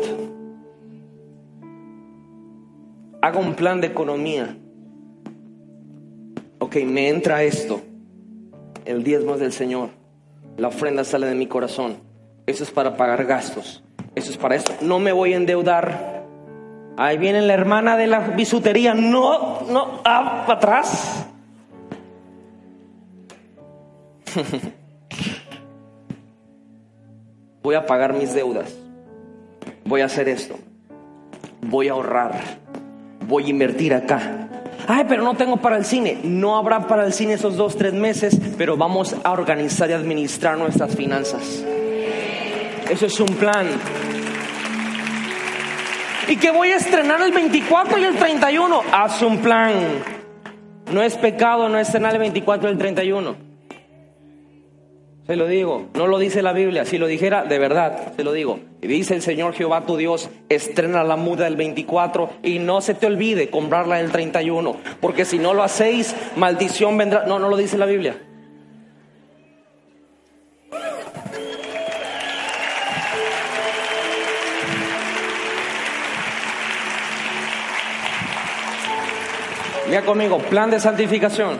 Haga 3.24 3.39
un 3.39 3.55
plan 3.55 3.80
de 3.80 3.88
economía. 3.88 4.57
Ok, 6.59 6.76
me 6.86 7.07
entra 7.07 7.41
esto. 7.43 7.80
El 8.84 9.05
diezmo 9.05 9.36
es 9.36 9.39
del 9.39 9.53
Señor. 9.53 9.91
La 10.57 10.67
ofrenda 10.67 11.05
sale 11.05 11.28
de 11.28 11.36
mi 11.36 11.47
corazón. 11.47 11.99
Eso 12.47 12.65
es 12.65 12.71
para 12.71 12.97
pagar 12.97 13.24
gastos. 13.24 13.82
Eso 14.13 14.30
es 14.30 14.36
para 14.36 14.55
eso. 14.55 14.74
No 14.82 14.99
me 14.99 15.13
voy 15.13 15.32
a 15.32 15.38
endeudar. 15.38 16.26
Ahí 16.97 17.17
viene 17.17 17.41
la 17.41 17.53
hermana 17.53 17.95
de 17.95 18.07
la 18.07 18.19
bisutería. 18.19 18.93
No, 18.93 19.61
no, 19.71 20.01
ah, 20.03 20.43
para 20.45 20.57
atrás. 20.57 21.26
voy 27.63 27.76
a 27.76 27.86
pagar 27.86 28.15
mis 28.15 28.34
deudas. 28.34 28.78
Voy 29.86 30.01
a 30.01 30.05
hacer 30.07 30.28
esto. 30.28 30.55
Voy 31.61 31.88
a 31.88 31.93
ahorrar. 31.93 32.62
Voy 33.28 33.45
a 33.45 33.49
invertir 33.49 33.93
acá. 33.93 34.47
Ay, 34.88 35.05
pero 35.07 35.24
no 35.24 35.36
tengo 35.36 35.57
para 35.57 35.78
el 35.78 35.86
cine. 35.86 36.17
No 36.24 36.57
habrá 36.57 36.88
para 36.88 37.05
el 37.05 37.13
cine 37.13 37.34
esos 37.34 37.55
dos, 37.55 37.78
tres 37.78 37.93
meses, 37.93 38.39
pero 38.57 38.76
vamos 38.76 39.15
a 39.24 39.32
organizar 39.32 39.89
y 39.89 39.93
administrar 39.93 40.57
nuestras 40.57 40.95
finanzas. 40.95 41.63
Eso 42.89 43.05
es 43.05 43.19
un 43.19 43.30
plan. 43.36 43.67
Y 46.28 46.36
que 46.38 46.51
voy 46.51 46.69
a 46.69 46.78
estrenar 46.78 47.21
el 47.21 47.32
24 47.32 47.97
y 47.97 48.03
el 48.03 48.15
31. 48.15 48.82
Haz 48.91 49.21
un 49.21 49.38
plan. 49.39 49.74
No 50.91 51.01
es 51.01 51.15
pecado 51.15 51.69
no 51.69 51.80
estrenar 51.80 52.13
el 52.13 52.19
24 52.19 52.69
y 52.69 52.71
el 52.71 52.78
31. 52.78 53.36
Se 55.26 55.38
lo 55.38 55.47
digo, 55.47 55.88
no 55.93 56.07
lo 56.07 56.19
dice 56.19 56.41
la 56.41 56.51
Biblia, 56.51 56.84
si 56.84 56.97
lo 56.97 57.07
dijera, 57.07 57.45
de 57.45 57.57
verdad, 57.57 58.11
se 58.13 58.26
lo 58.26 58.34
digo. 58.34 58.59
Y 58.82 58.88
dice 58.88 59.15
el 59.15 59.21
Señor 59.21 59.53
Jehová 59.53 59.86
tu 59.86 59.95
Dios, 59.95 60.30
estrena 60.49 61.01
la 61.05 61.15
muda 61.15 61.45
del 61.45 61.55
24 61.55 62.30
y 62.43 62.59
no 62.59 62.82
se 62.82 62.93
te 62.93 63.05
olvide 63.05 63.49
comprarla 63.49 64.01
el 64.01 64.11
31, 64.11 64.76
porque 64.99 65.24
si 65.24 65.39
no 65.39 65.53
lo 65.53 65.63
hacéis, 65.63 66.13
maldición 66.36 66.97
vendrá. 66.97 67.26
No, 67.26 67.39
no 67.39 67.47
lo 67.47 67.55
dice 67.55 67.78
la 67.78 67.86
Biblia. 67.86 68.17
Ya 79.89 80.01
conmigo, 80.01 80.39
plan 80.39 80.69
de 80.69 80.82
santificación, 80.82 81.57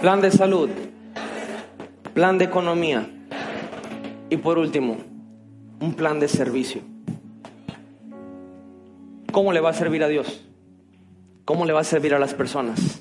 plan 0.00 0.20
de 0.20 0.32
salud, 0.32 0.70
plan 2.14 2.38
de 2.38 2.44
economía 2.44 3.10
y 4.30 4.36
por 4.36 4.56
último, 4.56 4.98
un 5.80 5.94
plan 5.94 6.20
de 6.20 6.28
servicio. 6.28 6.80
¿Cómo 9.32 9.52
le 9.52 9.60
va 9.60 9.70
a 9.70 9.74
servir 9.74 10.04
a 10.04 10.08
Dios? 10.08 10.46
¿Cómo 11.44 11.66
le 11.66 11.72
va 11.72 11.80
a 11.80 11.84
servir 11.84 12.14
a 12.14 12.20
las 12.20 12.32
personas? 12.32 13.00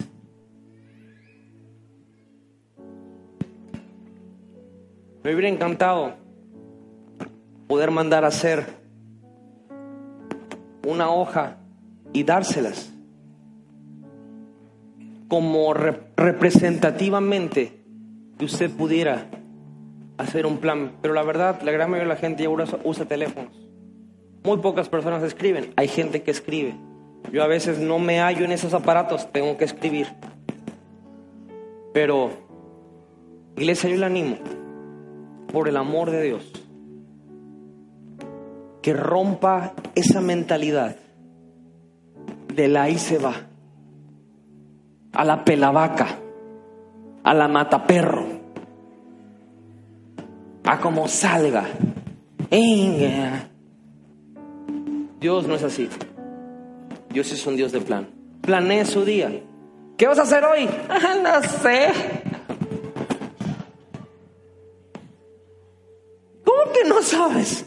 Me 5.23 5.33
hubiera 5.33 5.47
encantado 5.47 6.15
poder 7.67 7.91
mandar 7.91 8.25
a 8.25 8.29
hacer 8.29 8.65
una 10.87 11.11
hoja 11.11 11.57
y 12.13 12.23
dárselas 12.23 12.91
como 15.27 15.73
representativamente 15.73 17.82
que 18.37 18.45
usted 18.45 18.71
pudiera 18.71 19.27
hacer 20.17 20.45
un 20.45 20.57
plan, 20.57 20.93
pero 21.01 21.13
la 21.13 21.23
verdad, 21.23 21.61
la 21.61 21.71
gran 21.71 21.89
mayoría 21.89 22.09
de 22.09 22.15
la 22.15 22.19
gente 22.19 22.43
ya 22.43 22.49
usa, 22.49 22.79
usa 22.83 23.05
teléfonos. 23.05 23.53
Muy 24.43 24.57
pocas 24.57 24.89
personas 24.89 25.23
escriben, 25.23 25.73
hay 25.75 25.87
gente 25.87 26.21
que 26.21 26.31
escribe. 26.31 26.75
Yo 27.31 27.43
a 27.43 27.47
veces 27.47 27.79
no 27.79 27.99
me 27.99 28.19
hallo 28.19 28.45
en 28.45 28.51
esos 28.51 28.73
aparatos, 28.73 29.31
tengo 29.31 29.57
que 29.57 29.65
escribir. 29.65 30.07
Pero, 31.93 32.31
iglesia, 33.55 33.89
yo 33.89 33.97
le 33.97 34.05
animo, 34.05 34.37
por 35.51 35.67
el 35.67 35.77
amor 35.77 36.11
de 36.11 36.21
Dios, 36.23 36.51
que 38.81 38.93
rompa 38.93 39.73
esa 39.95 40.19
mentalidad 40.19 40.97
de 42.53 42.67
la 42.67 42.83
ahí 42.83 42.97
se 42.97 43.17
va, 43.17 43.33
a 45.13 45.23
la 45.23 45.45
pelavaca, 45.45 46.19
a 47.23 47.33
la 47.33 47.47
mataperro, 47.47 48.25
a 50.65 50.79
como 50.79 51.07
salga. 51.07 51.65
Dios 55.19 55.47
no 55.47 55.55
es 55.55 55.63
así. 55.63 55.89
Dios 57.09 57.31
es 57.31 57.45
un 57.47 57.55
Dios 57.55 57.71
de 57.71 57.81
plan. 57.81 58.07
Planee 58.41 58.85
su 58.85 59.05
día. 59.05 59.31
¿Qué 59.97 60.07
vas 60.07 60.19
a 60.19 60.23
hacer 60.23 60.43
hoy? 60.43 60.65
no 61.23 61.41
sé. 61.43 61.87
¿Cómo 66.43 66.71
que 66.73 66.89
no 66.89 67.01
sabes? 67.01 67.65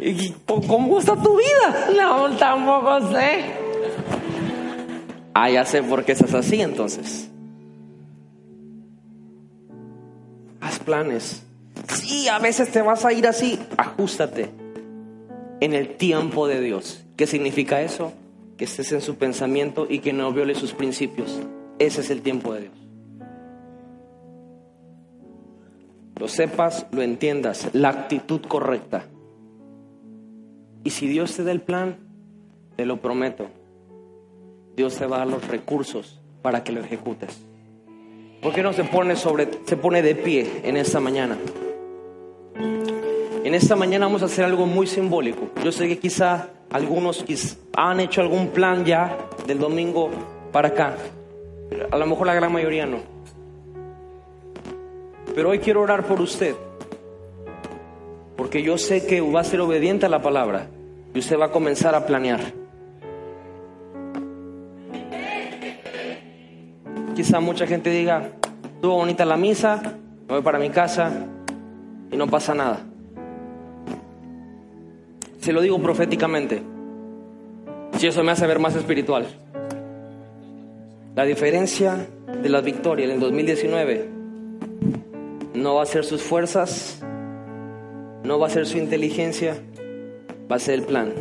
¿Y 0.00 0.32
cómo 0.46 0.98
está 0.98 1.14
tu 1.16 1.36
vida? 1.36 1.90
No, 1.96 2.36
tampoco 2.36 3.12
sé. 3.12 3.44
Ah, 5.34 5.50
ya 5.50 5.64
sé 5.64 5.82
por 5.82 6.04
qué 6.04 6.12
estás 6.12 6.34
así 6.34 6.60
entonces. 6.60 7.27
Planes. 10.88 11.42
Sí, 11.92 12.28
a 12.28 12.38
veces 12.38 12.72
te 12.72 12.80
vas 12.80 13.04
a 13.04 13.12
ir 13.12 13.26
así. 13.26 13.58
Ajustate 13.76 14.48
en 15.60 15.74
el 15.74 15.96
tiempo 15.98 16.48
de 16.48 16.62
Dios. 16.62 17.04
¿Qué 17.14 17.26
significa 17.26 17.82
eso? 17.82 18.14
Que 18.56 18.64
estés 18.64 18.90
en 18.92 19.02
su 19.02 19.16
pensamiento 19.16 19.86
y 19.88 19.98
que 19.98 20.14
no 20.14 20.32
viole 20.32 20.54
sus 20.54 20.72
principios. 20.72 21.40
Ese 21.78 22.00
es 22.00 22.08
el 22.08 22.22
tiempo 22.22 22.54
de 22.54 22.62
Dios. 22.62 22.74
Lo 26.16 26.26
sepas, 26.26 26.86
lo 26.90 27.02
entiendas, 27.02 27.68
la 27.74 27.90
actitud 27.90 28.40
correcta. 28.40 29.04
Y 30.84 30.90
si 30.90 31.06
Dios 31.06 31.36
te 31.36 31.44
da 31.44 31.52
el 31.52 31.60
plan, 31.60 31.98
te 32.76 32.86
lo 32.86 33.02
prometo, 33.02 33.46
Dios 34.74 34.96
te 34.96 35.04
va 35.04 35.16
a 35.16 35.18
dar 35.20 35.28
los 35.28 35.46
recursos 35.48 36.18
para 36.40 36.64
que 36.64 36.72
lo 36.72 36.80
ejecutes. 36.80 37.47
¿Por 38.42 38.54
qué 38.54 38.62
no 38.62 38.72
se 38.72 38.84
pone 38.84 39.16
sobre, 39.16 39.48
se 39.66 39.76
pone 39.76 40.00
de 40.00 40.14
pie 40.14 40.60
en 40.62 40.76
esta 40.76 41.00
mañana? 41.00 41.36
En 43.44 43.54
esta 43.54 43.74
mañana 43.74 44.06
vamos 44.06 44.22
a 44.22 44.26
hacer 44.26 44.44
algo 44.44 44.66
muy 44.66 44.86
simbólico. 44.86 45.48
Yo 45.64 45.72
sé 45.72 45.88
que 45.88 45.98
quizá 45.98 46.50
algunos 46.70 47.24
han 47.74 48.00
hecho 48.00 48.20
algún 48.20 48.48
plan 48.48 48.84
ya 48.84 49.16
del 49.46 49.58
domingo 49.58 50.10
para 50.52 50.68
acá. 50.68 50.96
A 51.90 51.96
lo 51.96 52.06
mejor 52.06 52.26
la 52.26 52.34
gran 52.34 52.52
mayoría 52.52 52.86
no. 52.86 52.98
Pero 55.34 55.50
hoy 55.50 55.58
quiero 55.58 55.82
orar 55.82 56.06
por 56.06 56.20
usted. 56.20 56.54
Porque 58.36 58.62
yo 58.62 58.78
sé 58.78 59.06
que 59.06 59.20
va 59.20 59.40
a 59.40 59.44
ser 59.44 59.60
obediente 59.60 60.06
a 60.06 60.08
la 60.08 60.22
palabra. 60.22 60.68
Y 61.14 61.18
usted 61.18 61.38
va 61.38 61.46
a 61.46 61.50
comenzar 61.50 61.94
a 61.94 62.06
planear. 62.06 62.57
Quizá 67.18 67.40
mucha 67.40 67.66
gente 67.66 67.90
diga, 67.90 68.30
estuvo 68.76 68.94
bonita 68.94 69.24
la 69.24 69.36
misa, 69.36 69.82
me 70.28 70.34
voy 70.34 70.40
para 70.40 70.60
mi 70.60 70.70
casa 70.70 71.26
y 72.12 72.16
no 72.16 72.28
pasa 72.28 72.54
nada. 72.54 72.78
Se 75.40 75.52
lo 75.52 75.60
digo 75.60 75.82
proféticamente. 75.82 76.62
Si 77.96 78.06
eso 78.06 78.22
me 78.22 78.30
hace 78.30 78.46
ver 78.46 78.60
más 78.60 78.76
espiritual. 78.76 79.26
La 81.16 81.24
diferencia 81.24 82.06
de 82.40 82.48
la 82.48 82.60
victoria 82.60 83.06
en 83.06 83.10
el 83.10 83.18
2019 83.18 84.08
no 85.54 85.74
va 85.74 85.82
a 85.82 85.86
ser 85.86 86.04
sus 86.04 86.22
fuerzas, 86.22 87.02
no 88.22 88.38
va 88.38 88.46
a 88.46 88.50
ser 88.50 88.64
su 88.64 88.78
inteligencia, 88.78 89.56
va 90.48 90.54
a 90.54 90.60
ser 90.60 90.74
el 90.74 90.82
plan. 90.82 91.12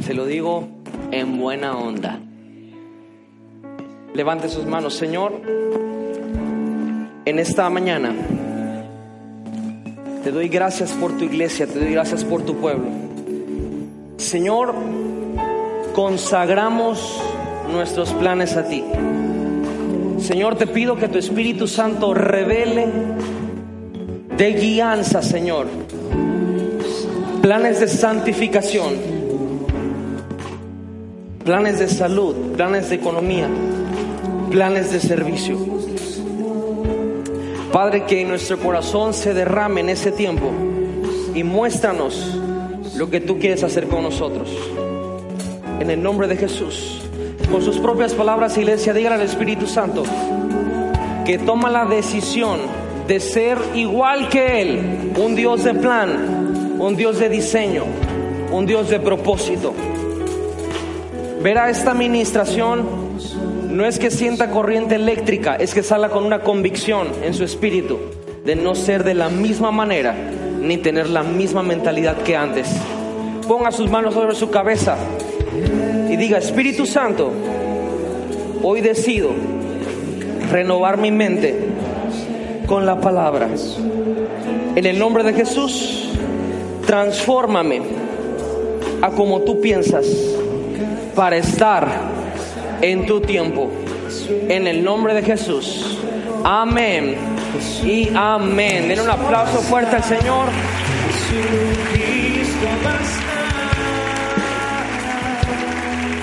Se 0.00 0.12
lo 0.12 0.26
digo 0.26 0.68
en 1.12 1.38
buena 1.38 1.78
onda. 1.78 2.20
Levante 4.14 4.48
sus 4.48 4.64
manos, 4.64 4.94
Señor. 4.94 5.32
En 7.24 7.38
esta 7.40 7.68
mañana 7.68 8.14
te 10.22 10.30
doy 10.30 10.48
gracias 10.48 10.92
por 10.92 11.18
tu 11.18 11.24
iglesia, 11.24 11.66
te 11.66 11.80
doy 11.80 11.90
gracias 11.90 12.22
por 12.24 12.42
tu 12.42 12.54
pueblo. 12.54 12.84
Señor, 14.16 14.72
consagramos 15.96 17.20
nuestros 17.72 18.12
planes 18.12 18.56
a 18.56 18.68
ti. 18.68 18.84
Señor, 20.20 20.54
te 20.54 20.68
pido 20.68 20.94
que 20.94 21.08
tu 21.08 21.18
Espíritu 21.18 21.66
Santo 21.66 22.14
revele 22.14 22.86
de 24.36 24.52
guianza, 24.52 25.22
Señor, 25.22 25.66
planes 27.42 27.80
de 27.80 27.88
santificación, 27.88 28.94
planes 31.44 31.80
de 31.80 31.88
salud, 31.88 32.36
planes 32.56 32.90
de 32.90 32.94
economía, 32.94 33.48
planes 34.54 34.92
de 34.92 35.00
servicio. 35.00 35.58
Padre, 37.72 38.04
que 38.04 38.20
en 38.20 38.28
nuestro 38.28 38.56
corazón 38.56 39.12
se 39.12 39.34
derrame 39.34 39.80
en 39.80 39.88
ese 39.88 40.12
tiempo 40.12 40.48
y 41.34 41.42
muéstranos 41.42 42.38
lo 42.96 43.10
que 43.10 43.20
tú 43.20 43.40
quieres 43.40 43.64
hacer 43.64 43.88
con 43.88 44.04
nosotros. 44.04 44.48
En 45.80 45.90
el 45.90 46.00
nombre 46.00 46.28
de 46.28 46.36
Jesús. 46.36 47.02
Con 47.50 47.62
sus 47.62 47.78
propias 47.78 48.14
palabras, 48.14 48.56
iglesia, 48.56 48.92
dígale 48.92 49.16
al 49.16 49.22
Espíritu 49.22 49.66
Santo 49.66 50.04
que 51.26 51.36
toma 51.38 51.68
la 51.68 51.84
decisión 51.84 52.60
de 53.08 53.18
ser 53.18 53.58
igual 53.74 54.28
que 54.28 54.62
Él, 54.62 55.12
un 55.16 55.34
Dios 55.34 55.64
de 55.64 55.74
plan, 55.74 56.76
un 56.78 56.94
Dios 56.94 57.18
de 57.18 57.28
diseño, 57.28 57.82
un 58.52 58.66
Dios 58.66 58.88
de 58.88 59.00
propósito. 59.00 59.74
Verá 61.42 61.70
esta 61.70 61.90
administración 61.90 63.03
no 63.74 63.84
es 63.84 63.98
que 63.98 64.12
sienta 64.12 64.50
corriente 64.50 64.94
eléctrica, 64.94 65.56
es 65.56 65.74
que 65.74 65.82
salga 65.82 66.08
con 66.08 66.24
una 66.24 66.42
convicción 66.42 67.08
en 67.24 67.34
su 67.34 67.42
espíritu 67.42 67.98
de 68.44 68.54
no 68.54 68.76
ser 68.76 69.02
de 69.02 69.14
la 69.14 69.28
misma 69.28 69.72
manera 69.72 70.14
ni 70.60 70.76
tener 70.76 71.08
la 71.08 71.24
misma 71.24 71.64
mentalidad 71.64 72.18
que 72.18 72.36
antes. 72.36 72.68
Ponga 73.48 73.72
sus 73.72 73.90
manos 73.90 74.14
sobre 74.14 74.36
su 74.36 74.48
cabeza 74.48 74.96
y 76.08 76.14
diga, 76.14 76.38
Espíritu 76.38 76.86
Santo, 76.86 77.32
hoy 78.62 78.80
decido 78.80 79.30
renovar 80.52 80.96
mi 80.96 81.10
mente 81.10 81.58
con 82.66 82.86
la 82.86 83.00
palabra. 83.00 83.48
En 84.76 84.86
el 84.86 85.00
nombre 85.00 85.24
de 85.24 85.32
Jesús, 85.32 86.10
transfórmame 86.86 87.82
a 89.02 89.10
como 89.10 89.40
tú 89.40 89.60
piensas 89.60 90.06
para 91.16 91.36
estar 91.36 92.13
en 92.84 93.06
tu 93.06 93.20
tiempo. 93.20 93.70
En 94.48 94.66
el 94.66 94.84
nombre 94.84 95.14
de 95.14 95.22
Jesús. 95.22 95.98
Amén. 96.44 97.16
Y 97.82 98.10
amén. 98.14 98.88
Den 98.88 99.00
un 99.00 99.10
aplauso 99.10 99.60
fuerte 99.60 99.96
al 99.96 100.04
Señor. 100.04 100.48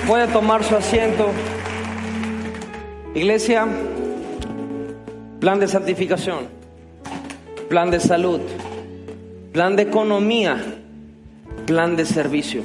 Puede 0.06 0.28
tomar 0.28 0.62
su 0.62 0.76
asiento. 0.76 1.30
Iglesia, 3.14 3.66
plan 5.40 5.58
de 5.58 5.66
santificación, 5.66 6.46
plan 7.68 7.90
de 7.90 7.98
salud, 7.98 8.40
plan 9.52 9.74
de 9.74 9.82
economía, 9.82 10.62
plan 11.66 11.96
de 11.96 12.06
servicio. 12.06 12.62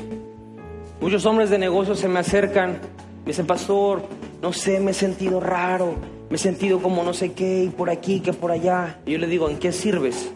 Muchos 1.01 1.25
hombres 1.25 1.49
de 1.49 1.57
negocios 1.57 1.99
se 1.99 2.07
me 2.07 2.19
acercan 2.19 2.79
me 3.27 3.31
dice, 3.31 3.43
pastor, 3.43 4.03
no 4.41 4.53
sé, 4.53 4.79
me 4.79 4.91
he 4.91 4.93
sentido 4.93 5.41
raro, 5.41 5.95
me 6.29 6.37
he 6.37 6.39
sentido 6.39 6.81
como 6.81 7.03
no 7.03 7.13
sé 7.13 7.33
qué, 7.33 7.65
y 7.65 7.67
por 7.67 7.89
aquí, 7.89 8.21
que 8.21 8.31
por 8.31 8.51
allá. 8.51 8.99
Y 9.05 9.11
yo 9.11 9.17
le 9.17 9.27
digo, 9.27 9.49
¿en 9.49 9.57
qué 9.57 9.73
sirves? 9.73 10.31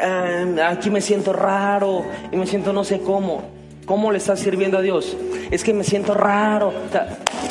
Ah, 0.00 0.44
aquí 0.68 0.90
me 0.90 1.00
siento 1.00 1.32
raro 1.32 2.04
y 2.32 2.36
me 2.36 2.44
siento 2.48 2.72
no 2.72 2.82
sé 2.82 3.02
cómo. 3.02 3.44
¿Cómo 3.86 4.10
le 4.10 4.18
estás 4.18 4.40
sirviendo 4.40 4.78
a 4.78 4.82
Dios? 4.82 5.16
Es 5.52 5.62
que 5.62 5.72
me 5.72 5.84
siento 5.84 6.12
raro. 6.12 6.72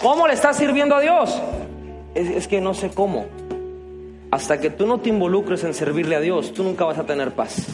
¿Cómo 0.04 0.28
le 0.28 0.34
estás 0.34 0.58
sirviendo 0.58 0.96
a 0.96 1.00
Dios? 1.00 1.42
Es 2.14 2.50
que 2.50 2.60
no 2.60 2.74
sé 2.74 2.90
cómo. 2.90 3.26
Hasta 4.32 4.60
que 4.60 4.70
tú 4.70 4.86
no 4.86 5.00
te 5.00 5.08
involucres 5.08 5.64
en 5.64 5.74
servirle 5.74 6.18
a 6.18 6.20
Dios, 6.20 6.52
tú 6.54 6.66
nunca 6.66 6.84
vas 6.84 6.98
a 6.98 7.06
tener 7.06 7.32
paz. 7.32 7.68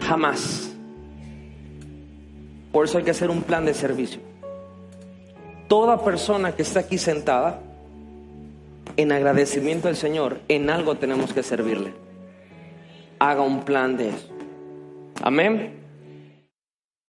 Jamás. 0.00 0.74
Por 2.70 2.84
eso 2.84 2.98
hay 2.98 3.04
que 3.04 3.12
hacer 3.12 3.30
un 3.30 3.40
plan 3.40 3.64
de 3.64 3.72
servicio 3.72 4.35
toda 5.68 6.04
persona 6.04 6.52
que 6.52 6.62
está 6.62 6.80
aquí 6.80 6.98
sentada 6.98 7.60
en 8.96 9.12
agradecimiento 9.12 9.88
al 9.88 9.96
Señor, 9.96 10.40
en 10.48 10.70
algo 10.70 10.96
tenemos 10.96 11.32
que 11.32 11.42
servirle. 11.42 11.92
Haga 13.18 13.42
un 13.42 13.64
plan 13.64 13.96
de 13.96 14.10
eso. 14.10 14.28
Amén. 15.22 15.85